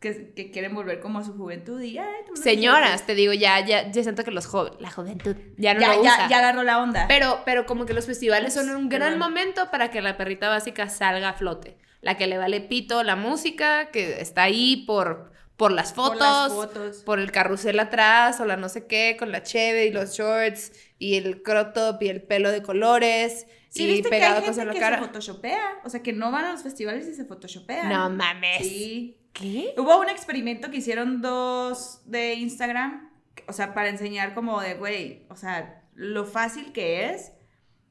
que, 0.00 0.32
que 0.34 0.50
quieren 0.50 0.74
volver 0.74 1.00
como 1.00 1.18
a 1.20 1.24
su 1.24 1.34
juventud 1.36 1.80
y 1.80 1.98
ay, 1.98 2.06
Señoras, 2.34 3.06
te 3.06 3.14
digo, 3.14 3.32
ya, 3.32 3.64
ya, 3.64 3.90
ya 3.90 4.02
siento 4.02 4.24
que 4.24 4.30
los 4.30 4.46
jóvenes, 4.46 4.80
la 4.80 4.90
juventud 4.90 5.36
ya 5.56 5.74
no 5.74 5.80
Ya, 5.80 5.88
lo 5.96 6.04
ya, 6.04 6.14
usa. 6.14 6.28
ya 6.28 6.38
agarró 6.38 6.62
la 6.62 6.82
onda. 6.82 7.06
Pero, 7.08 7.40
pero 7.44 7.64
como 7.66 7.86
que 7.86 7.94
los 7.94 8.06
festivales 8.06 8.54
son 8.54 8.68
un 8.70 8.88
gran 8.88 9.14
Perdón. 9.14 9.18
momento 9.30 9.70
para 9.70 9.90
que 9.90 10.02
la 10.02 10.16
perrita 10.16 10.48
básica 10.48 10.88
salga 10.88 11.30
a 11.30 11.32
flote. 11.34 11.78
La 12.02 12.16
que 12.16 12.26
le 12.26 12.38
vale 12.38 12.60
pito 12.60 13.02
la 13.02 13.16
música, 13.16 13.90
que 13.90 14.20
está 14.20 14.42
ahí 14.44 14.84
por, 14.86 15.32
por 15.56 15.72
las 15.72 15.92
Por 15.92 16.12
fotos, 16.12 16.20
las 16.20 16.52
fotos. 16.52 16.96
por 16.98 17.18
el 17.18 17.32
carrusel 17.32 17.80
atrás, 17.80 18.38
o 18.40 18.44
la 18.44 18.56
no 18.56 18.68
sé 18.68 18.86
qué, 18.86 19.16
con 19.18 19.32
la 19.32 19.42
cheve 19.42 19.86
y 19.86 19.90
los 19.92 20.12
shorts, 20.16 20.72
y 20.98 21.16
el 21.16 21.42
crop 21.42 21.72
top 21.72 22.02
y 22.02 22.08
el 22.08 22.22
pelo 22.22 22.52
de 22.52 22.62
colores, 22.62 23.46
¿Sí 23.70 23.84
y 23.84 23.86
viste 23.88 24.04
que 24.04 24.10
pegado 24.10 24.36
hay 24.36 24.40
cosas 24.42 24.56
gente 24.58 24.66
la 24.66 24.72
que 24.74 24.78
cara. 24.80 24.98
se 24.98 25.04
photoshopea? 25.06 25.80
O 25.84 25.88
sea, 25.90 26.02
que 26.02 26.12
no 26.12 26.30
van 26.30 26.44
a 26.44 26.52
los 26.52 26.62
festivales 26.62 27.08
y 27.08 27.14
se 27.14 27.24
photoshopean. 27.24 27.88
No 27.88 28.08
mames. 28.10 28.58
Sí. 28.58 29.18
¿Qué? 29.38 29.74
Hubo 29.76 30.00
un 30.00 30.08
experimento 30.08 30.70
que 30.70 30.78
hicieron 30.78 31.20
dos 31.20 32.00
de 32.06 32.34
Instagram, 32.34 33.10
o 33.46 33.52
sea, 33.52 33.74
para 33.74 33.90
enseñar 33.90 34.34
como 34.34 34.60
de, 34.60 34.74
güey, 34.74 35.26
o 35.28 35.36
sea, 35.36 35.84
lo 35.94 36.24
fácil 36.24 36.72
que 36.72 37.10
es 37.10 37.32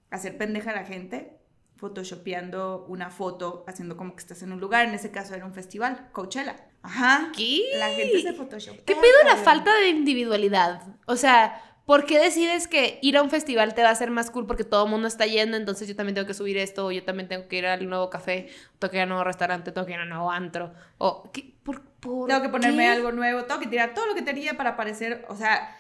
hacer 0.10 0.38
pendeja 0.38 0.72
a 0.72 0.76
la 0.76 0.86
gente 0.86 1.38
photoshopeando 1.76 2.86
una 2.88 3.10
foto, 3.10 3.64
haciendo 3.68 3.98
como 3.98 4.16
que 4.16 4.22
estás 4.22 4.42
en 4.42 4.54
un 4.54 4.60
lugar, 4.60 4.88
en 4.88 4.96
ese 4.96 5.12
caso 5.12 5.36
era 5.36 5.46
un 5.46 5.54
festival, 5.54 6.10
Coachella. 6.14 6.56
Ajá. 6.82 7.32
¿Qué? 7.36 7.62
La 7.78 7.90
gente 7.90 8.22
se 8.22 8.34
Photoshop. 8.34 8.78
¿Qué 8.86 8.96
pedo 8.96 9.24
la 9.26 9.36
falta 9.36 9.76
de 9.76 9.90
individualidad? 9.90 10.82
O 11.06 11.16
sea, 11.16 11.62
¿por 11.86 12.06
qué 12.06 12.20
decides 12.20 12.68
que 12.68 13.00
ir 13.02 13.18
a 13.18 13.22
un 13.22 13.30
festival 13.30 13.74
te 13.76 13.84
va 13.84 13.90
a 13.90 13.92
hacer 13.92 14.12
más 14.12 14.32
cool 14.32 14.48
porque 14.48 14.64
todo 14.64 14.86
el 14.86 14.92
mundo 14.92 15.08
está 15.08 15.26
yendo, 15.26 15.56
entonces 15.58 15.88
yo 15.88 15.96
también 15.96 16.16
tengo 16.16 16.28
que 16.28 16.34
subir 16.34 16.58
esto, 16.58 16.88
o 16.88 16.92
yo 16.92 17.04
también 17.04 17.30
tengo 17.30 17.48
que 17.48 17.58
ir 17.58 17.66
al 17.66 17.88
nuevo 17.88 18.10
café, 18.10 18.50
tengo 18.80 18.92
que 18.92 18.98
ir 18.98 19.04
al 19.04 19.10
nuevo 19.10 19.24
restaurante, 19.24 19.72
tengo 19.72 19.86
que 19.86 19.94
ir 19.94 20.00
al 20.00 20.10
nuevo 20.10 20.32
antro, 20.32 20.74
o 20.98 21.30
¿qué? 21.32 21.54
¿Por, 21.64 21.82
por 22.00 22.28
Tengo 22.28 22.42
que 22.42 22.50
ponerme 22.50 22.84
qué? 22.84 22.90
algo 22.90 23.12
nuevo, 23.12 23.46
tengo 23.46 23.60
que 23.60 23.68
tirar 23.68 23.94
todo 23.94 24.08
lo 24.08 24.16
que 24.16 24.22
tenía 24.22 24.58
para 24.58 24.76
parecer, 24.76 25.26
o 25.30 25.36
sea, 25.36 25.76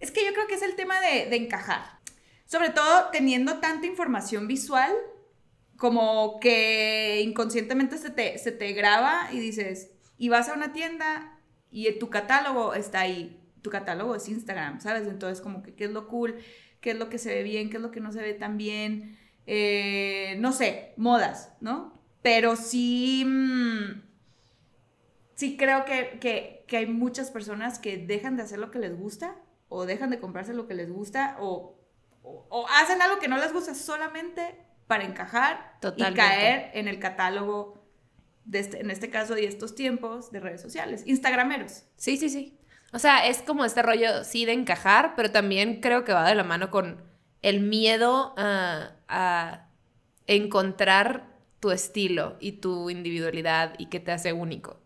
es 0.00 0.10
que 0.10 0.24
yo 0.24 0.32
creo 0.32 0.46
que 0.46 0.54
es 0.54 0.62
el 0.62 0.74
tema 0.74 1.00
de, 1.00 1.26
de 1.26 1.36
encajar. 1.36 2.00
Sobre 2.44 2.70
todo 2.70 3.08
teniendo 3.10 3.58
tanta 3.58 3.86
información 3.86 4.46
visual, 4.46 4.92
como 5.76 6.38
que 6.38 7.22
inconscientemente 7.24 7.98
se 7.98 8.10
te, 8.10 8.38
se 8.38 8.52
te 8.52 8.72
graba 8.72 9.28
y 9.32 9.40
dices, 9.40 9.90
y 10.18 10.28
vas 10.28 10.48
a 10.48 10.54
una 10.54 10.72
tienda 10.72 11.38
y 11.70 11.90
tu 11.98 12.10
catálogo 12.10 12.74
está 12.74 13.00
ahí, 13.00 13.41
tu 13.62 13.70
catálogo 13.70 14.14
es 14.14 14.28
Instagram, 14.28 14.80
¿sabes? 14.80 15.06
Entonces 15.08 15.40
como 15.40 15.62
que 15.62 15.74
qué 15.74 15.84
es 15.84 15.90
lo 15.92 16.08
cool, 16.08 16.36
qué 16.80 16.90
es 16.90 16.98
lo 16.98 17.08
que 17.08 17.18
se 17.18 17.32
ve 17.34 17.42
bien, 17.42 17.70
qué 17.70 17.76
es 17.76 17.82
lo 17.82 17.90
que 17.90 18.00
no 18.00 18.12
se 18.12 18.20
ve 18.20 18.34
tan 18.34 18.56
bien, 18.58 19.18
eh, 19.46 20.36
no 20.40 20.52
sé, 20.52 20.92
modas, 20.96 21.52
¿no? 21.60 22.00
Pero 22.22 22.56
sí... 22.56 23.24
mm, 23.26 24.02
sí 25.34 25.56
creo 25.56 25.84
que, 25.84 26.18
que- 26.20 26.64
que 26.68 26.76
hay 26.78 26.86
muchas 26.86 27.30
personas 27.30 27.78
que 27.78 27.98
dejan 27.98 28.36
de 28.36 28.42
hacer 28.44 28.58
lo 28.58 28.70
que 28.70 28.78
les 28.78 28.96
gusta 28.96 29.36
o 29.68 29.84
dejan 29.86 30.10
de 30.10 30.20
comprarse 30.20 30.54
lo 30.54 30.66
que 30.66 30.74
les 30.74 30.90
gusta 30.90 31.36
o, 31.40 31.78
o- 32.22 32.46
o 32.48 32.66
hacen 32.68 33.02
algo 33.02 33.18
que 33.18 33.28
no 33.28 33.36
les 33.38 33.52
gusta 33.52 33.74
solamente 33.74 34.56
para 34.86 35.04
encajar 35.04 35.78
Totalmente. 35.80 36.20
y 36.20 36.24
caer 36.24 36.70
en 36.74 36.88
el 36.88 36.98
catálogo, 36.98 37.80
de 38.44 38.58
este- 38.58 38.80
en 38.80 38.90
este 38.90 39.08
caso 39.10 39.38
y 39.38 39.44
estos 39.44 39.74
tiempos 39.74 40.32
de 40.32 40.40
redes 40.40 40.60
sociales. 40.60 41.04
Instagrameros. 41.06 41.84
Sí, 41.96 42.16
sí, 42.16 42.28
sí. 42.28 42.58
O 42.92 42.98
sea, 42.98 43.26
es 43.26 43.42
como 43.42 43.64
este 43.64 43.82
rollo, 43.82 44.22
sí, 44.24 44.44
de 44.44 44.52
encajar, 44.52 45.14
pero 45.16 45.30
también 45.30 45.80
creo 45.80 46.04
que 46.04 46.12
va 46.12 46.28
de 46.28 46.34
la 46.34 46.44
mano 46.44 46.70
con 46.70 47.02
el 47.40 47.60
miedo 47.60 48.34
a, 48.36 48.92
a 49.08 49.68
encontrar 50.26 51.26
tu 51.60 51.70
estilo 51.70 52.36
y 52.40 52.52
tu 52.52 52.90
individualidad 52.90 53.74
y 53.78 53.86
que 53.86 54.00
te 54.00 54.12
hace 54.12 54.32
único. 54.32 54.78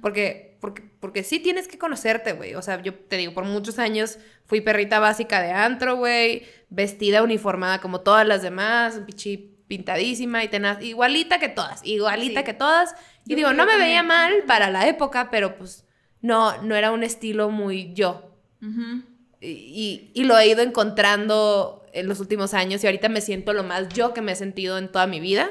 Porque, 0.00 0.56
porque, 0.60 0.82
porque 1.00 1.22
sí 1.24 1.38
tienes 1.40 1.66
que 1.68 1.76
conocerte, 1.76 2.32
güey. 2.32 2.54
O 2.54 2.62
sea, 2.62 2.80
yo 2.80 2.94
te 2.94 3.16
digo, 3.16 3.34
por 3.34 3.44
muchos 3.44 3.78
años 3.78 4.18
fui 4.46 4.60
perrita 4.60 5.00
básica 5.00 5.42
de 5.42 5.50
antro, 5.52 5.96
güey, 5.96 6.44
vestida 6.70 7.22
uniformada 7.22 7.80
como 7.80 8.00
todas 8.00 8.26
las 8.26 8.42
demás, 8.42 9.00
pichi 9.06 9.58
pintadísima 9.66 10.42
y 10.44 10.48
tenaz, 10.48 10.80
igualita 10.82 11.38
que 11.40 11.48
todas, 11.48 11.84
igualita 11.84 12.40
Sí. 12.40 12.46
que 12.46 12.54
todas. 12.54 12.94
Y 13.26 13.30
Yo 13.30 13.36
digo, 13.36 13.52
no 13.52 13.66
me 13.66 13.76
veía 13.76 14.02
mal 14.02 14.44
para 14.46 14.70
la 14.70 14.86
época, 14.88 15.30
pero 15.30 15.56
pues 15.58 15.84
no, 16.22 16.60
no 16.62 16.74
era 16.74 16.90
un 16.92 17.02
estilo 17.02 17.50
muy 17.50 17.92
yo. 17.94 18.36
Y, 19.40 19.48
y- 19.48 20.10
y 20.14 20.24
lo 20.24 20.38
he 20.38 20.48
ido 20.48 20.62
encontrando 20.62 21.86
en 21.92 22.08
los 22.08 22.20
últimos 22.20 22.52
años 22.54 22.84
y 22.84 22.86
ahorita 22.86 23.08
me 23.08 23.20
siento 23.20 23.52
lo 23.52 23.64
más 23.64 23.88
yo 23.88 24.12
que 24.14 24.20
me 24.20 24.32
he 24.32 24.36
sentido 24.36 24.78
en 24.78 24.90
toda 24.92 25.06
mi 25.06 25.18
vida. 25.20 25.50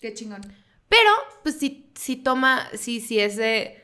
Qué 0.00 0.12
chingón. 0.14 0.42
Pero, 0.88 1.10
pues 1.42 1.58
sí, 1.58 1.90
sí 1.98 2.16
toma, 2.16 2.68
sí, 2.74 3.00
sí 3.00 3.18
es 3.18 3.36
de, 3.36 3.82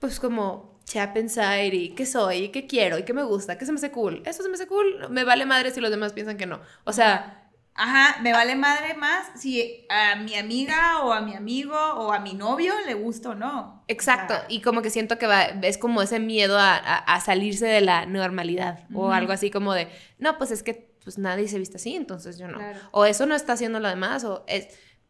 pues 0.00 0.20
como, 0.20 0.80
chap 0.84 1.16
inside 1.16 1.74
y 1.74 1.94
qué 1.94 2.06
soy, 2.06 2.36
y 2.44 2.48
qué 2.50 2.66
quiero, 2.66 2.98
y 2.98 3.04
qué 3.04 3.12
me 3.12 3.22
gusta, 3.22 3.56
qué 3.58 3.64
se 3.66 3.72
me 3.72 3.76
hace 3.78 3.90
cool. 3.90 4.22
Eso 4.26 4.42
se 4.42 4.48
me 4.48 4.54
hace 4.56 4.66
cool, 4.66 5.08
me 5.10 5.24
vale 5.24 5.46
madre 5.46 5.70
si 5.70 5.80
los 5.80 5.90
demás 5.90 6.12
piensan 6.12 6.36
que 6.36 6.46
no. 6.46 6.60
O 6.84 6.92
sea, 6.92 7.45
Ajá, 7.78 8.20
me 8.22 8.32
vale 8.32 8.56
madre 8.56 8.94
más 8.94 9.26
si 9.36 9.86
a 9.90 10.16
mi 10.16 10.34
amiga 10.34 11.02
o 11.02 11.12
a 11.12 11.20
mi 11.20 11.34
amigo 11.34 11.76
o 11.76 12.12
a 12.12 12.20
mi 12.20 12.34
novio 12.34 12.72
le 12.86 12.94
gusta 12.94 13.30
o 13.30 13.34
no. 13.34 13.84
exacto. 13.88 14.34
O 14.34 14.36
sea, 14.38 14.46
Y 14.48 14.60
como 14.62 14.82
que 14.82 14.90
siento 14.90 15.18
que 15.18 15.26
va, 15.26 15.42
es 15.44 15.78
como 15.78 16.00
ese 16.02 16.18
miedo 16.18 16.58
a, 16.58 16.74
a- 16.76 16.98
a 16.98 17.20
salirse 17.20 17.66
de 17.66 17.80
la 17.82 18.06
normalidad. 18.06 18.84
O 18.94 19.12
algo 19.12 19.32
así 19.32 19.50
como 19.50 19.74
de, 19.74 19.88
no, 20.18 20.38
pues 20.38 20.50
es 20.50 20.62
que 20.62 20.94
pues 21.04 21.18
nadie 21.18 21.46
se 21.48 21.58
viste 21.58 21.76
así, 21.76 21.94
entonces 21.94 22.36
yo 22.38 22.48
no. 22.48 22.58
Claro. 22.58 22.80
O 22.90 23.04
eso 23.04 23.26
no 23.26 23.34
está 23.36 23.52
haciendo 23.52 23.78
lo 23.78 23.88
demás, 23.88 24.24
o 24.24 24.44
es, 24.48 24.68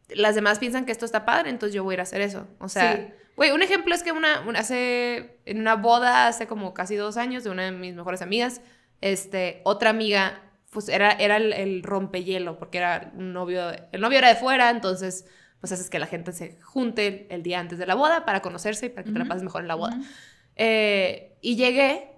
las 0.09 0.35
demás 0.35 0.59
piensan 0.59 0.85
que 0.85 0.91
esto 0.91 1.05
está 1.05 1.25
padre, 1.25 1.49
entonces 1.49 1.73
yo 1.73 1.83
voy 1.83 1.93
a 1.93 1.95
ir 1.95 1.99
a 2.01 2.03
hacer 2.03 2.21
eso. 2.21 2.47
O 2.59 2.69
sea, 2.69 2.95
Sí. 2.97 3.13
güey, 3.35 3.51
un 3.51 3.63
ejemplo 3.63 3.95
es 3.95 4.03
que 4.03 4.11
una, 4.11 4.41
una- 4.41 4.59
hace, 4.59 5.39
en 5.45 5.59
una 5.59 5.75
boda 5.75 6.27
hace 6.27 6.45
como 6.47 6.73
casi 6.75 6.95
dos 6.95 7.17
años 7.17 7.43
de 7.43 7.49
una 7.49 7.63
de 7.63 7.71
mis 7.71 7.95
mejores 7.95 8.21
amigas, 8.21 8.61
este, 9.01 9.61
otra 9.63 9.89
amiga, 9.89 10.41
pues 10.71 10.89
era, 10.89 11.11
era 11.11 11.37
el, 11.37 11.53
el 11.53 11.83
rompehielo, 11.83 12.57
porque 12.57 12.79
era 12.79 13.11
un 13.15 13.33
novio, 13.33 13.71
el 13.91 14.01
novio 14.01 14.17
era 14.17 14.29
de 14.29 14.35
fuera, 14.35 14.69
entonces 14.69 15.25
pues 15.59 15.71
haces 15.71 15.89
que 15.89 15.99
la 15.99 16.05
gente 16.05 16.33
se 16.33 16.59
junte 16.61 17.27
el, 17.33 17.41
día 17.43 17.59
antes 17.59 17.79
de 17.79 17.85
la 17.85 17.95
boda 17.95 18.25
para 18.25 18.41
conocerse 18.41 18.87
y 18.87 18.89
para 18.89 19.03
que 19.03 19.11
te 19.11 19.19
la 19.19 19.25
pases 19.25 19.43
mejor 19.43 19.61
en 19.61 19.67
la 19.67 19.75
boda. 19.75 19.95
Ujú. 19.95 20.05
Eh, 20.55 21.37
y 21.41 21.55
llegué 21.55 22.11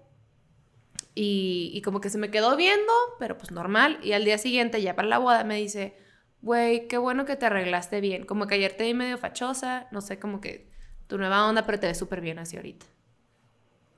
y, 1.15 1.71
y 1.73 1.81
como 1.81 2.01
que 2.01 2.09
se 2.09 2.17
me 2.17 2.31
quedó 2.31 2.55
viendo, 2.57 2.91
pero 3.17 3.37
pues 3.37 3.51
normal. 3.51 3.99
Y 4.03 4.11
al 4.13 4.25
día 4.25 4.37
siguiente, 4.37 4.81
ya 4.81 4.95
para 4.95 5.07
la 5.07 5.19
boda, 5.19 5.43
me 5.43 5.55
dice, 5.55 5.95
güey, 6.41 6.87
qué 6.87 6.97
bueno 6.97 7.25
que 7.25 7.35
te 7.35 7.45
arreglaste 7.45 8.01
bien. 8.01 8.25
Como 8.25 8.47
que 8.47 8.55
ayer 8.55 8.73
te 8.73 8.83
vi 8.83 8.93
medio 8.93 9.17
fachosa, 9.17 9.87
no 9.91 10.01
sé, 10.01 10.19
como 10.19 10.41
que 10.41 10.69
tu 11.07 11.17
nueva 11.17 11.47
onda, 11.47 11.65
pero 11.65 11.79
te 11.79 11.87
ves 11.87 11.97
súper 11.97 12.21
bien 12.21 12.39
así 12.39 12.57
ahorita. 12.57 12.85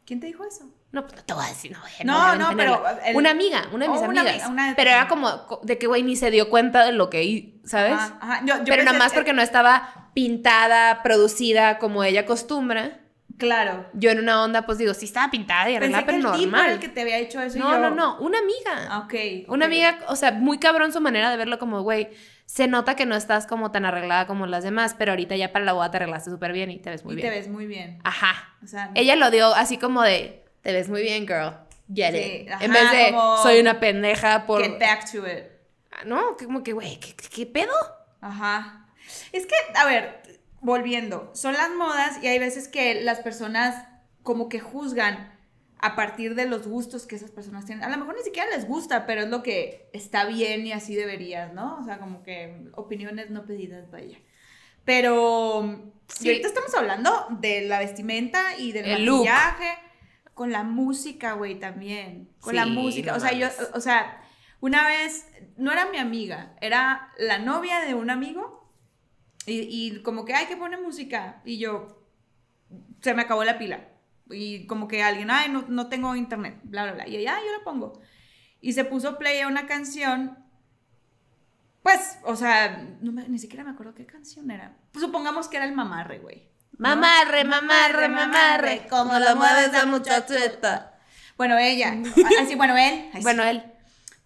¿Quién 0.06 0.20
te 0.20 0.28
dijo 0.28 0.44
eso? 0.44 0.72
No, 0.92 1.04
pues 1.04 1.16
no 1.16 1.24
te 1.24 1.34
voy 1.34 1.46
a 1.46 1.48
decir, 1.48 1.72
no, 1.72 1.80
No, 2.04 2.36
no, 2.36 2.40
mantenerla. 2.48 2.56
pero 2.84 3.06
el- 3.06 3.16
Una 3.16 3.32
amiga, 3.32 3.64
una 3.72 3.86
de 3.86 3.92
mis 3.92 4.02
una 4.02 4.08
amigas. 4.22 4.30
amiga, 4.44 4.48
una- 4.50 4.74
Pero 4.76 4.90
era 4.90 5.08
como 5.08 5.48
co- 5.48 5.62
de 5.64 5.78
que, 5.78 5.88
güey, 5.88 6.04
ni 6.04 6.16
se 6.18 6.32
dio 6.32 6.50
cuenta 6.50 6.84
de 6.86 6.92
lo 6.92 7.10
que 7.10 7.60
¿sabes? 7.64 7.94
Ajá, 7.94 8.18
ajá. 8.20 8.42
Yo- 8.46 8.58
yo 8.58 8.64
pero 8.66 8.84
nada 8.84 8.98
más 8.98 9.14
porque 9.14 9.32
no 9.34 9.42
estaba 9.42 10.10
pintada, 10.14 11.02
producida 11.04 11.78
como 11.78 12.04
ella 12.04 12.22
acostumbra. 12.22 12.98
Claro. 13.38 13.88
Yo 13.94 14.12
en 14.12 14.20
una 14.20 14.44
onda, 14.44 14.66
pues 14.68 14.78
digo, 14.78 14.94
sí 14.94 15.06
estaba 15.06 15.32
pintada 15.32 15.70
y 15.72 15.76
arreglada, 15.76 16.06
pero 16.06 16.18
el 16.18 16.24
tipo 16.24 16.36
era 16.38 16.46
normal. 16.46 16.72
el 16.72 16.80
que 16.80 16.90
te 16.90 17.02
había 17.02 17.18
hecho 17.18 17.42
eso 17.42 17.58
y 17.58 17.60
No, 17.62 17.72
yo- 17.72 17.80
no, 17.80 17.90
no, 17.92 18.18
una 18.20 18.38
amiga. 18.40 19.00
Ok. 19.00 19.48
Una 19.50 19.66
ok. 19.66 19.72
amiga, 19.72 20.00
o 20.10 20.16
sea, 20.16 20.32
muy 20.34 20.60
cabrón 20.60 20.92
su 20.94 21.02
manera 21.02 21.32
de 21.32 21.38
verlo 21.38 21.58
como, 21.58 21.82
güey, 21.82 22.10
se 22.46 22.68
nota 22.68 22.96
que 22.96 23.06
no 23.08 23.16
estás 23.16 23.48
como 23.48 23.72
tan 23.72 23.86
arreglada 23.86 24.28
como 24.28 24.46
las 24.46 24.64
demás, 24.64 24.94
pero 24.98 25.14
ahorita 25.14 25.36
ya 25.38 25.52
para 25.54 25.66
la 25.66 25.74
boda 25.74 25.90
te 25.90 25.98
arreglaste 25.98 26.30
súper 26.30 26.52
bien 26.52 26.70
y 26.70 26.78
te 26.80 26.90
ves 26.92 27.04
muy 27.06 27.14
y 27.14 27.16
bien. 27.16 27.30
te 27.30 27.36
ves 27.36 27.48
muy 27.48 27.66
bien. 27.66 28.00
Ajá. 28.04 28.56
O 28.64 28.68
sea, 28.68 28.92
Ella 28.94 29.16
lo 29.16 29.32
dio 29.32 29.56
así 29.56 29.78
como 29.78 30.02
de, 30.04 30.41
te 30.62 30.72
ves 30.74 30.90
muy 30.90 31.02
bien, 31.02 31.26
girl. 31.28 31.54
Get 31.94 32.14
Sí, 32.14 32.20
it. 32.44 32.50
ajá, 32.52 32.64
en 32.66 32.72
vez 32.72 32.92
de, 32.92 33.14
soy 33.44 33.60
una 33.60 33.80
pendeja 33.80 34.46
por... 34.46 34.62
get 34.62 34.80
back 34.80 35.12
to 35.12 35.28
it. 35.28 35.44
Ah, 35.92 36.04
No, 36.06 36.38
como 36.38 36.64
que, 36.64 36.74
güey, 36.74 37.00
¿qué, 37.00 37.46
pedo? 37.46 37.74
Ajá. 38.22 38.88
Es 39.34 39.46
que, 39.46 39.56
a 39.76 39.86
ver, 39.86 40.22
volviendo, 40.62 41.32
son 41.36 41.54
las 41.54 41.70
modas 41.72 42.20
y 42.24 42.28
hay 42.28 42.40
veces 42.40 42.68
que 42.68 43.02
las 43.02 43.20
personas 43.20 43.88
como 44.24 44.48
que 44.48 44.60
juzgan 44.60 45.38
a 45.80 45.96
partir 45.96 46.36
de 46.36 46.46
los 46.46 46.68
gustos 46.68 47.08
que 47.08 47.16
esas 47.16 47.32
personas 47.32 47.66
tienen. 47.66 47.84
A 47.84 47.90
lo 47.90 47.98
mejor 47.98 48.16
ni 48.16 48.22
siquiera 48.24 48.50
les 48.56 48.68
gusta, 48.68 49.06
pero 49.08 49.22
es 49.22 49.28
lo 49.30 49.42
que 49.42 49.90
está 49.94 50.26
bien 50.26 50.66
y 50.68 50.72
así 50.72 50.96
deberías, 50.96 51.54
¿no? 51.54 51.80
O 51.80 51.84
sea, 51.84 51.98
como 51.98 52.22
que 52.24 52.68
opiniones 52.76 53.32
no 53.32 53.46
pedidas, 53.46 53.90
vaya. 53.90 54.20
Pero 54.86 55.94
Sí. 56.08 56.26
y 56.26 56.30
ahorita 56.30 56.48
estamos 56.48 56.74
hablando 56.76 57.28
de 57.40 57.62
la 57.62 57.80
vestimenta 57.80 58.58
y 58.58 58.72
del 58.74 58.86
El 58.86 59.06
look. 59.06 59.26
Con 60.42 60.52
la 60.52 60.64
música, 60.64 61.34
güey, 61.34 61.60
también. 61.60 62.32
Con 62.40 62.56
la 62.56 62.66
música. 62.66 63.12
no 63.12 63.18
o 63.18 63.20
sea, 63.20 63.32
yo, 63.34 63.48
o 63.76 63.80
sea, 63.80 64.24
una 64.60 64.88
vez, 64.88 65.28
no 65.56 65.72
era 65.72 65.86
mi 65.92 65.98
amiga, 65.98 66.56
era 66.62 67.12
la 67.20 67.38
novia 67.38 67.80
de 67.82 67.94
un 67.94 68.10
amigo. 68.10 68.74
Y, 69.46 69.60
y 69.70 70.02
como 70.02 70.26
que, 70.26 70.34
ay, 70.34 70.48
que 70.48 70.58
pone 70.58 70.78
música. 70.82 71.44
Y 71.46 71.60
yo, 71.60 72.08
se 73.02 73.14
me 73.14 73.22
acabó 73.22 73.44
la 73.44 73.60
pila. 73.60 73.88
Y 74.32 74.66
como 74.66 74.88
que 74.88 75.04
alguien, 75.04 75.30
ay, 75.30 75.52
no, 75.52 75.66
no 75.68 75.90
tengo 75.90 76.16
internet, 76.16 76.60
bla, 76.64 76.86
bla, 76.86 76.94
bla. 76.94 77.08
Y 77.08 77.18
ella, 77.18 77.36
ay, 77.38 77.44
yo 77.46 77.58
la 77.60 77.64
pongo. 77.64 78.02
Y 78.62 78.74
se 78.74 78.84
puso 78.84 79.20
play 79.20 79.42
a 79.42 79.48
una 79.48 79.68
canción. 79.68 80.40
Pues, 81.84 82.18
o 82.24 82.36
sea, 82.36 82.98
no 83.02 83.12
me- 83.12 83.28
ni 83.30 83.38
siquiera 83.38 83.64
me 83.64 83.70
acuerdo 83.72 83.94
qué 83.94 84.08
canción 84.08 84.50
era. 84.50 84.76
Pues 84.92 85.06
supongamos 85.06 85.48
que 85.48 85.58
era 85.58 85.66
el 85.68 85.74
mamarre, 85.76 86.18
güey. 86.18 86.50
Mamarre, 86.82 87.44
mamarre, 87.44 88.10
mamarre, 88.10 88.88
como 88.90 89.18
lo 89.20 89.36
mueve 89.36 89.66
esa 89.66 89.86
muchachita. 89.86 90.94
Bueno, 91.38 91.58
ella. 91.58 91.96
Así, 92.42 92.56
bueno, 92.56 92.76
él. 92.76 93.06
Ay, 93.14 93.18
sí. 93.18 93.22
Bueno, 93.22 93.44
él. 93.44 93.64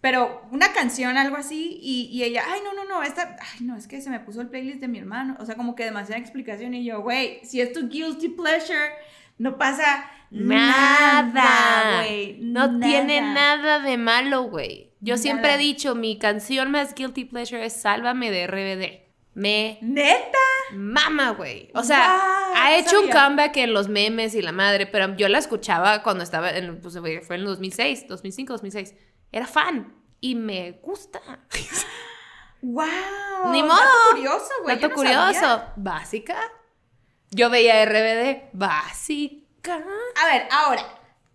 Pero 0.00 0.42
una 0.52 0.72
canción, 0.72 1.16
algo 1.16 1.36
así, 1.36 1.80
y, 1.82 2.08
y 2.12 2.22
ella, 2.22 2.44
ay, 2.46 2.60
no, 2.62 2.74
no, 2.74 2.84
no, 2.84 3.02
esta, 3.02 3.36
ay, 3.40 3.64
no, 3.66 3.76
es 3.76 3.88
que 3.88 4.00
se 4.00 4.08
me 4.08 4.20
puso 4.20 4.40
el 4.40 4.48
playlist 4.48 4.80
de 4.80 4.88
mi 4.88 4.98
hermano. 4.98 5.36
O 5.40 5.46
sea, 5.46 5.56
como 5.56 5.74
que 5.74 5.84
demasiada 5.84 6.20
explicación. 6.20 6.74
Y 6.74 6.84
yo, 6.84 7.00
güey, 7.00 7.40
si 7.44 7.60
es 7.60 7.72
tu 7.72 7.88
guilty 7.88 8.28
pleasure, 8.28 8.92
no 9.38 9.58
pasa 9.58 10.08
Nada, 10.30 12.02
güey. 12.02 12.38
No 12.40 12.78
tiene 12.80 13.20
nada 13.20 13.80
de 13.80 13.96
malo, 13.96 14.44
güey. 14.44 14.90
Yo 15.00 15.16
siempre 15.16 15.54
he 15.54 15.58
dicho, 15.58 15.94
mi 15.94 16.18
canción 16.18 16.70
más 16.70 16.94
guilty 16.94 17.24
pleasure 17.24 17.64
es 17.64 17.74
Sálvame 17.74 18.30
de 18.30 18.46
RBD. 18.46 19.05
Me 19.36 19.78
Neta. 19.82 20.38
mama, 20.72 21.32
güey. 21.32 21.70
O 21.74 21.84
sea, 21.84 22.18
ha 22.56 22.74
hecho 22.74 22.98
un 22.98 23.10
comeback 23.10 23.58
en 23.58 23.74
los 23.74 23.86
memes 23.86 24.34
y 24.34 24.40
la 24.40 24.50
madre, 24.50 24.86
pero 24.86 25.14
yo 25.14 25.28
la 25.28 25.36
escuchaba 25.36 26.02
cuando 26.02 26.24
estaba 26.24 26.50
en, 26.52 26.80
pues, 26.80 26.98
fue 26.98 27.36
en 27.36 27.42
el 27.42 27.44
2006, 27.44 28.08
2005, 28.08 28.54
2006. 28.54 28.94
Era 29.30 29.46
fan 29.46 29.94
y 30.20 30.36
me 30.36 30.80
gusta. 30.82 31.20
Wow. 32.62 33.52
Ni 33.52 33.62
modo. 33.62 33.76
Dato 33.76 34.10
curioso, 34.12 34.50
güey. 34.62 34.76
Dato 34.76 34.96
sabía. 34.96 35.28
curioso. 35.28 35.62
Básica. 35.76 36.36
Yo 37.30 37.50
veía 37.50 37.84
RBD 37.84 38.48
básica. 38.54 39.74
A 39.74 40.26
ver, 40.32 40.48
ahora, 40.50 40.82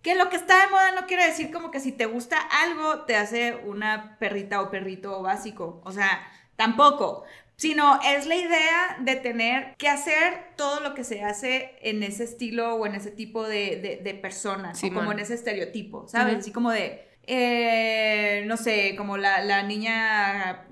que 0.02 0.16
lo 0.16 0.28
que 0.28 0.36
está 0.36 0.60
de 0.60 0.72
moda 0.72 0.90
no 0.92 1.06
quiere 1.06 1.24
decir 1.26 1.52
como 1.52 1.70
que 1.70 1.78
si 1.78 1.92
te 1.92 2.06
gusta 2.06 2.40
algo 2.40 3.04
te 3.04 3.14
hace 3.14 3.54
una 3.64 4.18
perrita 4.18 4.60
o 4.60 4.70
perrito 4.72 5.22
básico. 5.22 5.80
O 5.84 5.92
sea, 5.92 6.26
tampoco. 6.56 7.24
Sino 7.62 8.00
es 8.02 8.26
la 8.26 8.34
idea 8.34 8.96
de 9.02 9.14
tener 9.14 9.76
que 9.76 9.88
hacer 9.88 10.54
todo 10.56 10.80
lo 10.80 10.94
que 10.94 11.04
se 11.04 11.22
hace 11.22 11.76
en 11.80 12.02
ese 12.02 12.24
estilo 12.24 12.74
o 12.74 12.86
en 12.86 12.96
ese 12.96 13.12
tipo 13.12 13.46
de, 13.46 13.76
de, 13.80 14.00
de 14.02 14.14
personas. 14.14 14.82
o 14.82 14.92
como 14.92 15.12
en 15.12 15.20
ese 15.20 15.34
estereotipo, 15.34 16.08
¿sabes? 16.08 16.38
Así 16.38 16.50
como 16.50 16.72
de, 16.72 17.06
eh, 17.24 18.42
no 18.48 18.56
sé, 18.56 18.96
como 18.96 19.16
la, 19.16 19.44
la 19.44 19.62
niña 19.62 20.66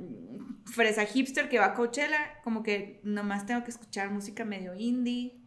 fresa 0.65 1.05
hipster 1.05 1.49
que 1.49 1.61
va 1.61 1.67
a 1.67 1.75
Coachella, 1.75 2.41
como 2.43 2.65
que 2.65 3.01
nomás 3.05 3.47
tengo 3.47 3.63
que 3.63 3.71
escuchar 3.71 4.11
música 4.11 4.45
medio 4.45 4.75
indie. 4.75 5.40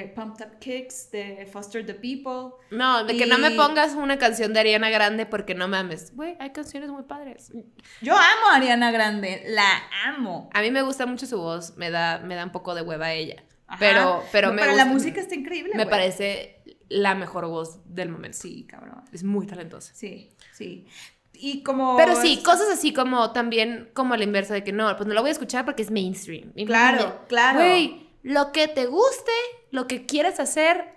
Eh, 0.00 0.12
Pumped 0.14 0.44
Up 0.46 0.58
Kicks 0.58 1.10
de 1.10 1.46
Foster 1.52 1.84
the 1.86 1.94
People. 1.94 2.56
No, 2.70 3.04
de 3.04 3.16
que 3.16 3.26
no 3.26 3.38
me 3.38 3.50
Y- 3.52 3.56
pongas 3.56 3.94
una 3.94 4.18
canción 4.18 4.52
de 4.52 4.60
Ariana 4.60 4.90
Grande 4.90 5.26
porque 5.26 5.54
no 5.54 5.68
mames. 5.68 6.14
Güey, 6.16 6.36
hay 6.40 6.50
canciones 6.50 6.90
muy 6.90 7.04
padres. 7.04 7.52
Yo 8.00 8.14
amo 8.14 8.48
a 8.52 8.56
Ariana 8.56 8.90
Grande, 8.90 9.42
la 9.46 9.66
amo. 10.06 10.50
A 10.52 10.60
mí 10.62 10.70
me 10.70 10.82
gusta 10.82 11.06
mucho 11.06 11.26
su 11.26 11.38
voz, 11.38 11.76
me 11.76 11.90
da, 11.90 12.18
me 12.18 12.34
da 12.34 12.44
un 12.44 12.52
poco 12.52 12.74
de 12.74 12.82
hueva 12.82 13.12
ella. 13.12 13.42
Ajá. 13.66 13.78
Pero, 13.78 14.22
pero 14.32 14.48
No, 14.48 14.54
me 14.54 14.60
pero 14.62 14.72
gusta- 14.72 14.84
la 14.84 14.90
música 14.92 15.20
está 15.20 15.34
increíble. 15.34 15.72
Me 15.74 15.86
parece 15.86 16.62
la 16.88 17.14
mejor 17.14 17.46
voz 17.46 17.80
del 17.86 18.10
momento. 18.10 18.36
Sí, 18.38 18.66
cabrón. 18.68 19.02
Es 19.12 19.24
muy 19.24 19.46
talentosa. 19.46 19.92
Sí, 19.94 20.30
sí. 20.52 20.86
Y 21.32 21.62
como. 21.64 21.96
Pero 21.96 22.14
sí, 22.14 22.42
cosas 22.44 22.68
así 22.72 22.92
como 22.92 23.32
también 23.32 23.90
como 23.94 24.14
a 24.14 24.16
la 24.16 24.24
inversa 24.24 24.54
de 24.54 24.62
que 24.62 24.72
no, 24.72 24.94
pues 24.96 25.08
no 25.08 25.14
lo 25.14 25.20
voy 25.22 25.30
a 25.30 25.32
escuchar 25.32 25.64
porque 25.64 25.82
es 25.82 25.90
mainstream. 25.90 26.52
Y 26.54 26.64
Claro, 26.66 27.24
claro. 27.26 27.58
Güey, 27.58 28.06
lo 28.22 28.52
que 28.52 28.68
te 28.68 28.86
guste, 28.86 29.32
lo 29.74 29.86
que 29.86 30.06
quieres 30.06 30.40
hacer, 30.40 30.94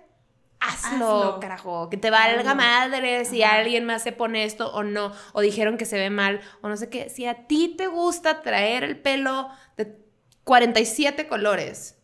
hazlo, 0.60 1.06
Hazlo. 1.06 1.40
carajo. 1.40 1.90
Que 1.90 1.96
te 1.96 2.10
valga 2.10 2.54
madre 2.54 3.24
si 3.24 3.42
Ajá. 3.42 3.56
alguien 3.56 3.84
más 3.84 4.02
se 4.02 4.12
pone 4.12 4.44
esto 4.44 4.72
o 4.72 4.82
no, 4.82 5.12
o 5.32 5.40
dijeron 5.40 5.76
que 5.78 5.84
se 5.84 5.98
ve 5.98 6.10
mal, 6.10 6.40
o 6.62 6.68
no 6.68 6.76
sé 6.76 6.88
qué. 6.88 7.08
Si 7.10 7.26
a 7.26 7.46
ti 7.46 7.74
te 7.76 7.86
gusta 7.88 8.42
traer 8.42 8.84
el 8.84 8.98
pelo 8.98 9.48
de 9.76 9.96
47 10.44 11.26
colores, 11.28 11.94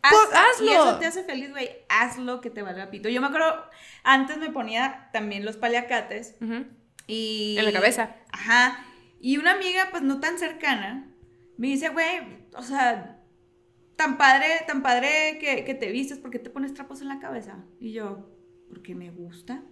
Haz- 0.00 0.12
Pues, 0.12 0.28
hazlo. 0.40 0.66
Y 0.70 0.74
eso 0.74 0.98
te 0.98 1.06
hace 1.06 1.24
feliz, 1.24 1.50
güey. 1.50 1.70
Hazlo 1.88 2.40
que 2.40 2.50
te 2.50 2.62
valga 2.62 2.88
pito. 2.88 3.08
Yo 3.08 3.20
me 3.20 3.26
acuerdo, 3.26 3.64
antes 4.04 4.36
me 4.38 4.48
ponía 4.50 5.10
también 5.12 5.44
los 5.44 5.56
paliacates 5.56 6.36
y. 7.08 7.56
en 7.58 7.64
la 7.64 7.72
cabeza. 7.72 8.14
Ajá. 8.30 8.84
Y 9.20 9.38
una 9.38 9.52
amiga, 9.54 9.88
pues 9.90 10.04
no 10.04 10.20
tan 10.20 10.38
cercana, 10.38 11.08
me 11.56 11.66
dice, 11.66 11.88
güey, 11.88 12.46
o 12.54 12.62
sea, 12.62 13.17
tan 13.98 14.16
padre, 14.16 14.46
tan 14.66 14.80
padre 14.82 15.38
que, 15.40 15.64
que 15.64 15.74
te 15.74 15.90
vistes, 15.90 16.18
¿por 16.18 16.30
qué 16.30 16.38
te 16.38 16.48
pones 16.50 16.72
trapos 16.72 17.02
en 17.02 17.08
la 17.08 17.18
cabeza? 17.18 17.64
Y 17.80 17.92
yo, 17.92 18.30
porque 18.70 18.94
me 18.94 19.10
gusta. 19.10 19.62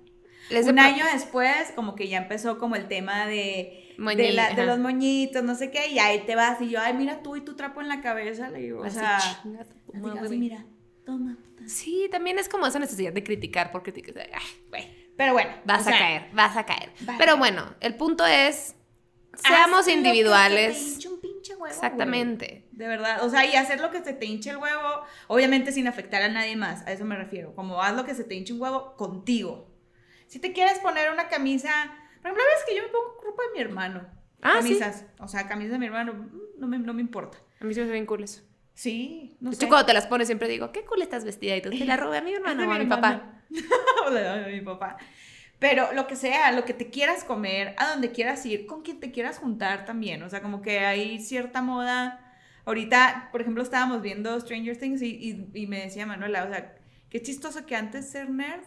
Les 0.50 0.66
Un 0.66 0.78
año 0.78 1.04
después, 1.12 1.72
como 1.74 1.94
que 1.94 2.08
ya 2.08 2.18
empezó 2.18 2.58
como 2.58 2.76
el 2.76 2.88
tema 2.88 3.26
de, 3.26 3.94
Moñi- 3.98 4.16
de, 4.16 4.32
la- 4.32 4.46
de 4.48 4.62
ajá. 4.62 4.64
los 4.64 4.78
moñitos, 4.78 5.42
no 5.42 5.54
sé 5.54 5.70
qué, 5.70 5.88
y 5.88 5.98
ahí 5.98 6.24
te 6.26 6.34
vas, 6.36 6.60
y 6.60 6.68
yo, 6.68 6.80
ay, 6.80 6.92
mira 6.94 7.22
tú 7.22 7.36
y 7.36 7.40
tu 7.40 7.56
trapo 7.56 7.80
en 7.80 7.88
la 7.88 8.00
cabeza, 8.00 8.50
le 8.50 8.58
digo, 8.60 8.82
o 8.82 8.90
sea, 8.90 9.16
así, 9.16 10.36
mira, 10.36 10.66
toma. 11.04 11.36
puta. 11.42 11.68
Sí, 11.68 12.08
también 12.10 12.38
es 12.38 12.48
como 12.48 12.66
esa 12.66 12.78
necesidad 12.78 13.12
de 13.12 13.22
criticar 13.24 13.72
por 13.72 13.82
criticar. 13.82 14.28
Pero 15.16 15.32
bueno, 15.32 15.50
Vas 15.64 15.80
a 15.86 15.90
sea, 15.90 15.98
caer, 15.98 16.22
vas 16.34 16.56
a 16.56 16.66
caer. 16.66 16.90
vas 17.00 17.14
a 17.14 17.18
Pero 17.18 17.38
bueno, 17.38 17.74
el 17.80 17.94
punto 17.94 18.26
es, 18.26 18.74
haz 19.32 19.40
seamos 19.40 19.70
lo 19.80 19.84
que 19.86 19.90
te 19.92 19.96
individuales. 19.96 21.06
un 21.06 21.20
pinche 21.20 21.54
huevo, 21.56 21.74
güey. 22.50 22.65
De 22.76 22.86
verdad, 22.86 23.24
o 23.24 23.30
sea, 23.30 23.46
y 23.46 23.56
hacer 23.56 23.80
lo 23.80 23.90
que 23.90 24.04
se 24.04 24.12
te 24.12 24.26
hinche 24.26 24.50
el 24.50 24.58
huevo, 24.58 25.02
obviamente 25.28 25.72
sin 25.72 25.88
afectar 25.88 26.22
a 26.22 26.28
nadie 26.28 26.56
más, 26.56 26.86
a 26.86 26.92
eso 26.92 27.06
me 27.06 27.16
refiero, 27.16 27.54
como 27.54 27.82
haz 27.82 27.96
lo 27.96 28.04
que 28.04 28.14
se 28.14 28.22
te 28.22 28.34
hinche 28.34 28.52
un 28.52 28.60
huevo 28.60 28.94
contigo. 28.96 29.74
Si 30.26 30.38
te 30.38 30.52
quieres 30.52 30.78
poner 30.80 31.10
una 31.10 31.28
camisa, 31.28 31.70
por 32.20 32.30
ejemplo, 32.30 32.44
ves 32.44 32.64
que 32.68 32.76
yo 32.76 32.82
me 32.82 32.88
pongo 32.88 33.20
ropa 33.24 33.42
de 33.44 33.52
mi 33.54 33.60
hermano. 33.60 34.06
Ah, 34.42 34.60
sí. 34.60 34.78
camisas, 34.78 35.06
o 35.18 35.26
sea, 35.26 35.48
camisas 35.48 35.72
de 35.72 35.78
mi 35.78 35.86
hermano, 35.86 36.12
mm, 36.12 36.58
no 36.58 36.66
me, 36.66 36.78
no 36.78 36.92
me 36.92 37.00
importa. 37.00 37.38
A 37.60 37.64
mí 37.64 37.72
se 37.72 37.80
me 37.80 37.84
hace 37.84 37.92
bien 37.92 38.04
cool 38.04 38.24
eso. 38.24 38.42
Sí, 38.74 39.38
no 39.40 39.50
de 39.50 39.56
sé. 39.56 39.68
cuando 39.68 39.86
te 39.86 39.94
las 39.94 40.06
pones 40.06 40.28
siempre 40.28 40.46
digo, 40.46 40.70
qué 40.70 40.84
cool 40.84 41.00
estás 41.00 41.24
vestida. 41.24 41.56
Y 41.56 41.62
tú, 41.62 41.70
te 41.70 41.86
la 41.86 41.96
robé 41.96 42.18
a 42.18 42.22
mi 42.22 42.34
hermano 42.34 42.68
o 42.68 42.72
a 42.72 42.78
mi 42.78 42.86
papá. 42.86 43.42
O 44.06 44.10
de 44.10 44.52
mi 44.52 44.60
papá. 44.60 44.98
Pero 45.58 45.92
lo 45.94 46.06
que 46.06 46.16
sea, 46.16 46.52
lo 46.52 46.64
que 46.64 46.74
te 46.74 46.90
quieras 46.90 47.24
comer, 47.24 47.74
a 47.78 47.88
donde 47.88 48.12
quieras 48.12 48.44
ir, 48.44 48.66
con 48.66 48.82
quien 48.82 49.00
te 49.00 49.10
quieras 49.10 49.38
juntar 49.38 49.86
también. 49.86 50.22
O 50.22 50.28
sea, 50.28 50.42
como 50.42 50.60
que 50.60 50.80
hay 50.80 51.18
cierta 51.18 51.62
moda. 51.62 52.25
Ahorita, 52.66 53.28
por 53.32 53.40
ejemplo, 53.40 53.62
estábamos 53.62 54.02
viendo 54.02 54.38
Stranger 54.38 54.76
Things 54.76 55.00
y, 55.00 55.06
y- 55.14 55.50
y 55.54 55.66
me 55.66 55.80
decía 55.82 56.04
Manuela, 56.04 56.44
o 56.44 56.48
sea, 56.48 56.76
qué 57.08 57.22
chistoso 57.22 57.64
que 57.64 57.76
antes 57.76 58.10
ser 58.10 58.28
nerd 58.28 58.64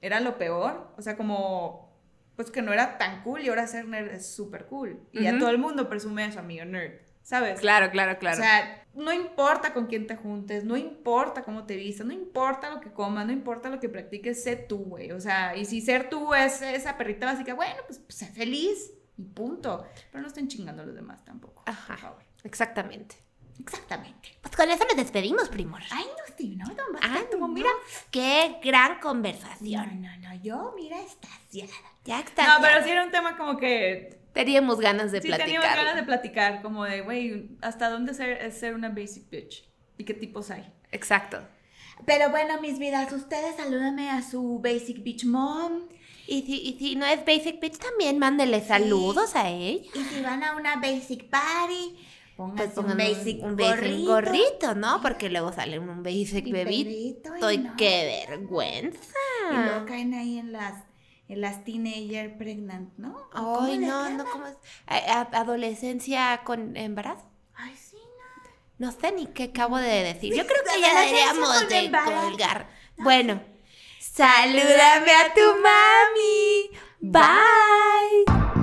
era 0.00 0.20
lo 0.20 0.38
peor. 0.38 0.94
O 0.96 1.02
sea, 1.02 1.16
como, 1.16 1.98
pues 2.36 2.50
que 2.50 2.62
no 2.62 2.72
era 2.72 2.98
tan 2.98 3.22
cool 3.22 3.40
y 3.42 3.48
ahora 3.48 3.66
ser 3.66 3.86
nerd 3.88 4.08
es 4.12 4.32
súper 4.32 4.66
cool. 4.66 5.00
Y 5.12 5.22
ya 5.24 5.30
Ujú. 5.30 5.40
todo 5.40 5.50
el 5.50 5.58
mundo 5.58 5.88
presume 5.88 6.22
a 6.24 6.32
su 6.32 6.38
amigo 6.38 6.64
nerd, 6.64 7.00
¿sabes? 7.22 7.60
Claro, 7.60 7.90
claro, 7.90 8.18
claro. 8.18 8.36
O 8.38 8.40
sea, 8.40 8.86
no 8.94 9.12
importa 9.12 9.72
con 9.72 9.86
quién 9.86 10.06
te 10.06 10.16
juntes, 10.16 10.64
no 10.64 10.76
importa 10.76 11.42
cómo 11.42 11.64
te 11.64 11.76
vistas, 11.76 12.06
no 12.06 12.12
importa 12.12 12.68
lo 12.70 12.80
que 12.80 12.92
comas, 12.92 13.24
no 13.26 13.32
importa 13.32 13.70
lo 13.70 13.80
que 13.80 13.88
practiques, 13.88 14.42
sé 14.42 14.56
tú, 14.56 14.78
güey. 14.84 15.12
O 15.12 15.20
sea, 15.20 15.56
y 15.56 15.64
si 15.64 15.80
ser 15.80 16.10
tú 16.10 16.34
es 16.34 16.60
esa 16.60 16.98
perrita 16.98 17.24
básica, 17.26 17.54
bueno, 17.54 17.76
pues, 17.86 18.00
pues 18.00 18.14
sé 18.16 18.26
feliz 18.26 18.92
y 19.16 19.22
punto. 19.22 19.86
Pero 20.12 20.20
no 20.22 20.28
estén 20.28 20.48
chingando 20.48 20.82
a 20.82 20.86
los 20.86 20.94
demás 20.94 21.24
tampoco. 21.24 21.62
Ajá. 21.66 21.94
Por 21.94 21.98
favor. 22.02 22.22
Exactamente. 22.42 23.16
Exactamente. 23.60 24.36
Pues 24.40 24.56
con 24.56 24.70
eso 24.70 24.84
nos 24.84 24.96
despedimos, 24.96 25.48
primor. 25.48 25.80
Ay, 25.90 26.04
no, 26.04 26.32
Steve, 26.34 26.56
no, 26.56 26.64
no, 26.66 26.98
Ay, 27.02 27.24
no. 27.38 27.48
mira. 27.48 27.68
Qué 28.10 28.58
gran 28.62 29.00
conversación. 29.00 30.02
no, 30.02 30.16
no, 30.18 30.34
yo, 30.42 30.72
mira, 30.76 31.00
estaciada. 31.00 31.72
Ya 32.04 32.20
está. 32.20 32.46
No, 32.46 32.62
pero 32.62 32.82
sí 32.82 32.90
era 32.90 33.04
un 33.04 33.10
tema 33.10 33.36
como 33.36 33.56
que 33.56 34.18
Teníamos 34.32 34.78
ganas 34.80 35.10
de 35.12 35.20
sí 35.20 35.26
platicar. 35.28 35.46
teníamos 35.46 35.76
ganas 35.76 35.96
de 35.96 36.02
platicar, 36.04 36.62
como 36.62 36.84
de, 36.84 37.00
güey, 37.02 37.50
¿hasta 37.62 37.90
dónde 37.90 38.14
ser, 38.14 38.40
es 38.42 38.58
ser 38.58 38.74
una 38.74 38.88
basic 38.88 39.28
bitch? 39.28 39.68
¿Y 39.98 40.04
qué 40.04 40.14
tipos 40.14 40.50
hay? 40.50 40.72
Exacto. 40.92 41.42
Pero 42.06 42.30
bueno, 42.30 42.60
mis 42.60 42.78
vidas, 42.78 43.12
ustedes 43.12 43.56
salúdame 43.56 44.08
a 44.08 44.22
su 44.22 44.60
Basic 44.60 45.02
Beach 45.04 45.24
Mom. 45.24 45.88
Y 46.26 46.42
si, 46.42 46.60
y 46.62 46.78
si 46.78 46.96
no 46.96 47.04
es 47.04 47.24
Basic 47.26 47.60
Bitch, 47.60 47.76
también 47.78 48.18
mándele 48.18 48.64
saludos 48.64 49.34
a 49.36 49.48
ella. 49.50 49.84
Y 49.94 50.04
si 50.04 50.22
van 50.22 50.42
a 50.44 50.54
una 50.56 50.76
Basic 50.76 51.28
Party, 51.28 51.98
Pues 52.56 52.76
un 52.76 52.96
Basic 52.96 53.42
un 53.42 53.56
gorrito. 53.56 53.80
basic 53.80 54.06
gorrito, 54.06 54.74
¿no? 54.74 55.00
Porque 55.02 55.28
luego 55.28 55.52
sale 55.52 55.78
un 55.78 56.02
basic 56.02 56.46
Y 56.46 56.52
bebito. 56.52 57.32
bebito, 57.32 57.50
y 57.50 57.54
Y 57.54 57.58
no. 57.58 57.76
qué 57.76 58.26
vergüenza. 58.28 59.14
Y 59.50 59.54
luego 59.56 59.86
caen 59.86 60.14
ahí 60.14 60.38
en 60.38 60.52
las, 60.52 60.74
en 61.28 61.40
las 61.40 61.64
teenager 61.64 62.36
pregnant, 62.38 62.90
¿no? 62.98 63.16
¿O 63.16 63.30
cómo 63.30 63.62
Ay, 63.66 63.78
no, 63.78 64.10
no, 64.10 64.24
¿cómo 64.26 64.46
es? 64.46 64.56
Adolescencia 65.32 66.40
con 66.44 66.76
embarazo. 66.76 67.24
Ay, 67.54 67.76
sí, 67.76 67.96
no. 68.78 68.86
No 68.86 68.92
sé 68.92 69.12
ni 69.12 69.26
qué 69.26 69.44
acabo 69.44 69.76
de 69.78 70.02
decir. 70.04 70.34
Yo 70.34 70.44
creo 70.46 70.62
que 70.64 70.80
ya 70.80 71.00
deberíamos 71.00 71.68
de 71.68 71.90
colgar. 72.04 72.68
Bueno, 72.96 73.42
salúdame 73.98 75.12
a 75.12 75.34
tu 75.34 75.40
mami. 75.62 76.70
Bye. 77.00 78.59